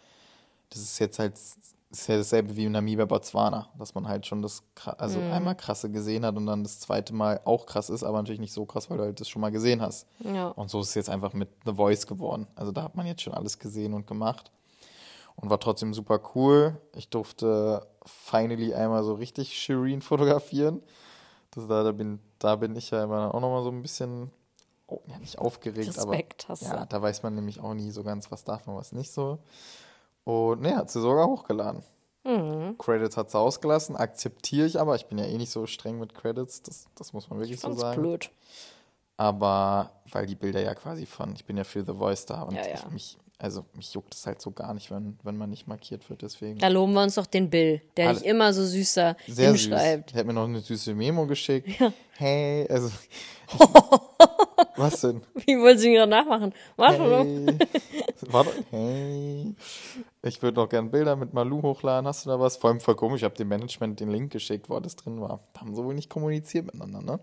Das 0.70 0.80
ist 0.80 0.98
jetzt 0.98 1.18
halt, 1.20 1.34
das 1.94 2.00
ist 2.00 2.06
ja 2.08 2.16
dasselbe 2.16 2.56
wie 2.56 2.64
in 2.64 2.72
Namibia, 2.72 3.04
Botswana, 3.04 3.68
dass 3.78 3.94
man 3.94 4.08
halt 4.08 4.26
schon 4.26 4.42
das, 4.42 4.64
also 4.98 5.20
einmal 5.20 5.54
krasse 5.54 5.92
gesehen 5.92 6.26
hat 6.26 6.36
und 6.36 6.44
dann 6.44 6.64
das 6.64 6.80
zweite 6.80 7.14
Mal 7.14 7.40
auch 7.44 7.66
krass 7.66 7.88
ist, 7.88 8.02
aber 8.02 8.18
natürlich 8.18 8.40
nicht 8.40 8.52
so 8.52 8.66
krass, 8.66 8.90
weil 8.90 8.98
du 8.98 9.04
halt 9.04 9.20
das 9.20 9.28
schon 9.28 9.40
mal 9.40 9.52
gesehen 9.52 9.80
hast. 9.80 10.08
Ja. 10.18 10.48
Und 10.48 10.70
so 10.70 10.80
ist 10.80 10.88
es 10.88 10.94
jetzt 10.96 11.08
einfach 11.08 11.34
mit 11.34 11.50
The 11.64 11.74
Voice 11.74 12.08
geworden. 12.08 12.48
Also 12.56 12.72
da 12.72 12.82
hat 12.82 12.96
man 12.96 13.06
jetzt 13.06 13.22
schon 13.22 13.32
alles 13.32 13.60
gesehen 13.60 13.94
und 13.94 14.08
gemacht. 14.08 14.50
Und 15.36 15.50
war 15.50 15.60
trotzdem 15.60 15.94
super 15.94 16.20
cool. 16.34 16.80
Ich 16.96 17.10
durfte 17.10 17.86
finally 18.04 18.74
einmal 18.74 19.04
so 19.04 19.14
richtig 19.14 19.56
Shireen 19.56 20.02
fotografieren. 20.02 20.82
Das, 21.52 21.68
da, 21.68 21.84
da, 21.84 21.92
bin, 21.92 22.18
da 22.40 22.56
bin 22.56 22.74
ich 22.74 22.90
ja 22.90 23.04
immer 23.04 23.32
auch 23.32 23.40
nochmal 23.40 23.62
so 23.62 23.70
ein 23.70 23.82
bisschen, 23.82 24.32
oh, 24.88 24.98
ja 25.06 25.16
nicht 25.20 25.38
aufgeregt, 25.38 25.96
Respekt 25.96 26.46
aber 26.50 26.60
ja, 26.60 26.86
da 26.86 27.00
weiß 27.00 27.22
man 27.22 27.36
nämlich 27.36 27.60
auch 27.60 27.74
nie 27.74 27.92
so 27.92 28.02
ganz, 28.02 28.32
was 28.32 28.42
darf 28.42 28.66
man, 28.66 28.74
was 28.74 28.90
nicht 28.90 29.12
so. 29.12 29.38
Und 30.24 30.62
ne, 30.62 30.76
hat 30.76 30.90
sie 30.90 31.00
sogar 31.00 31.26
hochgeladen. 31.26 31.82
Mhm. 32.24 32.78
Credits 32.78 33.16
hat 33.18 33.30
sie 33.30 33.38
ausgelassen, 33.38 33.96
akzeptiere 33.96 34.66
ich 34.66 34.80
aber. 34.80 34.94
Ich 34.96 35.06
bin 35.06 35.18
ja 35.18 35.26
eh 35.26 35.36
nicht 35.36 35.50
so 35.50 35.66
streng 35.66 35.98
mit 35.98 36.14
Credits, 36.14 36.62
das, 36.62 36.86
das 36.94 37.12
muss 37.12 37.28
man 37.28 37.38
wirklich 37.38 37.60
so 37.60 37.68
Ganz 37.68 37.80
sagen. 37.80 38.00
blöd. 38.00 38.30
Aber 39.16 39.92
weil 40.10 40.26
die 40.26 40.34
Bilder 40.34 40.60
ja 40.62 40.74
quasi 40.74 41.06
von, 41.06 41.34
ich 41.34 41.44
bin 41.44 41.56
ja 41.56 41.64
für 41.64 41.84
The 41.84 41.92
Voice 41.92 42.24
da 42.26 42.42
und 42.42 42.54
Ja, 42.54 42.66
ja. 42.66 42.74
Ich, 42.74 42.90
mich, 42.90 43.18
also 43.38 43.64
mich 43.74 43.92
juckt 43.92 44.14
es 44.14 44.26
halt 44.26 44.40
so 44.40 44.50
gar 44.52 44.72
nicht, 44.74 44.90
wenn, 44.90 45.18
wenn 45.22 45.36
man 45.36 45.50
nicht 45.50 45.66
markiert 45.68 46.08
wird, 46.08 46.22
deswegen. 46.22 46.58
Da 46.58 46.68
loben 46.68 46.94
wir 46.94 47.02
uns 47.02 47.14
doch 47.16 47.26
den 47.26 47.50
Bill, 47.50 47.82
der 47.98 48.08
Alle- 48.08 48.18
dich 48.18 48.26
immer 48.26 48.52
so 48.54 48.64
süßer 48.64 49.16
Sehr 49.28 49.52
süß. 49.52 49.60
hinschreibt. 49.66 50.14
Er 50.14 50.20
hat 50.20 50.26
mir 50.26 50.32
noch 50.32 50.44
eine 50.48 50.60
süße 50.60 50.94
Memo 50.94 51.26
geschickt. 51.26 51.68
Hey, 52.16 52.66
also. 52.70 52.90
was 54.84 55.00
denn? 55.00 55.22
Wie 55.46 55.58
wollen 55.58 55.78
sie 55.78 55.88
ihn 55.88 55.94
gerade 55.94 56.10
nachmachen? 56.10 56.52
Warte. 56.76 57.02
Hey. 57.02 57.58
Warte, 58.30 58.50
hey. 58.70 59.54
Ich 60.22 60.42
würde 60.42 60.60
noch 60.60 60.68
gerne 60.68 60.88
Bilder 60.88 61.16
mit 61.16 61.34
Malu 61.34 61.62
hochladen. 61.62 62.06
Hast 62.06 62.24
du 62.24 62.30
da 62.30 62.40
was? 62.40 62.56
Vor 62.56 62.70
allem 62.70 62.80
voll 62.80 62.94
komisch. 62.94 63.20
Ich 63.20 63.24
habe 63.24 63.34
dem 63.34 63.48
Management 63.48 64.00
den 64.00 64.10
Link 64.10 64.32
geschickt, 64.32 64.70
wo 64.70 64.78
das 64.80 64.96
drin 64.96 65.20
war. 65.20 65.40
Da 65.52 65.60
haben 65.60 65.74
sie 65.74 65.84
wohl 65.84 65.94
nicht 65.94 66.08
kommuniziert 66.08 66.66
miteinander, 66.66 67.02
ne? 67.02 67.20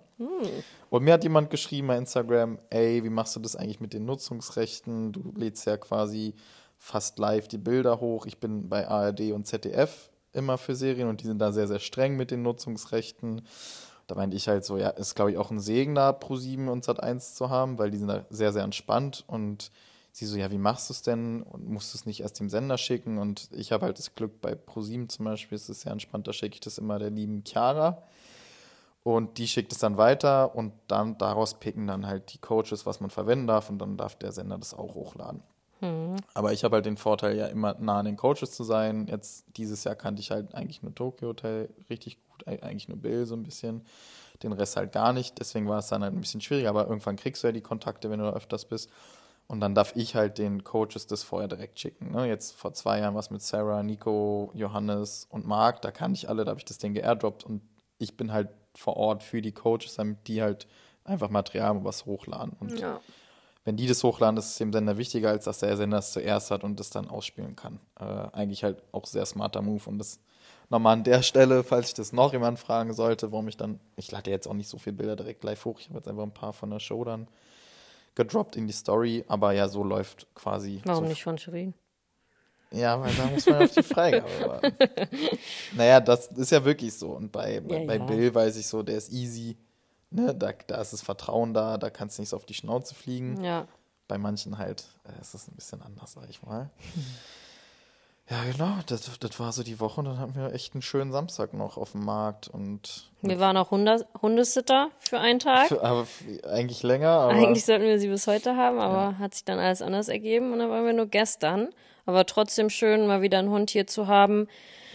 Und 0.89 1.04
mir 1.04 1.13
hat 1.13 1.24
jemand 1.24 1.50
geschrieben 1.50 1.88
bei 1.88 1.97
Instagram, 1.97 2.60
ey, 2.69 3.04
wie 3.04 3.10
machst 3.10 3.36
du 3.36 3.39
das 3.39 3.56
eigentlich 3.56 3.80
mit 3.80 3.93
den 3.93 4.06
Nutzungsrechten? 4.06 5.12
Du 5.12 5.34
lädst 5.36 5.65
ja 5.65 5.78
quasi 5.78 6.36
fast 6.78 7.19
live 7.19 7.47
die 7.47 7.58
Bilder 7.58 8.00
hoch. 8.00 8.26
Ich 8.26 8.39
bin 8.39 8.69
bei 8.69 8.88
ARD 8.88 9.32
und 9.32 9.47
ZDF 9.47 10.10
immer 10.34 10.58
für 10.58 10.76
Serien 10.76 11.10
und 11.10 11.21
die 11.21 11.28
sind 11.28 11.39
da 11.39 11.52
sehr, 11.52 11.67
sehr 11.67 11.80
streng 11.80 12.17
mit 12.17 12.32
den 12.32 12.41
Nutzungsrechten. 12.41 13.41
Da 14.12 14.15
meinte 14.15 14.36
ich 14.36 14.50
halt 14.50 14.65
so, 14.65 14.76
ja, 14.76 14.89
ist 14.89 15.15
glaube 15.15 15.32
ich 15.32 15.38
auch 15.38 15.52
ein 15.52 15.62
Segen 15.62 15.95
da, 15.95 16.10
Pro7 16.10 16.67
und 16.67 16.84
Sat1 16.84 17.34
zu 17.34 17.50
haben, 17.50 17.78
weil 17.78 17.91
die 17.91 17.97
sind 17.97 18.10
da 18.10 18.26
sehr, 18.30 18.52
sehr 18.52 18.65
entspannt 18.65 19.24
und 19.26 19.71
sie 20.12 20.26
so, 20.26 20.36
ja, 20.36 20.52
wie 20.52 20.58
machst 20.58 20.89
du 20.89 20.93
es 20.93 21.02
denn? 21.02 21.43
Und 21.43 21.69
musst 21.69 21.93
du 21.93 21.97
es 21.97 22.06
nicht 22.06 22.19
erst 22.19 22.38
dem 22.41 22.50
Sender 22.50 22.78
schicken? 22.78 23.19
Und 23.19 23.47
ich 23.54 23.71
habe 23.71 23.86
halt 23.86 24.00
das 24.00 24.13
Glück, 24.13 24.41
bei 24.41 24.52
Pro7 24.52 25.08
zum 25.08 25.24
Beispiel 25.24 25.56
ist 25.56 25.69
es 25.69 25.80
sehr 25.80 25.93
entspannt, 25.93 26.28
da 26.28 26.34
schicke 26.34 26.56
ich 26.56 26.60
das 26.60 26.78
immer 26.78 27.00
der 27.00 27.10
lieben 27.10 27.45
Chiara. 27.47 28.04
Und 29.04 29.38
die 29.38 29.47
schickt 29.47 29.71
es 29.71 29.80
dann 29.80 29.95
weiter 29.95 30.56
und 30.56 30.74
dann 30.89 31.17
daraus 31.17 31.54
picken 31.54 31.88
dann 31.88 32.06
halt 32.06 32.34
die 32.34 32.38
Coaches, 32.39 32.86
was 32.86 33.00
man 33.00 33.12
verwenden 33.12 33.47
darf 33.47 33.69
und 33.69 33.80
dann 33.80 33.95
darf 33.95 34.15
der 34.15 34.34
Sender 34.34 34.58
das 34.58 34.74
auch 34.74 34.93
hochladen. 34.93 35.41
Aber 36.34 36.54
ich 36.54 36.63
habe 36.63 36.76
halt 36.76 36.86
den 36.86 36.97
Vorteil, 36.97 37.36
ja 37.38 37.47
immer 37.47 37.76
nah 37.80 38.00
an 38.00 38.06
den 38.06 38.17
Coaches 38.17 38.52
zu 38.52 38.63
sein. 38.63 39.08
Jetzt 39.08 39.45
dieses 39.56 39.86
Jahr 39.86 39.95
kannte 39.95 40.19
ich 40.19 40.30
halt 40.32 40.54
eigentlich 40.54 40.84
nur 40.84 40.93
Tokyo 40.93 41.30
Hotel 41.30 41.69
richtig 41.89 42.17
gut, 42.30 42.31
eigentlich 42.47 42.88
nur 42.88 42.97
Bill 42.97 43.25
so 43.25 43.36
ein 43.36 43.43
bisschen, 43.43 43.84
den 44.43 44.51
Rest 44.54 44.75
halt 44.77 44.91
gar 44.91 45.13
nicht. 45.13 45.39
Deswegen 45.39 45.67
war 45.67 45.80
es 45.80 45.88
dann 45.88 46.04
halt 46.04 46.13
ein 46.13 46.21
bisschen 46.21 46.41
schwieriger, 46.41 46.69
aber 46.69 46.88
irgendwann 46.88 47.15
kriegst 47.15 47.43
du 47.43 47.47
ja 47.47 47.54
die 47.54 47.62
Kontakte, 47.62 48.10
wenn 48.10 48.19
du 48.19 48.25
da 48.25 48.34
öfters 48.34 48.65
bist. 48.65 48.89
Und 49.47 49.60
dann 49.60 49.75
darf 49.75 49.95
ich 49.95 50.15
halt 50.15 50.38
den 50.38 50.63
Coaches 50.63 51.08
das 51.08 51.23
vorher 51.23 51.49
direkt 51.49 51.77
schicken. 51.80 52.12
Ne? 52.12 52.27
Jetzt 52.27 52.56
vor 52.56 52.73
zwei 52.73 52.99
Jahren 52.99 53.15
was 53.15 53.32
mit 53.32 53.41
Sarah, 53.41 53.84
Nico, 53.84 54.49
Johannes 54.54 55.27
und 55.30 55.45
Marc, 55.45 55.82
da 55.82 55.91
kann 55.91 56.13
ich 56.13 56.30
alle, 56.30 56.45
da 56.45 56.51
habe 56.51 56.60
ich 56.60 56.65
das 56.65 56.77
Ding 56.77 56.93
geairdroppt 56.93 57.43
und 57.43 57.62
ich 57.97 58.15
bin 58.15 58.32
halt 58.32 58.49
vor 58.75 58.95
Ort 58.95 59.23
für 59.23 59.41
die 59.41 59.51
Coaches, 59.51 59.95
damit 59.95 60.27
die 60.27 60.41
halt 60.41 60.67
einfach 61.04 61.30
Material 61.30 61.75
und 61.77 61.84
was 61.84 62.06
hochladen. 62.06 62.56
Und 62.60 62.80
Ja. 62.80 63.01
wenn 63.65 63.75
die 63.75 63.88
das 63.88 64.04
hochladen, 64.04 64.38
ist 64.38 64.51
es 64.51 64.58
dem 64.58 64.71
Sender 64.71 64.97
wichtiger, 64.97 65.30
als 65.30 65.43
dass 65.45 65.60
der 65.60 65.75
Sender 65.75 65.97
es 65.97 66.13
zuerst 66.13 66.49
hat 66.49 66.63
und 66.63 66.80
das 66.80 66.89
dann 66.89 67.10
ausspielen 67.10 67.56
kann. 67.56 67.80
Äh, 67.99 68.04
eigentlich 68.06 68.63
halt 68.63 68.82
auch 68.93 69.06
sehr 69.06 69.25
smarter 69.25 69.62
Move. 69.62 69.84
Und 69.89 69.97
das 69.99 70.19
nochmal 70.71 70.93
an 70.93 71.03
der 71.03 71.21
Stelle, 71.21 71.63
falls 71.63 71.89
ich 71.89 71.93
das 71.93 72.13
noch 72.13 72.31
jemand 72.34 72.57
fragen 72.57 72.93
sollte, 72.93 73.31
warum 73.31 73.47
ich 73.47 73.57
dann, 73.57 73.79
ich 73.97 74.10
lade 74.12 74.31
jetzt 74.31 74.47
auch 74.47 74.53
nicht 74.53 74.69
so 74.69 74.77
viele 74.77 74.95
Bilder 74.95 75.15
direkt 75.15 75.43
live 75.43 75.63
hoch, 75.65 75.79
ich 75.79 75.89
habe 75.89 75.97
jetzt 75.99 76.07
einfach 76.07 76.23
ein 76.23 76.34
paar 76.34 76.53
von 76.53 76.69
der 76.71 76.79
Show 76.79 77.03
dann 77.03 77.27
gedroppt 78.15 78.55
in 78.55 78.67
die 78.67 78.73
Story, 78.73 79.23
aber 79.27 79.51
ja, 79.51 79.67
so 79.67 79.84
läuft 79.84 80.27
quasi. 80.34 80.81
Warum 80.86 81.03
so 81.05 81.10
nicht 81.10 81.23
von 81.23 81.38
Shirin? 81.38 81.73
Ja, 82.71 82.99
weil 83.01 83.13
da 83.13 83.25
muss 83.25 83.45
man 83.45 83.63
auf 83.63 83.71
die 83.73 83.84
Freigabe 83.84 84.29
warten. 84.47 84.73
naja, 85.75 85.99
das 85.99 86.27
ist 86.27 86.51
ja 86.51 86.63
wirklich 86.63 86.93
so. 86.93 87.12
Und 87.12 87.31
bei, 87.31 87.60
bei, 87.60 87.79
Ja, 87.81 87.86
bei 87.86 87.97
ja. 87.97 88.05
Bill 88.05 88.34
weiß 88.34 88.55
ich 88.55 88.65
so, 88.67 88.81
der 88.81 88.97
ist 88.97 89.12
easy. 89.12 89.57
Ne? 90.10 90.34
Da, 90.34 90.53
da 90.67 90.81
ist 90.81 90.93
das 90.93 91.01
Vertrauen 91.01 91.53
da, 91.53 91.77
da 91.77 91.89
kannst 91.89 92.17
du 92.17 92.21
nicht 92.21 92.29
so 92.29 92.38
auf 92.38 92.45
die 92.45 92.53
Schnauze 92.53 92.95
fliegen. 92.95 93.43
Ja. 93.43 93.67
Bei 94.07 94.17
manchen 94.17 94.57
halt 94.57 94.86
äh, 95.03 95.19
ist 95.21 95.34
es 95.34 95.49
ein 95.49 95.55
bisschen 95.55 95.81
anders, 95.81 96.13
sag 96.13 96.29
ich 96.29 96.41
mal. 96.43 96.69
Ja, 98.29 98.38
genau, 98.49 98.75
das, 98.86 99.19
das 99.19 99.39
war 99.41 99.51
so 99.51 99.62
die 99.62 99.79
Woche 99.81 99.99
und 99.99 100.05
dann 100.05 100.17
hatten 100.17 100.36
wir 100.36 100.53
echt 100.53 100.73
einen 100.73 100.81
schönen 100.81 101.12
Samstag 101.12 101.53
noch 101.53 101.75
auf 101.77 101.91
dem 101.91 102.05
Markt 102.05 102.47
und 102.47 103.12
Wir 103.21 103.39
waren 103.39 103.57
auch 103.57 103.71
Hunde 103.71 104.05
Hundesitter 104.21 104.89
für 104.99 105.19
einen 105.19 105.39
Tag. 105.39 105.67
für, 105.67 105.84
aber 105.84 106.07
eigentlich 106.49 106.81
länger, 106.81 107.10
aber 107.10 107.34
Eigentlich 107.34 107.65
sollten 107.65 107.84
wir 107.84 107.99
sie 107.99 108.07
bis 108.07 108.27
heute 108.27 108.55
haben, 108.55 108.79
aber 108.79 109.17
hat 109.19 109.34
sich 109.34 109.43
dann 109.43 109.60
alles 109.60 109.81
anders 109.81 110.07
ergeben 110.07 110.53
und 110.53 110.60
dann 110.60 110.69
waren 110.69 110.86
wir 110.86 110.93
nur 110.93 111.07
gestern. 111.07 111.69
Aber 112.05 112.25
trotzdem 112.25 112.69
schön, 112.69 113.05
mal 113.05 113.21
wieder 113.21 113.38
einen 113.38 113.49
Hund 113.49 113.69
hier 113.69 113.86
zu 113.86 114.07
haben. 114.07 114.47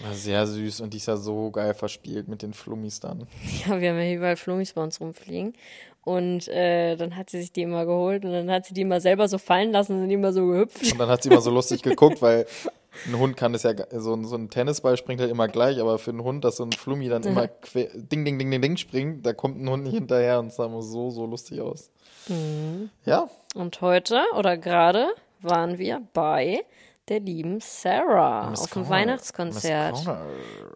war 0.03 0.13
sehr 0.15 0.47
süß 0.47 0.81
und 0.81 0.93
die 0.95 0.97
ist 0.99 1.07
ja 1.07 1.17
so 1.17 1.51
geil 1.51 1.75
verspielt 1.75 2.29
mit 2.29 2.41
den 2.43 2.55
Flummis 2.55 3.01
dann. 3.01 3.27
Ja, 3.69 3.81
wir 3.81 3.91
haben 3.91 3.99
ja 3.99 4.13
überall 4.15 4.37
Flummis 4.37 4.73
bei 4.73 4.83
uns 4.83 4.99
rumfliegen. 5.01 5.53
Und 6.05 6.47
äh, 6.49 6.95
dann 6.97 7.17
hat 7.17 7.31
sie 7.31 7.41
sich 7.41 7.53
die 7.53 7.63
immer 7.63 7.85
geholt 7.85 8.25
und 8.25 8.33
dann 8.33 8.49
hat 8.51 8.65
sie 8.65 8.75
die 8.75 8.83
immer 8.83 9.01
selber 9.01 9.27
so 9.29 9.39
fallen 9.39 9.73
lassen 9.73 9.95
und 9.95 10.01
sind 10.03 10.11
immer 10.11 10.33
so 10.33 10.47
gehüpft. 10.47 10.93
Und 10.93 10.99
dann 10.99 11.09
hat 11.09 11.23
sie 11.25 11.29
immer 11.31 11.41
so 11.41 11.51
lustig 11.51 11.83
geguckt, 11.83 12.23
weil 12.23 12.47
ein 13.07 13.19
Hund 13.19 13.37
kann 13.37 13.53
das 13.53 13.63
ja, 13.65 13.73
so 13.93 14.15
ein, 14.15 14.25
so 14.25 14.37
ein 14.37 14.51
Tennisball 14.51 14.97
springt 14.97 15.21
halt 15.21 15.31
immer 15.31 15.49
gleich, 15.49 15.81
aber 15.81 15.99
für 15.99 16.11
einen 16.11 16.23
Hund, 16.23 16.45
dass 16.45 16.57
so 16.57 16.65
ein 16.65 16.73
Flummi 16.73 17.09
dann 17.09 17.23
immer 17.25 17.49
quer, 17.49 17.89
ding, 17.95 18.25
ding, 18.25 18.39
ding, 18.39 18.51
ding, 18.51 18.63
ding 18.63 18.77
springt, 18.77 19.25
da 19.27 19.33
kommt 19.33 19.61
ein 19.61 19.69
Hund 19.69 19.85
nicht 19.85 19.95
hinterher 19.95 20.39
und 20.39 20.49
es 20.49 20.57
sah 20.57 20.67
immer 20.67 20.83
so, 20.83 21.11
so 21.11 21.27
lustig 21.27 21.61
aus. 21.61 21.91
Ja, 23.05 23.29
Und 23.55 23.81
heute 23.81 24.21
oder 24.37 24.57
gerade 24.57 25.09
waren 25.43 25.79
wir 25.79 26.03
bei 26.13 26.61
der 27.09 27.21
lieben 27.21 27.61
Sarah 27.61 28.51
Miss 28.51 28.63
auf 28.63 28.71
dem. 28.71 28.89
Weihnachtskonzert. 28.89 29.95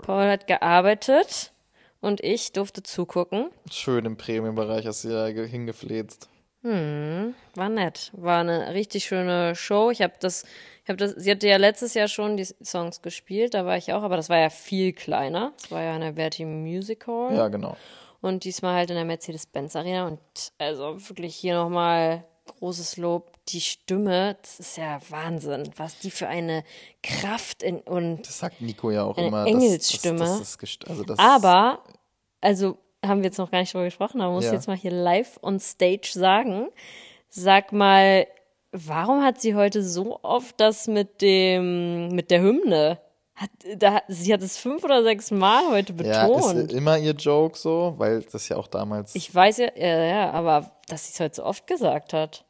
Paul 0.03 0.29
hat 0.29 0.47
gearbeitet 0.47 1.53
und 2.01 2.21
ich 2.23 2.53
durfte 2.53 2.85
zugucken. 2.85 3.51
Schön 3.69 4.05
im 4.07 4.17
Premium-Bereich 4.17 4.87
hast 4.87 5.03
du 5.05 5.09
da 5.09 5.33
ge- 5.33 5.49
hingefläzt. 5.49 6.29
War 6.63 7.69
nett. 7.69 8.11
War 8.15 8.41
eine 8.41 8.75
richtig 8.75 9.05
schöne 9.07 9.57
Show. 9.57 9.91
Ich 9.91 10.03
habe 10.03 10.13
das, 10.21 10.45
habe 10.91 10.99
das, 10.99 11.13
sie 11.13 11.31
hatte 11.31 11.49
ja 11.49 11.57
letztes 11.57 11.95
Jahr 11.95 12.09
schon 12.09 12.37
die 12.37 12.45
Songs 12.45 13.01
gespielt, 13.01 13.55
da 13.55 13.65
war 13.65 13.79
ich 13.79 13.93
auch, 13.95 14.03
aber 14.03 14.17
das 14.19 14.29
war 14.29 14.37
ja 14.39 14.51
viel 14.51 14.93
kleiner. 14.93 15.53
Das 15.63 15.71
war 15.71 15.83
ja 15.83 15.95
in 15.95 16.03
der 16.03 16.15
Verti 16.15 16.45
Music 16.45 17.07
Hall. 17.07 17.35
Ja, 17.35 17.49
genau. 17.49 17.77
Und 18.21 18.45
diesmal 18.45 18.75
halt 18.75 18.91
in 18.91 18.97
der 18.97 19.07
Mercedes-Benz 19.07 19.75
Arena. 19.77 20.07
Und 20.07 20.19
also 20.59 20.97
wirklich 21.09 21.35
hier 21.35 21.55
nochmal 21.55 22.25
großes 22.59 22.99
Lob. 22.99 23.39
Die 23.49 23.61
Stimme, 23.63 24.37
das 24.43 24.61
ist 24.61 24.77
ja 24.77 25.01
Wahnsinn, 25.09 25.71
was 25.77 25.99
die 25.99 26.11
für 26.11 26.29
eine 26.29 26.63
Kraft 27.03 27.63
in 27.63 27.79
und 27.81 28.23
Das 28.27 28.39
sagt 28.41 28.61
Nico 28.61 28.91
ja 28.91 29.05
auch 29.05 29.17
Eine 29.17 29.29
immer. 29.29 29.47
Engelsstimme. 29.47 30.19
Das, 30.19 30.59
das, 30.59 30.79
also 30.87 31.03
das 31.03 31.19
Aber, 31.19 31.83
also 32.43 32.77
haben 33.05 33.21
wir 33.21 33.27
jetzt 33.29 33.39
noch 33.39 33.51
gar 33.51 33.61
nicht 33.61 33.73
drüber 33.73 33.85
gesprochen, 33.85 34.21
aber 34.21 34.35
muss 34.35 34.45
Ja. 34.45 34.51
ich 34.51 34.57
jetzt 34.57 34.69
mal 34.69 34.77
hier 34.77 34.91
live 34.93 35.39
on 35.43 35.59
stage 35.59 36.11
sagen. 36.13 36.69
Sag 37.29 37.73
mal, 37.73 38.27
warum 38.73 39.23
hat 39.23 39.41
sie 39.41 39.55
heute 39.55 39.83
so 39.83 40.21
oft 40.23 40.59
das 40.61 40.87
mit 40.87 41.23
dem, 41.23 42.09
mit 42.09 42.31
der 42.31 42.43
Hymne? 42.43 42.99
Hat, 43.35 43.51
da, 43.77 44.03
sie 44.09 44.33
hat 44.35 44.43
es 44.43 44.59
fünf 44.59 44.85
oder 44.85 45.03
sechs 45.03 45.31
Mal 45.31 45.71
heute 45.71 45.95
ja, 46.05 46.27
ist 46.27 46.49
betont. 46.49 46.73
immer 46.73 46.99
ihr 46.99 47.13
Joke 47.15 47.57
so, 47.57 47.95
weil 47.97 48.23
das 48.23 48.49
ja 48.51 48.57
auch 48.57 48.67
damals. 48.67 49.15
ich 49.15 49.35
weiß 49.35 49.59
ja, 49.59 49.69
ja, 49.77 50.05
ja, 50.05 50.31
aber 50.33 50.73
dass 50.89 51.07
sie 51.07 51.13
es 51.15 51.21
heute 51.21 51.37
so 51.37 51.45
oft 51.45 51.67
gesagt 51.67 52.13
hat. 52.13 52.45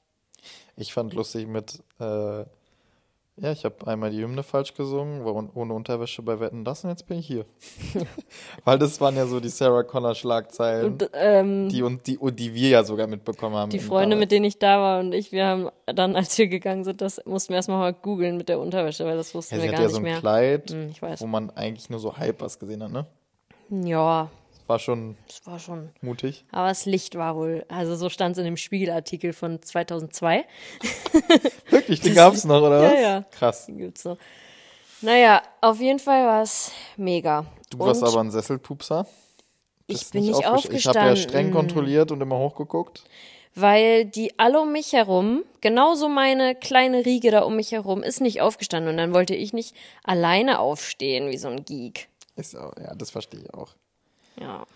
Ich 0.76 0.92
fand 0.92 1.14
lustig 1.14 1.46
mit, 1.46 1.80
äh, 2.00 2.44
ja, 3.40 3.52
ich 3.52 3.64
habe 3.64 3.86
einmal 3.86 4.10
die 4.10 4.22
Hymne 4.22 4.42
falsch 4.42 4.74
gesungen, 4.74 5.24
war 5.24 5.34
ohne 5.54 5.72
Unterwäsche 5.72 6.22
bei 6.22 6.38
Wetten 6.40 6.64
das 6.64 6.84
und 6.84 6.90
jetzt 6.90 7.06
bin 7.06 7.18
ich 7.18 7.26
hier. 7.26 7.46
Weil 8.64 8.78
das 8.78 9.00
waren 9.00 9.16
ja 9.16 9.26
so 9.26 9.40
die 9.40 9.48
Sarah 9.48 9.82
Connor 9.82 10.14
Schlagzeilen, 10.14 10.92
Und 10.92 11.10
ähm, 11.14 11.68
die, 11.68 11.82
und 11.82 12.06
die, 12.06 12.18
und 12.18 12.38
die 12.38 12.54
wir 12.54 12.68
ja 12.68 12.84
sogar 12.84 13.06
mitbekommen 13.06 13.56
haben. 13.56 13.70
die 13.70 13.78
Freunde, 13.78 14.16
mit 14.16 14.30
denen 14.30 14.44
ich 14.44 14.58
da 14.58 14.78
war 14.80 15.00
und 15.00 15.12
ich, 15.14 15.32
wir 15.32 15.46
haben 15.46 15.68
dann, 15.86 16.16
als 16.16 16.36
wir 16.38 16.48
gegangen 16.48 16.84
sind, 16.84 17.00
das 17.00 17.20
mussten 17.24 17.50
wir 17.50 17.56
erstmal 17.56 17.78
mal 17.78 17.92
googeln 17.94 18.36
mit 18.36 18.48
der 18.48 18.58
Unterwäsche, 18.60 19.04
weil 19.04 19.16
das 19.16 19.34
wussten 19.34 19.56
ja, 19.56 19.62
wir 19.62 19.70
gar 19.70 19.80
ja 19.80 19.86
nicht 19.86 19.92
so 19.92 19.98
ein 19.98 20.02
mehr. 20.04 20.18
Kleid, 20.20 20.70
Hm, 20.70 20.88
ich 20.90 21.00
weiß. 21.00 21.20
wo 21.22 21.26
man 21.26 21.50
eigentlich 21.50 21.88
nur 21.90 21.98
so 22.00 22.16
halb 22.16 22.40
was 22.42 22.58
gesehen 22.58 22.82
hat, 22.82 22.92
ne? 22.92 23.06
Ja, 23.70 24.30
War 24.70 24.78
schon 24.78 25.16
das 25.26 25.44
war 25.48 25.58
schon. 25.58 25.90
mutig. 26.00 26.44
Aber 26.52 26.68
das 26.68 26.86
Licht 26.86 27.16
war 27.16 27.34
wohl, 27.34 27.64
also 27.68 27.96
so 27.96 28.08
stand 28.08 28.32
es 28.32 28.38
in 28.38 28.44
dem 28.44 28.56
Spiegelartikel 28.56 29.32
von 29.32 29.60
2002. 29.60 30.44
Wirklich, 31.70 32.00
den 32.00 32.14
gab's 32.14 32.44
noch, 32.44 32.62
oder 32.62 32.80
was? 32.82 32.92
Ja, 32.92 33.00
ja. 33.00 33.24
Krass. 33.32 33.66
Die 33.66 33.72
gibt's 33.74 34.04
so. 34.04 34.16
Naja, 35.00 35.42
auf 35.60 35.80
jeden 35.80 35.98
Fall 35.98 36.24
war 36.24 36.42
es 36.42 36.70
mega. 36.96 37.46
Du 37.70 37.78
und 37.78 37.86
warst 37.88 38.04
aber 38.04 38.20
ein 38.20 38.30
Sesselpupser. 38.30 39.06
ich 39.88 39.98
Bist 39.98 40.12
bin 40.12 40.22
nicht 40.22 40.34
aufgest- 40.34 40.72
Ich 40.72 40.86
habe 40.86 40.98
aufgestanden, 41.00 41.16
ja 41.16 41.16
streng 41.16 41.50
kontrolliert 41.50 42.12
und 42.12 42.20
immer 42.20 42.38
hochgeguckt. 42.38 43.02
weil 43.56 44.04
die 44.04 44.38
alle 44.38 44.60
um 44.60 44.70
mich 44.72 44.92
herum, 44.92 45.42
genauso 45.60 46.08
meine 46.08 46.54
kleine 46.54 47.04
Riege 47.04 47.32
da 47.32 47.40
um 47.40 47.56
mich 47.56 47.72
herum, 47.72 48.04
ist 48.04 48.20
nicht 48.20 48.40
aufgestanden. 48.40 48.90
Und 48.92 48.98
dann 48.98 49.12
wollte 49.14 49.34
ich 49.34 49.52
nicht 49.52 49.74
alleine 50.04 50.60
aufstehen, 50.60 51.28
wie 51.30 51.38
so 51.38 51.48
ein 51.48 51.64
Geek. 51.64 52.08
Ist 52.36 52.54
auch, 52.56 52.72
ja, 52.76 52.94
das 52.94 53.10
verstehe 53.10 53.40
ich 53.40 53.52
auch. 53.52 53.74
Ja. 54.40 54.66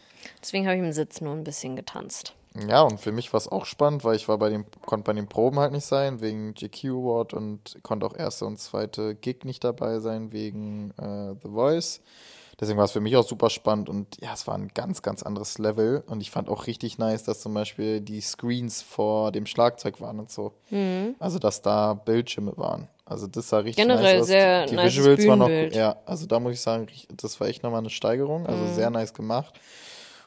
Deswegen 0.40 0.66
habe 0.66 0.76
ich 0.76 0.82
im 0.82 0.92
Sitz 0.92 1.20
nur 1.20 1.32
ein 1.32 1.44
bisschen 1.44 1.74
getanzt. 1.74 2.34
Ja, 2.68 2.82
und 2.82 3.00
für 3.00 3.10
mich 3.10 3.32
war 3.32 3.38
es 3.38 3.48
auch 3.48 3.66
spannend, 3.66 4.04
weil 4.04 4.14
ich 4.14 4.28
war 4.28 4.38
bei 4.38 4.48
dem, 4.48 4.64
konnte 4.86 5.04
bei 5.04 5.12
den 5.12 5.26
Proben 5.26 5.58
halt 5.58 5.72
nicht 5.72 5.86
sein, 5.86 6.20
wegen 6.20 6.54
GQ 6.54 6.84
Award 6.84 7.34
und 7.34 7.78
konnte 7.82 8.06
auch 8.06 8.16
erste 8.16 8.46
und 8.46 8.58
zweite 8.58 9.16
Gig 9.16 9.44
nicht 9.44 9.64
dabei 9.64 9.98
sein, 9.98 10.32
wegen 10.32 10.92
äh, 10.92 11.34
The 11.42 11.48
Voice. 11.48 12.00
Deswegen 12.60 12.78
war 12.78 12.84
es 12.84 12.92
für 12.92 13.00
mich 13.00 13.16
auch 13.16 13.26
super 13.26 13.50
spannend 13.50 13.88
und 13.88 14.20
ja, 14.20 14.32
es 14.32 14.46
war 14.46 14.54
ein 14.54 14.68
ganz, 14.68 15.02
ganz 15.02 15.24
anderes 15.24 15.58
Level. 15.58 16.04
Und 16.06 16.20
ich 16.20 16.30
fand 16.30 16.48
auch 16.48 16.68
richtig 16.68 16.98
nice, 16.98 17.24
dass 17.24 17.40
zum 17.40 17.52
Beispiel 17.54 18.00
die 18.00 18.20
Screens 18.20 18.82
vor 18.82 19.32
dem 19.32 19.46
Schlagzeug 19.46 20.00
waren 20.00 20.20
und 20.20 20.30
so. 20.30 20.52
Also, 21.18 21.40
dass 21.40 21.62
da 21.62 21.94
Bildschirme 21.94 22.56
waren. 22.56 22.88
Also, 23.06 23.26
das 23.26 23.48
sah 23.50 23.58
richtig 23.58 23.76
Generell 23.84 24.14
nice 24.14 24.22
aus. 24.22 24.26
sehr 24.28 24.64
die, 24.64 24.70
die 24.70 24.76
nices 24.76 24.96
Visuals 24.98 25.26
waren 25.26 25.38
noch, 25.38 25.46
Bühnenbild. 25.46 25.74
ja, 25.76 25.96
also 26.06 26.26
da 26.26 26.40
muss 26.40 26.54
ich 26.54 26.60
sagen, 26.60 26.86
das 27.16 27.38
war 27.38 27.48
echt 27.48 27.62
nochmal 27.62 27.80
eine 27.80 27.90
Steigerung. 27.90 28.46
Also, 28.46 28.66
sehr 28.74 28.88
nice 28.90 29.12
gemacht. 29.12 29.54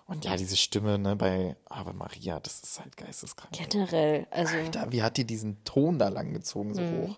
Und 0.05 0.23
ja, 0.23 0.37
diese 0.37 0.55
Stimme 0.55 0.97
ne, 0.97 1.15
bei 1.17 1.55
Ave 1.69 1.91
Maria, 1.93 2.39
das 2.39 2.61
ist 2.61 2.79
halt 2.79 2.95
geisteskrank. 2.95 3.51
Generell, 3.51 4.25
also 4.31 4.55
Alter, 4.55 4.89
wie 4.91 5.01
hat 5.03 5.17
die 5.17 5.25
diesen 5.25 5.61
Ton 5.65 5.99
da 5.99 6.07
lang 6.07 6.33
gezogen, 6.33 6.73
so 6.73 6.81
Mhm. 6.81 7.07
hoch? 7.07 7.17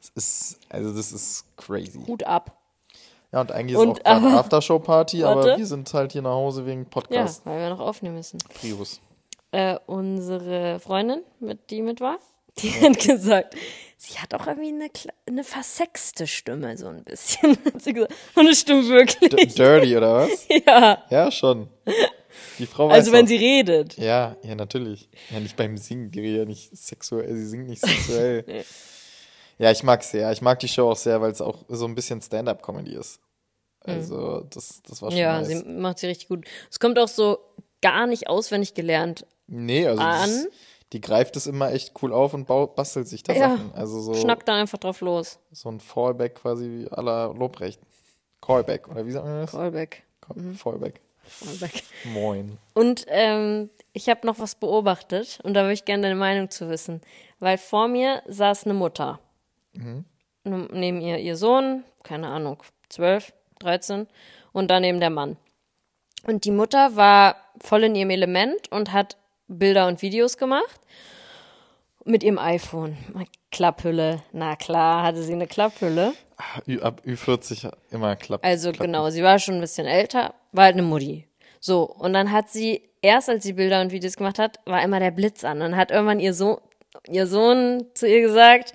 Das 0.00 0.10
ist, 0.16 0.58
also 0.68 0.92
das 0.94 1.12
ist 1.12 1.44
crazy. 1.56 2.00
Hut 2.06 2.24
ab. 2.24 2.58
Ja, 3.30 3.40
und 3.40 3.52
eigentlich 3.52 3.76
Und, 3.76 3.98
ist 3.98 4.06
auch 4.06 4.20
gerade 4.20 4.36
Aftershow-Party, 4.38 5.22
aber 5.24 5.56
wir 5.58 5.66
sind 5.66 5.92
halt 5.94 6.12
hier 6.12 6.22
nach 6.22 6.30
Hause 6.32 6.66
wegen 6.66 6.82
Ja, 6.82 6.88
Podcast. 6.90 7.46
weil 7.46 7.60
wir 7.60 7.70
noch 7.70 7.80
aufnehmen 7.80 8.16
müssen. 8.16 8.38
Prius. 8.60 9.00
äh, 9.52 9.78
unsere 9.86 10.80
Freundin, 10.80 11.22
mit, 11.40 11.70
die 11.70 11.82
mit 11.82 12.00
war, 12.00 12.18
die 12.58 12.70
hat 12.80 12.98
gesagt, 12.98 13.54
sie 14.06 14.18
hat 14.18 14.34
auch 14.34 14.46
irgendwie 14.46 14.68
eine, 14.68 14.90
eine 15.26 15.44
versexte 15.44 16.26
Stimme, 16.26 16.76
so 16.76 16.88
ein 16.88 17.02
bisschen. 17.04 17.56
hat 17.64 17.82
sie 17.82 17.92
gesagt. 17.92 18.14
Und 18.34 18.46
es 18.48 18.60
stimmt 18.60 18.84
D 18.84 18.90
wirklich. 18.90 19.54
Dirty, 19.54 19.96
oder 19.96 20.14
was? 20.28 20.46
ja. 20.66 21.02
Ja, 21.10 21.30
schon. 21.30 21.68
Die 22.58 22.66
Frau 22.66 22.88
weiß 22.88 22.94
Also 22.96 23.12
wenn 23.12 23.22
doch. 23.24 23.28
sie 23.28 23.36
redet. 23.36 23.96
Ja, 23.96 24.36
ja, 24.42 24.54
natürlich. 24.54 25.08
Ja, 25.30 25.40
nicht 25.40 25.56
beim 25.56 25.76
Singen, 25.76 26.10
die 26.10 26.20
redet 26.20 26.38
ja 26.38 26.44
nicht 26.44 26.76
sexuell, 26.76 27.34
sie 27.34 27.46
singt 27.46 27.68
nicht 27.68 27.80
sexuell. 27.84 28.44
Ja, 29.56 29.70
ich 29.70 29.84
mag 29.84 30.02
sehr. 30.02 30.32
Ich 30.32 30.42
mag 30.42 30.58
die 30.58 30.66
Show 30.66 30.90
auch 30.90 30.96
sehr, 30.96 31.20
weil 31.20 31.30
es 31.30 31.40
auch 31.40 31.64
so 31.68 31.84
ein 31.86 31.94
bisschen 31.94 32.20
Stand-up-Comedy 32.20 32.96
ist. 32.96 33.20
Also, 33.84 34.40
das, 34.50 34.82
das 34.82 35.00
war 35.00 35.12
schon 35.12 35.16
Mhm. 35.16 35.22
Ja, 35.22 35.38
nice. 35.38 35.46
sie 35.46 35.54
macht 35.64 35.98
sie 36.00 36.08
richtig 36.08 36.26
gut. 36.26 36.44
Es 36.68 36.80
kommt 36.80 36.98
auch 36.98 37.06
so 37.06 37.38
gar 37.80 38.08
nicht 38.08 38.28
auswendig 38.28 38.74
gelernt. 38.74 39.24
Nee, 39.46 39.86
also 39.86 40.02
an. 40.02 40.28
das, 40.28 40.48
die 40.92 41.00
greift 41.00 41.36
es 41.36 41.46
immer 41.46 41.72
echt 41.72 41.92
cool 42.02 42.12
auf 42.12 42.34
und 42.34 42.46
bastelt 42.46 43.08
sich 43.08 43.22
da 43.22 43.32
Ja. 43.32 43.50
Sachen. 43.56 43.72
Also 43.74 44.00
so, 44.00 44.14
Schnackt 44.14 44.46
dann 44.48 44.56
einfach 44.60 44.78
drauf 44.78 45.00
los. 45.00 45.38
so 45.50 45.68
ein 45.70 45.80
Fallback 45.80 46.36
quasi 46.36 46.68
wie 46.68 46.84
la 47.02 47.26
Lobrecht. 47.26 47.80
Callback, 48.40 48.88
oder 48.88 49.06
wie 49.06 49.10
sagt 49.10 49.24
man 49.26 49.40
das? 49.40 49.50
Callback. 49.52 50.02
Call- 50.20 50.54
Fallback. 50.54 51.00
Callback. 51.42 51.82
Moin. 52.12 52.58
Und 52.74 53.06
ähm, 53.08 53.70
ich 53.94 54.08
habe 54.10 54.26
noch 54.26 54.38
was 54.38 54.54
beobachtet 54.54 55.38
und 55.42 55.54
da 55.54 55.62
würde 55.62 55.72
ich 55.72 55.84
gerne 55.86 56.02
deine 56.02 56.14
Meinung 56.14 56.50
zu 56.50 56.68
wissen. 56.68 57.00
Weil 57.40 57.56
vor 57.58 57.88
mir 57.88 58.22
saß 58.28 58.64
eine 58.64 58.74
Mutter. 58.74 59.18
Mhm. 59.72 60.04
Neben 60.44 61.00
ihr 61.00 61.18
ihr 61.18 61.36
Sohn, 61.36 61.84
keine 62.02 62.28
Ahnung, 62.28 62.62
12, 62.90 63.32
13 63.60 64.06
und 64.52 64.70
daneben 64.70 65.00
der 65.00 65.08
Mann. 65.10 65.38
Und 66.26 66.44
die 66.44 66.50
Mutter 66.50 66.96
war 66.96 67.36
voll 67.62 67.84
in 67.84 67.94
ihrem 67.94 68.10
Element 68.10 68.70
und 68.70 68.92
hat 68.92 69.16
Bilder 69.58 69.86
und 69.86 70.02
Videos 70.02 70.36
gemacht 70.36 70.80
mit 72.04 72.22
ihrem 72.22 72.38
iPhone. 72.38 72.96
Klapphülle, 73.50 74.22
na 74.32 74.56
klar, 74.56 75.02
hatte 75.02 75.22
sie 75.22 75.32
eine 75.32 75.46
Klapphülle. 75.46 76.14
Ab 76.80 77.02
Ü40 77.06 77.72
immer 77.90 78.16
klappt. 78.16 78.44
Also 78.44 78.70
klappen. 78.70 78.92
genau, 78.92 79.10
sie 79.10 79.22
war 79.22 79.38
schon 79.38 79.56
ein 79.56 79.60
bisschen 79.60 79.86
älter, 79.86 80.34
war 80.52 80.64
halt 80.64 80.74
eine 80.74 80.82
Mutti. 80.82 81.28
So, 81.60 81.84
und 81.84 82.12
dann 82.12 82.32
hat 82.32 82.50
sie, 82.50 82.82
erst 83.00 83.30
als 83.30 83.44
sie 83.44 83.52
Bilder 83.54 83.80
und 83.80 83.92
Videos 83.92 84.16
gemacht 84.16 84.38
hat, 84.38 84.58
war 84.66 84.82
immer 84.82 85.00
der 85.00 85.12
Blitz 85.12 85.44
an. 85.44 85.58
Und 85.58 85.70
dann 85.70 85.76
hat 85.76 85.90
irgendwann 85.90 86.20
ihr, 86.20 86.34
so 86.34 86.60
ihr 87.08 87.26
Sohn 87.26 87.86
zu 87.94 88.08
ihr 88.08 88.20
gesagt, 88.20 88.74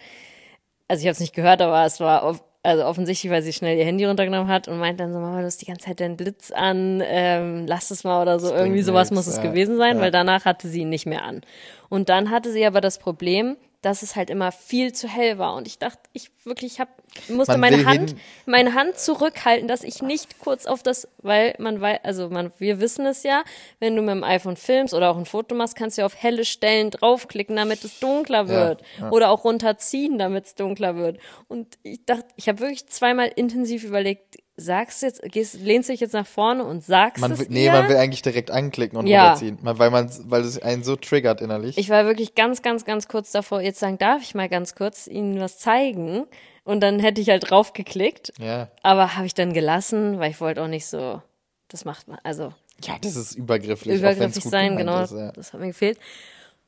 also 0.88 1.01
ich 1.01 1.05
habe 1.05 1.13
es 1.13 1.19
nicht 1.19 1.36
gehört, 1.36 1.61
aber 1.61 1.86
es 1.86 1.99
war 1.99 2.23
auf, 2.23 2.43
also 2.62 2.86
offensichtlich, 2.86 3.32
weil 3.32 3.41
sie 3.41 3.53
schnell 3.53 3.78
ihr 3.78 3.86
Handy 3.86 4.05
runtergenommen 4.05 4.51
hat 4.51 4.68
und 4.68 4.80
meint 4.80 4.99
dann 4.99 5.14
so, 5.14 5.20
Mama, 5.20 5.39
du 5.39 5.45
hast 5.45 5.62
die 5.62 5.66
ganze 5.66 5.86
Zeit 5.86 5.99
den 5.99 6.18
Blitz 6.18 6.51
an, 6.51 7.01
ähm, 7.05 7.66
lass 7.68 7.89
es 7.89 8.03
mal 8.03 8.22
oder 8.22 8.39
so. 8.39 8.47
bringt 8.47 8.60
Irgendwie 8.60 8.82
sowas 8.82 9.12
nix, 9.12 9.16
muss 9.16 9.28
es 9.28 9.38
ja, 9.38 9.49
gewesen 9.49 9.78
sein, 9.78 9.97
ja. 9.97 10.01
weil 10.01 10.12
danach 10.12 10.45
hatte 10.45 10.68
sie 10.68 10.82
ihn 10.82 10.89
nicht 10.89 11.05
mehr 11.05 11.24
an. 11.24 11.41
Und 11.88 12.10
dann 12.10 12.30
hatte 12.32 12.51
sie 12.51 12.66
aber 12.66 12.82
das 12.82 12.99
Problem, 12.99 13.55
dass 13.82 14.01
es 14.03 14.15
halt 14.15 14.30
immer 14.30 14.51
viel 14.51 14.91
zu 14.93 15.07
hell 15.07 15.38
war. 15.38 15.55
Und 15.55 15.65
ich 15.67 15.80
dachte, 15.80 15.99
ich 16.13 16.32
wirklich 16.43 16.80
hab, 16.80 16.89
musste 17.30 17.53
Man 17.57 17.61
meine 17.61 17.86
Hand, 17.86 18.09
hin- 18.11 18.19
meine 18.45 18.73
Hand 18.73 18.97
zurückhalten, 18.97 19.67
dass 19.67 19.84
ich 19.84 20.01
nicht 20.01 20.39
kurz 20.39 20.65
auf 20.65 20.84
das, 20.84 21.07
weil 21.19 21.55
man 21.59 21.80
weiß, 21.80 21.99
also 22.03 22.30
man, 22.30 22.51
wir 22.57 22.82
wissen 22.82 23.05
es 23.05 23.23
ja, 23.23 23.43
wenn 23.80 23.95
du 23.95 24.01
mit 24.01 24.11
dem 24.11 24.23
iPhone 24.23 24.57
filmst 24.57 24.93
oder 24.93 25.09
auch 25.11 25.17
ein 25.17 25.25
Foto 25.25 25.55
machst, 25.55 25.75
kannst 25.75 25.97
du 25.97 26.01
ja 26.01 26.05
auf 26.05 26.15
helle 26.21 26.43
Stellen 26.45 26.91
draufklicken, 26.91 27.55
damit 27.55 27.84
es 27.86 27.99
dunkler 27.99 28.47
wird. 28.49 28.82
ja. 28.99 29.09
Oder 29.11 29.30
auch 29.30 29.43
runterziehen, 29.45 30.17
damit 30.17 30.45
es 30.45 30.55
dunkler 30.55 30.95
wird. 30.95 31.19
Und 31.47 31.77
ich 31.84 32.03
dachte, 32.05 32.25
ich 32.36 32.49
habe 32.49 32.59
wirklich 32.59 32.88
zweimal 32.88 33.32
intensiv 33.36 33.84
überlegt, 33.84 34.38
sagst 34.60 35.01
jetzt, 35.01 35.22
gehst, 35.24 35.55
lehnst 35.55 35.89
du 35.89 35.93
dich 35.93 36.01
jetzt 36.01 36.14
nach 36.14 36.28
vorne 36.28 36.64
und 36.64 36.84
sagst 36.84 37.22
Man 37.22 37.32
es 37.32 37.39
will, 37.39 37.47
nee, 37.49 37.66
ihr? 37.66 37.72
man 37.72 37.88
will 37.89 37.95
eigentlich 37.97 38.22
direkt 38.22 38.51
anklicken 38.51 38.97
und 38.97 39.07
Ja. 39.07 39.24
runterziehen. 39.30 39.57
Man, 39.62 39.80
weil 39.80 39.89
man, 39.89 40.10
weil 40.30 40.41
es 40.41 40.62
einen 40.62 40.84
so 40.84 40.95
triggert 40.95 41.41
innerlich. 41.41 41.78
Ich 41.78 41.89
war 41.89 42.05
wirklich 42.05 42.36
ganz, 42.36 42.62
ganz, 42.62 42.86
ganz 42.86 43.07
kurz 43.07 43.32
davor, 43.32 43.62
jetzt 43.62 43.80
sagen, 43.80 43.97
darf 43.97 44.22
ich 44.22 44.36
mal 44.36 44.49
ganz 44.49 44.76
kurz 44.76 45.07
Ihnen 45.07 45.39
was 45.39 45.57
zeigen? 45.60 46.26
Und 46.64 46.82
dann 46.82 46.99
hätte 46.99 47.20
ich 47.22 47.30
halt 47.30 47.49
draufgeklickt. 47.49 48.34
ja. 48.39 48.70
Aber 48.84 49.16
habe 49.16 49.26
ich 49.26 49.34
dann 49.34 49.53
gelassen, 49.53 50.20
weil 50.20 50.32
ich 50.32 50.39
wollte 50.41 50.62
auch 50.62 50.68
nicht 50.68 50.86
so, 50.86 51.22
das 51.68 51.84
macht 51.86 52.07
man, 52.07 52.20
also 52.24 52.53
Ja, 52.84 52.95
das 53.01 53.16
ist 53.16 53.36
übergrifflich. 53.36 54.01
gut 54.01 54.43
sein, 54.51 54.78
genau, 54.78 55.01
Ist, 55.01 55.12
ja. 55.14 55.32
das 55.32 55.51
hat 55.53 55.60
mir 55.62 55.68
gefehlt. 55.68 55.97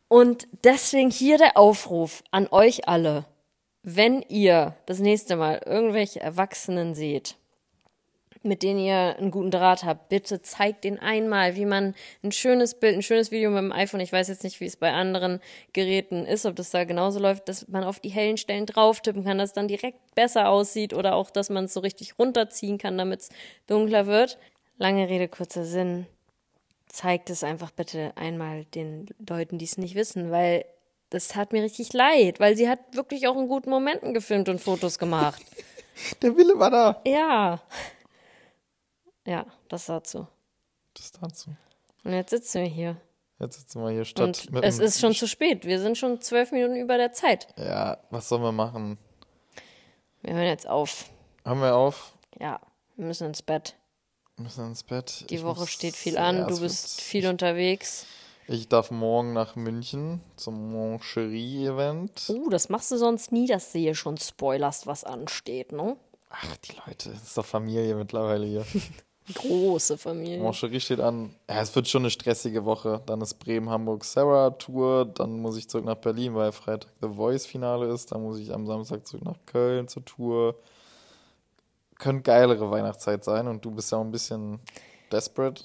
Und 0.08 0.48
deswegen 0.64 1.10
hier 1.12 1.38
der 1.38 1.56
Aufruf 1.58 2.24
an 2.32 2.48
euch 2.52 2.88
alle, 2.90 3.26
wenn 3.84 4.22
ihr 4.28 4.76
das 4.86 5.00
nächste 5.00 5.36
Mal 5.36 5.62
irgendwelche 5.66 6.20
Erwachsenen 6.20 6.94
seht, 6.96 7.36
mit 8.44 8.64
denen 8.64 8.80
ihr 8.80 9.16
einen 9.18 9.32
guten 9.32 9.52
Draht 9.52 9.84
habt, 9.84 10.10
bitte 10.10 10.42
zeigt 10.42 10.84
denen 10.84 10.98
einmal, 10.98 11.56
wie 11.56 11.66
man 11.66 11.94
ein 12.24 12.32
schönes 12.32 12.74
Bild, 12.74 12.96
ein 12.96 13.04
schönes 13.04 13.32
Video 13.32 13.52
mit 13.52 13.60
dem 13.60 13.72
iPhone, 13.72 14.00
ich 14.00 14.12
weiß 14.12 14.30
jetzt 14.30 14.44
nicht, 14.44 14.60
wie 14.60 14.66
es 14.66 14.78
bei 14.78 14.92
anderen 14.92 15.40
Geräten 15.74 16.26
ist, 16.26 16.46
ob 16.46 16.56
das 16.56 16.72
da 16.72 16.84
genauso 16.84 17.20
läuft, 17.20 17.48
dass 17.50 17.68
man 17.68 17.84
auf 17.84 18.00
die 18.00 18.10
hellen 18.10 18.38
Stellen 18.38 18.66
drauf 18.66 19.02
tippen 19.02 19.24
kann, 19.24 19.38
dass 19.38 19.52
es 19.52 19.54
dann 19.54 19.68
direkt 19.68 20.00
besser 20.16 20.50
aussieht 20.50 20.94
oder 20.94 21.16
auch, 21.16 21.30
dass 21.30 21.50
man 21.50 21.66
es 21.66 21.74
so 21.74 21.82
richtig 21.82 22.18
runterziehen 22.18 22.78
kann, 22.78 22.98
damit 22.98 23.22
es 23.22 23.30
dunkler 23.68 24.08
wird. 24.08 24.40
Lange 24.78 25.08
Rede, 25.08 25.28
kurzer 25.28 25.64
Sinn. 25.64 26.08
Zeigt 26.88 27.30
es 27.30 27.44
einfach 27.44 27.72
bitte 27.72 28.12
einmal 28.16 28.66
den 28.66 29.08
Leuten, 29.30 29.60
die 29.60 29.66
es 29.66 29.78
nicht 29.78 29.96
wissen, 29.96 30.32
weil 30.32 30.66
das 31.12 31.36
hat 31.36 31.54
mir 31.54 31.62
richtig 31.62 31.94
leid, 31.94 32.40
weil 32.40 32.56
sie 32.56 32.68
hat 32.68 32.80
wirklich 32.94 33.28
auch 33.28 33.38
in 33.38 33.48
guten 33.48 33.70
Momenten 33.70 34.14
gefilmt 34.14 34.50
und 34.50 34.60
Fotos 34.60 34.98
gemacht. 34.98 35.42
Der 36.22 36.36
Wille 36.36 36.58
war 36.58 36.72
da. 36.72 37.02
Ja. 37.06 37.62
Ja, 39.26 39.46
das 39.70 39.86
dazu. 39.86 40.28
Das 40.94 41.12
dazu. 41.12 41.52
Und 42.04 42.14
jetzt 42.14 42.32
sitzen 42.32 42.62
wir 42.64 42.70
hier. 42.70 42.98
Jetzt 43.40 43.60
sitzen 43.60 43.82
wir 43.84 43.90
hier 43.92 44.06
statt 44.06 44.48
Und 44.52 44.64
es 44.64 44.80
ist 44.80 45.00
schon 45.00 45.14
zu 45.14 45.28
spät. 45.28 45.66
Wir 45.66 45.80
sind 45.80 45.98
schon 45.98 46.22
zwölf 46.22 46.52
Minuten 46.52 46.76
über 46.76 46.98
der 46.98 47.12
Zeit. 47.12 47.48
Ja, 47.58 47.98
was 48.10 48.30
sollen 48.30 48.44
wir 48.44 48.52
machen? 48.52 48.98
Wir 50.22 50.34
hören 50.36 50.46
jetzt 50.46 50.68
auf. 50.68 51.10
Haben 51.44 51.62
wir 51.62 51.76
auf? 51.76 52.14
Ja, 52.40 52.60
wir 52.96 53.06
müssen 53.06 53.28
ins 53.28 53.42
Bett. 53.42 53.76
Wir 54.36 54.44
müssen 54.44 54.68
ins 54.68 54.84
Bett. 54.84 55.26
Die 55.30 55.36
Ich 55.36 55.44
Woche 55.44 55.66
steht 55.66 55.96
viel 55.96 56.18
an. 56.18 56.48
du 56.48 56.60
bist 56.60 57.02
viel 57.02 57.28
unterwegs. 57.28 58.06
Ich 58.48 58.68
darf 58.68 58.92
morgen 58.92 59.34
nach 59.34 59.56
München 59.56 60.22
zum 60.36 60.72
Moncherie-Event. 60.72 62.30
Uh, 62.30 62.50
das 62.50 62.70
machst 62.70 62.92
du 62.92 62.98
sonst 62.98 63.32
nie, 63.32 63.48
dass 63.48 63.72
du 63.72 63.80
hier 63.80 63.96
schon 63.96 64.18
spoilerst, 64.18 64.88
was 64.88 65.04
ansteht, 65.04 65.72
ne? 65.72 65.96
Ach, 66.30 66.58
die 66.58 66.74
Leute, 66.86 67.10
das 67.12 67.24
ist 67.24 67.38
doch 67.38 67.46
Familie 67.46 67.96
mittlerweile 67.96 68.46
hier. 68.46 68.66
Große 69.34 69.98
Familie. 69.98 70.40
Moncherie 70.40 70.80
steht 70.80 71.00
an. 71.00 71.34
Ja, 71.50 71.62
es 71.62 71.74
wird 71.76 71.88
schon 71.88 72.02
eine 72.02 72.10
stressige 72.10 72.66
Woche. 72.66 73.02
Dann 73.06 73.22
ist 73.22 73.36
Bremen, 73.36 73.70
Hamburg, 73.70 74.04
Sarah 74.04 74.50
Tour. 74.52 75.06
Dann 75.06 75.40
muss 75.40 75.58
ich 75.58 75.70
zurück 75.70 75.86
nach 75.86 75.96
Berlin, 75.96 76.36
weil 76.36 76.52
Freitag 76.52 76.92
The 77.02 77.08
Voice 77.10 77.46
Finale 77.46 77.88
ist. 77.94 78.12
Dann 78.12 78.24
muss 78.24 78.40
ich 78.40 78.54
am 78.54 78.66
Samstag 78.68 79.08
zurück 79.08 79.24
nach 79.24 79.38
Köln 79.46 79.88
zur 79.88 80.04
Tour. 80.04 80.56
Könnte 82.00 82.24
geilere 82.24 82.70
Weihnachtszeit 82.72 83.24
sein 83.24 83.48
und 83.48 83.64
du 83.64 83.72
bist 83.72 83.92
ja 83.92 84.00
auch 84.00 84.04
ein 84.04 84.12
bisschen 84.12 84.60
desperate, 85.12 85.64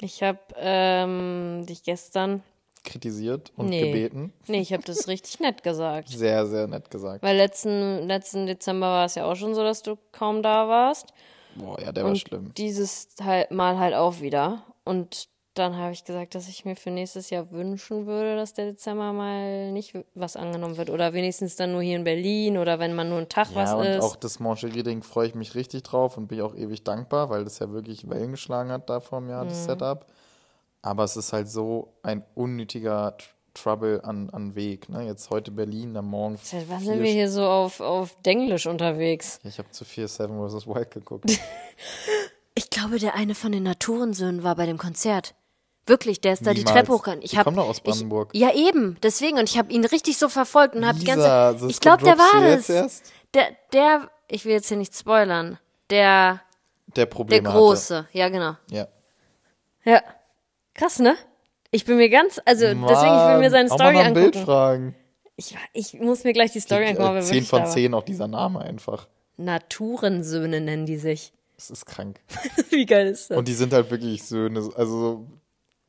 Ich 0.00 0.22
habe 0.22 0.38
ähm, 0.56 1.64
dich 1.66 1.84
gestern. 1.84 2.42
kritisiert 2.82 3.52
und 3.56 3.68
Nee. 3.68 3.82
gebeten. 3.92 4.32
Nee, 4.48 4.60
ich 4.62 4.72
habe 4.72 4.82
das 4.82 5.06
richtig 5.06 5.38
nett 5.38 5.62
gesagt. 5.62 6.08
Sehr, 6.08 6.44
sehr 6.46 6.66
nett 6.66 6.90
gesagt. 6.90 7.22
Weil 7.22 7.36
letzten, 7.36 8.08
letzten 8.08 8.46
Dezember 8.46 8.86
war 8.88 9.04
es 9.04 9.14
ja 9.14 9.26
auch 9.30 9.36
schon 9.36 9.54
so, 9.54 9.62
dass 9.62 9.82
du 9.82 9.96
kaum 10.12 10.42
da 10.42 10.66
warst. 10.66 11.12
Boah, 11.56 11.80
ja, 11.80 11.92
der 11.92 12.04
war 12.04 12.10
Und 12.10 12.18
schlimm. 12.18 12.52
dieses 12.56 13.08
halt 13.20 13.50
Mal 13.50 13.78
halt 13.78 13.94
auch 13.94 14.20
wieder. 14.20 14.64
Und 14.84 15.28
dann 15.54 15.76
habe 15.76 15.92
ich 15.92 16.04
gesagt, 16.04 16.34
dass 16.36 16.48
ich 16.48 16.64
mir 16.64 16.76
für 16.76 16.90
nächstes 16.90 17.28
Jahr 17.30 17.50
wünschen 17.50 18.06
würde, 18.06 18.36
dass 18.36 18.54
der 18.54 18.66
Dezember 18.66 19.12
mal 19.12 19.72
nicht 19.72 19.94
was 20.14 20.36
angenommen 20.36 20.76
wird. 20.76 20.90
Oder 20.90 21.12
wenigstens 21.12 21.56
dann 21.56 21.72
nur 21.72 21.82
hier 21.82 21.96
in 21.96 22.04
Berlin 22.04 22.56
oder 22.56 22.78
wenn 22.78 22.94
man 22.94 23.08
nur 23.08 23.18
einen 23.18 23.28
Tag 23.28 23.48
was 23.54 23.70
Ja, 23.70 23.76
und 23.76 23.86
ist. 23.86 24.00
auch 24.00 24.16
das 24.16 24.38
Moncherie-Ding 24.38 25.02
freue 25.02 25.26
ich 25.26 25.34
mich 25.34 25.54
richtig 25.56 25.82
drauf 25.82 26.16
und 26.16 26.28
bin 26.28 26.38
ich 26.38 26.42
auch 26.44 26.54
ewig 26.54 26.84
dankbar, 26.84 27.30
weil 27.30 27.44
das 27.44 27.58
ja 27.58 27.70
wirklich 27.72 28.08
Wellen 28.08 28.30
geschlagen 28.30 28.70
hat 28.70 28.88
da 28.88 29.00
vor 29.00 29.18
einem 29.18 29.28
Jahr, 29.28 29.44
Mhm. 29.44 29.48
das 29.48 29.64
Setup. 29.64 30.06
Aber 30.82 31.04
es 31.04 31.16
ist 31.16 31.32
halt 31.32 31.48
so 31.48 31.92
ein 32.02 32.24
unnötiger 32.34 33.16
Trouble 33.54 34.00
an, 34.04 34.30
an 34.30 34.54
Weg. 34.54 34.88
Ne? 34.88 35.06
Jetzt 35.06 35.30
heute 35.30 35.50
Berlin, 35.50 35.96
am 35.96 36.06
Morgen. 36.06 36.38
Seit 36.42 36.68
wann 36.68 36.80
sind 36.80 37.02
wir 37.02 37.10
hier 37.10 37.30
so 37.30 37.44
auf, 37.44 37.80
auf 37.80 38.16
Denglisch 38.22 38.66
unterwegs? 38.66 39.38
Ich 39.44 39.58
habe 39.58 39.70
zu 39.70 39.84
viel 39.84 40.08
Seven 40.08 40.48
vs. 40.48 40.66
Wild 40.66 40.90
geguckt. 40.90 41.26
Ich 42.56 42.68
glaube, 42.68 42.98
der 42.98 43.14
eine 43.14 43.34
von 43.34 43.52
den 43.52 43.62
Naturensöhnen 43.62 44.42
war 44.42 44.54
bei 44.56 44.66
dem 44.66 44.76
Konzert. 44.76 45.34
Wirklich, 45.86 46.20
der 46.20 46.34
ist 46.34 46.46
da 46.46 46.52
die 46.52 46.58
Niemals. 46.58 46.76
Treppe 46.76 46.92
hochgegangen. 46.92 47.22
Ich 47.22 47.30
Die 47.30 47.38
hab, 47.38 47.44
kommen 47.44 47.56
doch 47.56 47.68
aus 47.68 47.80
Brandenburg. 47.80 48.30
Ich, 48.32 48.40
ja, 48.40 48.52
eben. 48.52 48.98
Deswegen. 49.02 49.38
Und 49.38 49.48
ich 49.48 49.56
habe 49.56 49.72
ihn 49.72 49.84
richtig 49.84 50.18
so 50.18 50.28
verfolgt 50.28 50.74
und 50.74 50.86
habe 50.86 50.98
die 50.98 51.06
ganze 51.06 51.26
das 51.26 51.62
Ich 51.62 51.80
glaube, 51.80 52.04
der 52.04 52.18
war 52.18 52.40
das. 52.42 53.02
Der, 53.34 53.56
der, 53.72 54.10
ich 54.28 54.44
will 54.44 54.52
jetzt 54.52 54.68
hier 54.68 54.76
nicht 54.76 54.94
spoilern. 54.94 55.58
Der, 55.90 56.42
Der 56.88 57.06
der 57.06 57.06
Probleme 57.06 57.48
Große. 57.48 58.08
Ja, 58.12 58.28
genau. 58.28 58.52
Hatte. 58.52 58.58
Ja. 58.68 58.88
Ja. 59.84 60.02
Krass, 60.74 60.98
ne? 60.98 61.16
Ich 61.72 61.84
bin 61.84 61.96
mir 61.96 62.08
ganz, 62.10 62.40
also 62.44 62.66
deswegen, 62.66 62.82
ich 62.84 62.88
will 62.88 63.38
mir 63.38 63.50
seine 63.50 63.68
Mann, 63.68 63.72
auch 63.72 63.76
Story 63.76 63.94
mal 63.94 64.04
dem 64.04 64.14
Bild 64.14 64.26
angucken. 64.36 64.44
fragen. 64.44 64.94
Ich, 65.36 65.56
ich 65.72 65.94
muss 65.94 66.24
mir 66.24 66.32
gleich 66.32 66.52
die 66.52 66.60
Story 66.60 66.86
angucken, 66.86 67.14
Äh, 67.14 67.18
er 67.18 67.22
10 67.22 67.32
wirklich 67.34 67.48
von 67.48 67.58
da 67.60 67.64
war. 67.66 67.72
10 67.72 67.94
auch 67.94 68.02
dieser 68.04 68.28
Name 68.28 68.60
einfach. 68.60 69.06
Naturensöhne 69.36 70.60
nennen 70.60 70.86
die 70.86 70.96
sich. 70.96 71.32
Das 71.56 71.70
ist 71.70 71.86
krank. 71.86 72.20
Wie 72.70 72.86
geil 72.86 73.06
ist 73.08 73.30
das? 73.30 73.38
Und 73.38 73.46
die 73.48 73.54
sind 73.54 73.72
halt 73.72 73.90
wirklich 73.90 74.22
Söhne. 74.22 74.58
Also 74.76 74.98
so, 75.00 75.26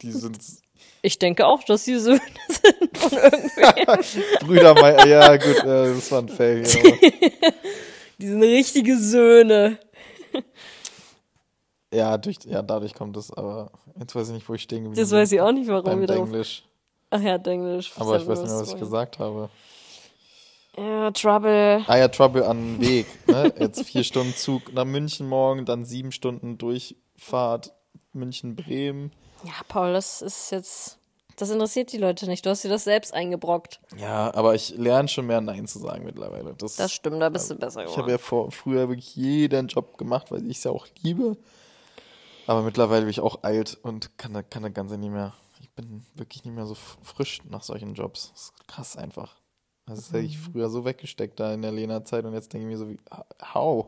die 0.01 0.11
sind 0.11 0.37
ich 1.01 1.17
denke 1.19 1.47
auch, 1.47 1.63
dass 1.63 1.83
die 1.85 1.97
Söhne 1.97 2.21
sind 2.47 2.97
von 2.97 3.11
irgendwem. 3.17 4.47
Brüder. 4.47 5.07
Ja, 5.07 5.35
gut, 5.37 5.59
äh, 5.63 5.93
das 5.95 6.11
war 6.11 6.21
ein 6.21 6.29
Fail. 6.29 6.63
Aber. 6.63 6.97
die 8.19 8.27
sind 8.27 8.43
richtige 8.43 8.97
Söhne. 8.97 9.79
Ja, 11.93 12.17
durch, 12.17 12.37
ja, 12.45 12.61
dadurch 12.61 12.93
kommt 12.93 13.17
es, 13.17 13.31
aber 13.33 13.71
jetzt 13.99 14.15
weiß 14.15 14.29
ich 14.29 14.33
nicht, 14.35 14.47
wo 14.49 14.53
ich 14.53 14.61
stehen 14.61 14.83
geblieben 14.85 15.01
Das 15.01 15.11
weiß 15.11 15.31
ich 15.31 15.41
auch 15.41 15.51
nicht, 15.51 15.67
warum 15.67 15.99
wir 15.99 16.07
darauf. 16.07 16.27
Englisch. 16.29 16.63
Ach 17.09 17.19
ja, 17.21 17.37
Denglisch. 17.37 17.91
Aber 17.97 18.15
ich 18.17 18.25
weiß 18.25 18.39
nicht 18.39 18.49
mehr, 18.51 18.59
was 18.61 18.69
ich 18.73 18.79
gesagt 18.79 19.19
habe. 19.19 19.49
Ja, 20.77 21.11
Trouble. 21.11 21.83
Ah 21.87 21.97
ja, 21.97 22.07
Trouble 22.07 22.45
an 22.47 22.79
Weg. 22.79 23.05
Ne? 23.27 23.53
Jetzt 23.59 23.83
vier 23.83 24.05
Stunden 24.05 24.33
Zug 24.33 24.71
nach 24.73 24.85
München 24.85 25.27
morgen, 25.27 25.65
dann 25.65 25.83
sieben 25.83 26.13
Stunden 26.13 26.57
Durchfahrt 26.57 27.73
München-Bremen. 28.13 29.11
Ja, 29.43 29.51
Paul, 29.67 29.91
das 29.93 30.21
ist 30.21 30.51
jetzt. 30.51 30.97
Das 31.35 31.49
interessiert 31.49 31.91
die 31.91 31.97
Leute 31.97 32.27
nicht. 32.27 32.45
Du 32.45 32.51
hast 32.51 32.63
dir 32.63 32.69
das 32.69 32.83
selbst 32.83 33.13
eingebrockt. 33.13 33.79
Ja, 33.97 34.33
aber 34.33 34.53
ich 34.53 34.77
lerne 34.77 35.07
schon 35.07 35.25
mehr 35.25 35.41
Nein 35.41 35.65
zu 35.65 35.79
sagen 35.79 36.05
mittlerweile. 36.05 36.53
Das, 36.57 36.75
Das 36.75 36.91
stimmt, 36.93 37.21
da 37.21 37.29
bist 37.29 37.49
du 37.49 37.55
besser 37.55 37.81
ich 37.81 37.85
geworden. 37.87 38.01
habe 38.03 38.11
ja 38.11 38.17
vor, 38.19 38.51
früher 38.51 38.87
wirklich 38.87 39.15
jeden 39.15 39.67
Job 39.67 39.97
gemacht, 39.97 40.31
weil 40.31 40.45
ich 40.49 40.57
es 40.57 40.63
ja 40.63 40.71
auch 40.71 40.87
liebe. 41.01 41.35
Aber 42.51 42.63
mittlerweile 42.63 43.03
bin 43.03 43.09
ich 43.11 43.21
auch 43.21 43.43
alt 43.43 43.77
und 43.81 44.17
kann, 44.17 44.33
kann 44.49 44.63
das 44.63 44.73
Ganze 44.73 44.97
nicht 44.97 45.11
mehr. 45.11 45.33
Ich 45.61 45.69
bin 45.69 46.05
wirklich 46.15 46.43
nicht 46.43 46.53
mehr 46.53 46.65
so 46.65 46.75
frisch 46.75 47.39
nach 47.49 47.63
solchen 47.63 47.93
Jobs. 47.93 48.31
Das 48.33 48.41
ist 48.41 48.67
krass 48.67 48.97
einfach. 48.97 49.37
Das 49.85 50.09
hätte 50.11 50.25
ich 50.25 50.37
Mhm. 50.37 50.51
früher 50.51 50.69
so 50.69 50.83
weggesteckt 50.83 51.39
da 51.39 51.53
in 51.53 51.61
der 51.61 51.71
Lena-Zeit 51.71 52.25
und 52.25 52.33
jetzt 52.33 52.51
denke 52.51 52.67
ich 52.67 52.71
mir 52.73 52.77
so 52.77 52.89
wie, 52.89 52.99
how? 53.53 53.85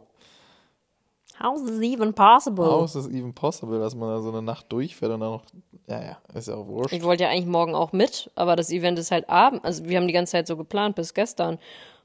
How 1.42 1.56
is 1.58 1.66
this 1.66 1.82
even 1.82 2.14
possible? 2.14 2.64
How 2.66 2.86
is 2.86 2.94
this 2.94 3.08
even 3.10 3.34
possible, 3.34 3.80
dass 3.80 3.96
man 3.96 4.08
da 4.08 4.22
so 4.22 4.30
eine 4.30 4.42
Nacht 4.42 4.72
durchfährt 4.72 5.12
und 5.12 5.20
dann 5.20 5.32
noch 5.32 5.44
Ja, 5.88 6.02
ja, 6.02 6.18
ist 6.34 6.48
ja 6.48 6.56
auch 6.56 6.68
wurscht. 6.68 6.94
Ich 6.94 7.04
wollte 7.04 7.24
ja 7.24 7.30
eigentlich 7.32 7.48
morgen 7.48 7.76
auch 7.76 7.92
mit, 7.92 8.32
aber 8.36 8.56
das 8.56 8.70
Event 8.72 8.98
ist 8.98 9.12
halt 9.12 9.30
abends. 9.30 9.66
Also 9.66 9.84
wir 9.84 9.98
haben 9.98 10.08
die 10.08 10.14
ganze 10.14 10.32
Zeit 10.32 10.48
so 10.48 10.56
geplant 10.56 10.96
bis 10.96 11.14
gestern. 11.14 11.60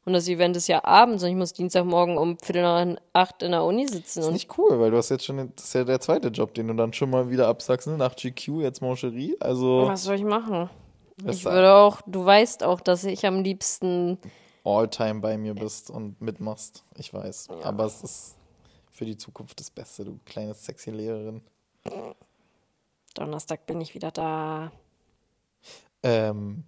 Und 0.08 0.14
das 0.14 0.26
Event 0.26 0.56
ist 0.56 0.68
ja 0.68 0.82
abends 0.84 1.22
und 1.22 1.28
ich 1.28 1.36
muss 1.36 1.52
Dienstagmorgen 1.52 2.16
um 2.16 2.38
Viertel 2.38 2.62
nach 2.62 2.96
acht 3.12 3.42
in 3.42 3.50
der 3.50 3.62
Uni 3.62 3.86
sitzen. 3.86 4.20
ist 4.20 4.26
Und 4.26 4.32
nicht 4.32 4.56
cool, 4.56 4.80
weil 4.80 4.90
du 4.90 4.96
hast 4.96 5.10
jetzt 5.10 5.26
schon, 5.26 5.52
das 5.54 5.66
ist 5.66 5.74
ja 5.74 5.84
der 5.84 6.00
zweite 6.00 6.28
Job, 6.28 6.54
den 6.54 6.68
du 6.68 6.72
dann 6.72 6.94
schon 6.94 7.10
mal 7.10 7.28
wieder 7.28 7.46
absagst, 7.46 7.86
ne? 7.88 7.98
Nach 7.98 8.16
GQ, 8.16 8.62
jetzt 8.62 8.80
Mancherie. 8.80 9.36
Also 9.38 9.86
was 9.86 10.04
soll 10.04 10.14
ich 10.14 10.24
machen? 10.24 10.70
das 11.18 11.36
Ich 11.36 11.44
würde 11.44 11.74
auch, 11.74 12.00
du 12.06 12.24
weißt 12.24 12.62
auch, 12.62 12.80
dass 12.80 13.04
ich 13.04 13.26
am 13.26 13.42
liebsten, 13.42 14.16
All-Time 14.64 15.20
bei 15.20 15.36
mir 15.36 15.54
bist 15.54 15.90
und 15.90 16.18
mitmachst. 16.22 16.84
Ich 16.96 17.12
weiß. 17.12 17.48
Aber 17.62 17.84
es 17.84 18.02
ist 18.02 18.36
für 18.90 19.04
die 19.04 19.18
Zukunft 19.18 19.60
das 19.60 19.70
Beste, 19.70 20.06
du 20.06 20.18
kleine 20.24 20.54
sexy 20.54 20.90
Lehrerin. 20.90 21.42
Donnerstag 23.12 23.66
bin 23.66 23.82
ich 23.82 23.94
wieder 23.94 24.10
da. 24.10 24.72
Ähm, 26.02 26.64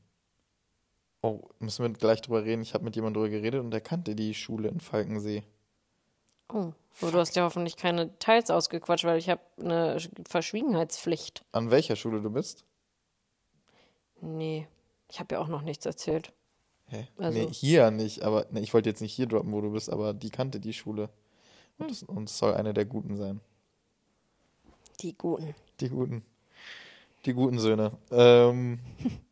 oh, 1.23 1.41
müssen 1.59 1.85
wir 1.85 1.93
gleich 1.93 2.23
drüber 2.23 2.45
reden. 2.45 2.63
Ich 2.63 2.75
habe 2.75 2.85
mit 2.85 2.97
jemandem 2.97 3.23
drüber 3.23 3.31
geredet 3.31 3.61
und 3.61 3.73
er 3.73 3.81
kannte 3.81 4.15
die 4.15 4.35
Schule 4.35 4.69
in 4.69 4.81
Falkensee. 4.81 5.43
Oh, 6.53 6.73
so, 6.95 7.11
du 7.11 7.19
hast 7.19 7.37
ja 7.37 7.45
hoffentlich 7.45 7.77
keine 7.77 8.07
Details 8.09 8.51
ausgequatscht, 8.51 9.05
weil 9.05 9.19
ich 9.19 9.29
habe 9.29 9.41
eine 9.61 9.99
Verschwiegenheitspflicht. 10.29 11.45
An 11.53 11.71
welcher 11.71 11.97
Schule 11.97 12.21
du 12.21 12.31
bist? 12.31 12.65
Nee, 14.21 14.67
ich 15.09 15.21
habe 15.21 15.35
ja 15.35 15.41
auch 15.41 15.49
noch 15.49 15.63
nichts 15.63 15.87
erzählt. 15.87 16.33
Hä? 16.87 17.07
Also- 17.19 17.39
nee, 17.39 17.49
hier 17.53 17.91
nicht, 17.91 18.23
aber 18.23 18.47
nee, 18.51 18.61
ich 18.61 18.75
wollte 18.75 18.89
jetzt 18.89 19.01
nicht 19.01 19.15
hier 19.15 19.27
droppen, 19.27 19.53
wo 19.53 19.61
du 19.61 19.71
bist, 19.71 19.91
aber 19.91 20.13
die 20.13 20.31
kannte 20.31 20.59
die 20.59 20.73
Schule. 20.73 21.09
Hm. 21.79 21.87
Und, 21.87 21.91
es, 21.91 22.03
und 22.03 22.29
es 22.29 22.37
soll 22.37 22.55
eine 22.55 22.75
der 22.75 22.85
Guten 22.85 23.17
sein. 23.17 23.41
Die 25.01 25.17
Guten. 25.17 25.55
Die 25.81 25.89
Guten. 25.89 26.25
Die 27.27 27.33
guten 27.33 27.59
Söhne. 27.59 27.93
Ähm, 28.11 28.81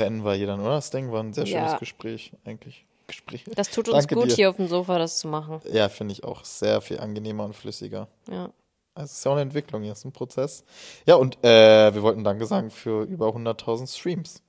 beenden 0.00 0.24
wir 0.24 0.32
hier 0.32 0.46
dann, 0.46 0.60
oder? 0.60 0.76
Das 0.76 0.90
Ding 0.90 1.12
war 1.12 1.22
ein 1.22 1.34
sehr 1.34 1.44
schönes 1.44 1.72
Ja. 1.72 1.78
Gespräch, 1.78 2.32
eigentlich. 2.46 2.86
Gespräch. 3.06 3.44
Das 3.54 3.70
tut 3.70 3.88
uns 3.88 4.06
Danke 4.06 4.14
gut, 4.14 4.30
dir. 4.30 4.34
hier 4.34 4.50
auf 4.50 4.56
dem 4.56 4.68
Sofa 4.68 4.98
das 4.98 5.18
zu 5.18 5.28
machen. 5.28 5.60
Ja, 5.70 5.88
finde 5.88 6.12
ich 6.12 6.24
auch 6.24 6.44
sehr 6.44 6.80
viel 6.80 7.00
angenehmer 7.00 7.44
und 7.44 7.54
flüssiger. 7.54 8.08
Ja. 8.30 8.50
Also 8.94 9.04
es 9.04 9.12
ist 9.18 9.24
ja 9.24 9.30
auch 9.30 9.34
eine 9.34 9.42
Entwicklung, 9.42 9.82
hier 9.82 9.92
ist 9.92 10.04
ein 10.04 10.12
Prozess. 10.12 10.64
Ja, 11.06 11.16
und 11.16 11.42
äh, 11.44 11.92
wir 11.94 12.02
wollten 12.02 12.24
Danke 12.24 12.46
sagen 12.46 12.70
für 12.70 13.02
über 13.04 13.28
100.000 13.28 13.94
Streams. 13.94 14.42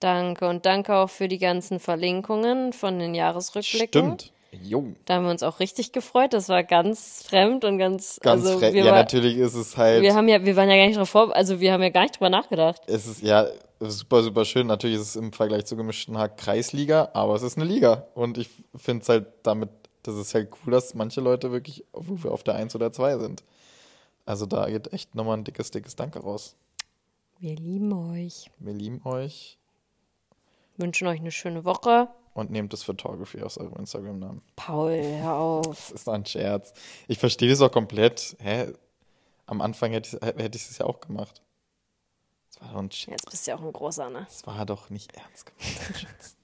Danke 0.00 0.48
und 0.48 0.66
danke 0.66 0.96
auch 0.96 1.10
für 1.10 1.28
die 1.28 1.38
ganzen 1.38 1.78
Verlinkungen 1.78 2.72
von 2.72 2.98
den 2.98 3.14
Jahresrückblicken. 3.14 4.18
Stimmt. 4.18 4.32
Jo. 4.52 4.92
Da 5.06 5.14
haben 5.14 5.24
wir 5.24 5.30
uns 5.30 5.42
auch 5.42 5.60
richtig 5.60 5.92
gefreut. 5.92 6.34
Das 6.34 6.48
war 6.48 6.62
ganz 6.62 7.22
fremd 7.26 7.64
und 7.64 7.78
ganz, 7.78 8.18
Ganz 8.20 8.46
also 8.46 8.60
wir, 8.60 8.70
Ja, 8.70 8.84
war, 8.86 8.92
natürlich 8.92 9.36
ist 9.38 9.54
es 9.54 9.76
halt. 9.76 10.02
wir 10.02 10.14
haben 10.14 10.28
ja, 10.28 10.44
wir 10.44 10.56
waren 10.56 10.68
ja 10.68 10.76
gar 10.76 10.86
nicht 10.86 10.98
drauf 10.98 11.08
vor, 11.08 11.34
also 11.34 11.58
wir 11.60 11.72
haben 11.72 11.82
ja 11.82 11.88
gar 11.88 12.02
nicht 12.02 12.16
drüber 12.16 12.28
nachgedacht. 12.28 12.82
Es 12.86 13.06
ist 13.06 13.22
ja 13.22 13.46
super, 13.80 14.22
super 14.22 14.44
schön. 14.44 14.66
Natürlich 14.66 14.96
ist 14.96 15.08
es 15.08 15.16
im 15.16 15.32
Vergleich 15.32 15.64
zur 15.64 15.78
gemischten 15.78 16.18
Hack 16.18 16.36
Kreisliga, 16.36 17.10
aber 17.14 17.34
es 17.34 17.42
ist 17.42 17.56
eine 17.56 17.64
Liga. 17.64 18.06
Und 18.14 18.36
ich 18.36 18.50
finde 18.76 19.02
es 19.02 19.08
halt 19.08 19.26
damit, 19.42 19.70
das 20.02 20.16
ist 20.16 20.34
halt 20.34 20.50
cool, 20.66 20.72
dass 20.72 20.94
manche 20.94 21.22
Leute 21.22 21.50
wirklich 21.50 21.84
auf, 21.92 22.26
auf 22.26 22.42
der 22.42 22.56
1 22.56 22.74
oder 22.74 22.92
2 22.92 23.18
sind. 23.18 23.42
Also 24.26 24.44
da 24.44 24.68
geht 24.68 24.92
echt 24.92 25.14
nochmal 25.14 25.38
ein 25.38 25.44
dickes, 25.44 25.70
dickes 25.70 25.96
Danke 25.96 26.20
raus. 26.20 26.56
Wir 27.40 27.56
lieben 27.56 27.92
euch. 27.92 28.50
Wir 28.58 28.74
lieben 28.74 29.00
euch 29.04 29.58
Wünschen 30.76 31.06
euch 31.06 31.20
eine 31.20 31.30
schöne 31.30 31.64
Woche. 31.64 32.08
Und 32.34 32.50
nehmt 32.50 32.72
das 32.72 32.82
Photography 32.82 33.42
aus 33.42 33.58
eurem 33.58 33.76
Instagram-Namen. 33.76 34.42
Paul, 34.56 35.02
hör 35.20 35.34
auf. 35.34 35.66
Das 35.66 35.90
ist 35.90 36.06
doch 36.06 36.14
ein 36.14 36.26
Scherz. 36.26 36.72
Ich 37.08 37.18
verstehe 37.18 37.50
das 37.50 37.60
auch 37.60 37.72
komplett. 37.72 38.36
Hä? 38.40 38.72
Am 39.46 39.60
Anfang 39.60 39.92
hätte 39.92 40.16
ich 40.16 40.42
hätte 40.42 40.56
es 40.56 40.78
ja 40.78 40.86
auch 40.86 41.00
gemacht. 41.00 41.42
Das 42.50 42.62
war 42.62 42.72
doch 42.72 42.80
ein 42.80 42.90
Scherz. 42.90 43.22
Jetzt 43.22 43.30
bist 43.30 43.46
du 43.46 43.50
ja 43.50 43.56
auch 43.58 43.62
ein 43.62 43.72
großer, 43.72 44.10
ne? 44.10 44.26
Das 44.28 44.46
war 44.46 44.64
doch 44.64 44.90
nicht 44.90 45.14
ernst 45.16 45.46
gemeint. 45.46 46.06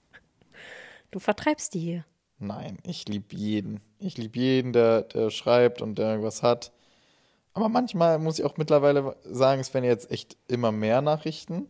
Du 1.11 1.21
vertreibst 1.21 1.73
die 1.73 1.81
hier. 1.81 2.05
Nein, 2.39 2.77
ich 2.85 3.09
liebe 3.09 3.35
jeden. 3.35 3.81
Ich 3.99 4.19
liebe 4.19 4.39
jeden, 4.39 4.75
der, 4.75 5.03
der 5.03 5.31
schreibt 5.31 5.81
und 5.81 5.97
der 5.97 6.11
irgendwas 6.11 6.43
hat. 6.43 6.71
Aber 7.55 7.69
manchmal 7.69 8.19
muss 8.19 8.39
ich 8.39 8.45
auch 8.45 8.59
mittlerweile 8.59 9.17
sagen, 9.25 9.61
es 9.61 9.73
werden 9.73 9.85
jetzt 9.85 10.11
echt 10.11 10.37
immer 10.47 10.71
mehr 10.71 11.01
Nachrichten. 11.01 11.69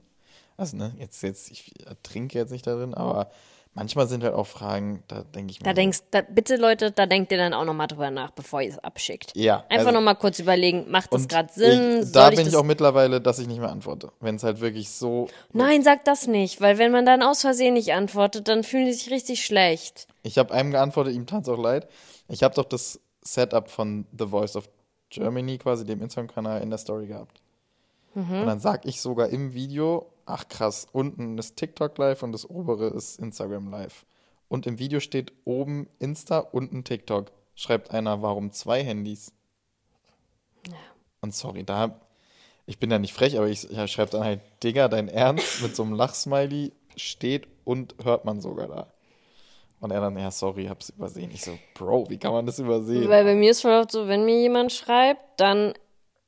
Also, 0.57 0.77
ne, 0.77 0.93
jetzt, 0.99 1.23
jetzt, 1.23 1.51
ich 1.51 1.73
trinke 2.03 2.37
jetzt 2.37 2.51
nicht 2.51 2.67
darin, 2.67 2.95
aber 2.95 3.31
manchmal 3.79 4.09
sind 4.09 4.25
halt 4.25 4.35
auch 4.35 4.47
Fragen, 4.49 5.05
da 5.07 5.23
denke 5.23 5.53
ich 5.53 5.61
mir. 5.61 5.65
Da 5.65 5.73
denkst, 5.73 6.01
da, 6.11 6.23
bitte 6.23 6.57
Leute, 6.57 6.91
da 6.91 7.07
denkt 7.07 7.31
ihr 7.31 7.39
dann 7.39 7.55
auch 7.55 7.65
nochmal 7.65 7.87
drüber 7.87 8.11
nach, 8.11 8.33
bevor 8.33 8.61
ihr 8.61 8.71
es 8.71 8.79
abschickt. 8.81 9.31
Ja, 9.37 9.65
Einfach 9.69 9.87
also- 9.87 9.93
nochmal 9.93 10.17
kurz 10.17 10.41
überlegen, 10.41 10.91
macht 10.91 11.13
das 11.13 11.29
gerade 11.29 11.53
Sinn? 11.53 12.01
Ich, 12.03 12.11
da 12.13 12.23
Soll 12.25 12.31
bin 12.33 12.41
ich 12.41 12.49
ich 12.49 12.57
auch 12.57 12.65
mittlerweile, 12.65 13.21
dass 13.21 13.39
ich 13.39 13.47
nicht 13.47 13.61
mehr 13.61 13.71
antworte. 13.71 14.11
Wenn 14.19 14.35
es 14.35 14.43
halt 14.43 14.61
wirklich 14.61 14.91
so. 14.91 15.29
Nein, 15.53 15.85
sag 15.85 16.05
das 16.05 16.27
nicht, 16.27 16.61
weil 16.61 16.79
wenn 16.79 16.91
man 16.91 17.07
dann 17.07 17.23
aus 17.23 17.43
Versehen 17.43 17.75
nicht 17.75 17.93
antwortet, 17.93 18.49
dann 18.49 18.65
fühlen 18.65 18.87
die 18.87 18.93
sich 18.93 19.11
richtig 19.13 19.45
schlecht. 19.45 20.09
Ich 20.25 20.39
habe 20.39 20.53
einem 20.53 20.73
geantwortet, 20.73 21.15
ihm 21.15 21.27
tat 21.27 21.45
es 21.45 21.49
auch 21.49 21.63
leid. 21.63 21.89
Ich 22.29 22.43
habe 22.43 22.55
doch 22.57 22.65
das 22.65 23.01
Setup 23.23 23.71
von 23.71 24.07
The 24.19 24.27
Voice 24.27 24.57
of 24.57 24.69
Germany, 25.11 25.57
quasi 25.59 25.85
dem 25.85 26.03
Instagram-Kanal, 26.03 26.63
in 26.63 26.71
der 26.71 26.79
Story 26.79 27.07
gehabt. 27.07 27.41
Und 28.15 28.47
dann 28.47 28.59
sag 28.59 28.85
ich 28.85 29.01
sogar 29.01 29.29
im 29.29 29.55
Video, 29.55 30.07
ach 30.29 30.49
krass, 30.49 30.87
unten 30.93 31.39
ist 31.39 31.57
TikTok 31.57 31.97
live 31.99 32.23
und 32.23 32.33
das 32.33 32.49
obere 32.49 32.89
ist 32.89 33.19
Instagram 33.19 33.71
live. 33.71 34.05
Und 34.49 34.67
im 34.67 34.79
Video 34.79 35.01
steht 35.01 35.33
oben 35.45 35.89
Insta, 35.99 36.39
unten 36.39 36.85
TikTok. 36.85 37.33
Schreibt 37.55 37.91
einer, 37.91 38.23
warum 38.23 38.53
zwei 38.53 38.83
Handys? 38.83 39.33
Und 41.21 41.35
sorry, 41.35 41.65
da, 41.65 42.01
ich 42.67 42.79
bin 42.79 42.91
ja 42.91 42.99
nicht 42.99 43.13
frech, 43.13 43.37
aber 43.37 43.49
ich, 43.49 43.71
ich 43.71 43.93
schreibe 43.93 44.13
dann 44.13 44.25
halt, 44.25 44.41
Digga, 44.63 44.89
dein 44.89 45.09
Ernst 45.09 45.63
mit 45.63 45.75
so 45.75 45.83
einem 45.83 45.95
Lachsmiley 45.95 46.73
steht 46.97 47.49
und 47.65 47.95
hört 48.03 48.25
man 48.25 48.41
sogar 48.41 48.69
da. 48.69 48.87
Und 49.81 49.91
er 49.91 50.01
dann, 50.01 50.19
ja, 50.19 50.31
sorry, 50.31 50.67
hab's 50.67 50.91
übersehen. 50.91 51.31
Ich 51.33 51.43
so, 51.43 51.57
Bro, 51.75 52.11
wie 52.11 52.19
kann 52.19 52.33
man 52.33 52.47
das 52.47 52.59
übersehen? 52.59 53.09
Weil 53.09 53.25
bei 53.25 53.35
mir 53.35 53.51
ist 53.51 53.63
voll 53.63 53.73
oft 53.73 53.93
so, 53.93 54.09
wenn 54.09 54.25
mir 54.25 54.41
jemand 54.41 54.73
schreibt, 54.73 55.41
dann, 55.41 55.75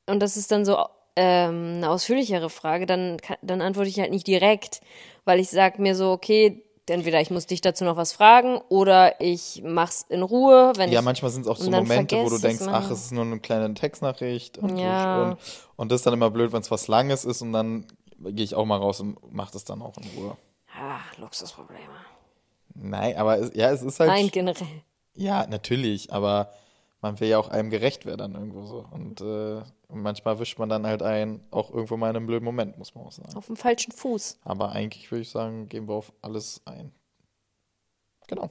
und 0.05 0.19
das 0.21 0.37
ist 0.37 0.51
dann 0.51 0.63
so 0.63 0.85
ähm, 1.21 1.73
eine 1.77 1.89
ausführlichere 1.89 2.49
Frage, 2.49 2.87
dann, 2.87 3.17
dann 3.43 3.61
antworte 3.61 3.89
ich 3.89 3.99
halt 3.99 4.09
nicht 4.11 4.25
direkt, 4.25 4.81
weil 5.23 5.39
ich 5.39 5.49
sag 5.49 5.77
mir 5.77 5.95
so, 5.95 6.11
okay, 6.11 6.63
entweder 6.87 7.21
ich 7.21 7.29
muss 7.29 7.45
dich 7.45 7.61
dazu 7.61 7.85
noch 7.85 7.95
was 7.95 8.11
fragen 8.11 8.59
oder 8.69 9.21
ich 9.21 9.61
mach's 9.63 10.05
in 10.09 10.23
Ruhe, 10.23 10.73
wenn 10.75 10.91
Ja, 10.91 10.99
ich, 10.99 11.05
manchmal 11.05 11.29
sind 11.31 11.43
es 11.43 11.47
auch 11.47 11.57
so 11.57 11.69
Momente, 11.69 12.17
wo 12.21 12.29
du 12.29 12.39
denkst, 12.39 12.63
ach, 12.67 12.89
es 12.89 13.05
ist 13.05 13.11
nur 13.11 13.23
eine 13.23 13.39
kleine 13.39 13.73
Textnachricht 13.75 14.57
und, 14.57 14.77
Ja. 14.79 15.21
und, 15.21 15.37
und 15.75 15.91
das 15.91 15.97
ist 16.01 16.05
dann 16.07 16.13
immer 16.15 16.31
blöd, 16.31 16.51
wenn 16.53 16.61
es 16.61 16.71
was 16.71 16.87
Langes 16.87 17.23
ist 17.23 17.41
und 17.43 17.53
dann 17.53 17.85
gehe 18.19 18.43
ich 18.43 18.55
auch 18.55 18.65
mal 18.65 18.77
raus 18.77 18.99
und 18.99 19.31
mache 19.31 19.53
das 19.53 19.63
dann 19.63 19.81
auch 19.81 19.95
in 19.97 20.07
Ruhe. 20.17 20.37
ah, 20.75 20.99
Luxusprobleme. 21.17 21.81
Nein, 22.73 23.15
aber 23.17 23.37
es, 23.39 23.51
ja, 23.53 23.69
es 23.71 23.83
ist 23.83 23.99
halt. 23.99 24.09
Nein, 24.09 24.29
generell. 24.31 24.67
Ja, 25.15 25.45
natürlich, 25.47 26.11
aber 26.11 26.51
man 27.01 27.19
will 27.19 27.27
ja 27.29 27.37
auch 27.37 27.49
einem 27.49 27.69
gerecht 27.69 28.05
werden 28.05 28.19
dann 28.19 28.33
irgendwo 28.35 28.65
so. 28.65 28.85
Und 28.91 29.21
äh, 29.21 29.61
manchmal 29.93 30.39
wischt 30.39 30.59
man 30.59 30.69
dann 30.69 30.85
halt 30.85 31.01
ein, 31.03 31.45
auch 31.51 31.71
irgendwo 31.71 31.97
mal 31.97 32.09
in 32.09 32.15
einem 32.15 32.27
blöden 32.27 32.45
Moment, 32.45 32.77
muss 32.77 32.95
man 32.95 33.05
auch 33.05 33.11
sagen. 33.11 33.35
Auf 33.35 33.47
dem 33.47 33.55
falschen 33.55 33.91
Fuß. 33.91 34.39
Aber 34.43 34.71
eigentlich 34.71 35.11
würde 35.11 35.21
ich 35.21 35.29
sagen, 35.29 35.69
gehen 35.69 35.87
wir 35.87 35.95
auf 35.95 36.13
alles 36.21 36.61
ein. 36.65 36.91
Genau. 38.27 38.49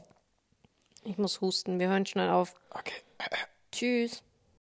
Ich 1.04 1.16
muss 1.16 1.40
husten, 1.40 1.78
wir 1.78 1.88
hören 1.88 2.06
schnell 2.06 2.30
auf. 2.30 2.54
Okay. 2.70 3.02
Tschüss. 3.72 4.22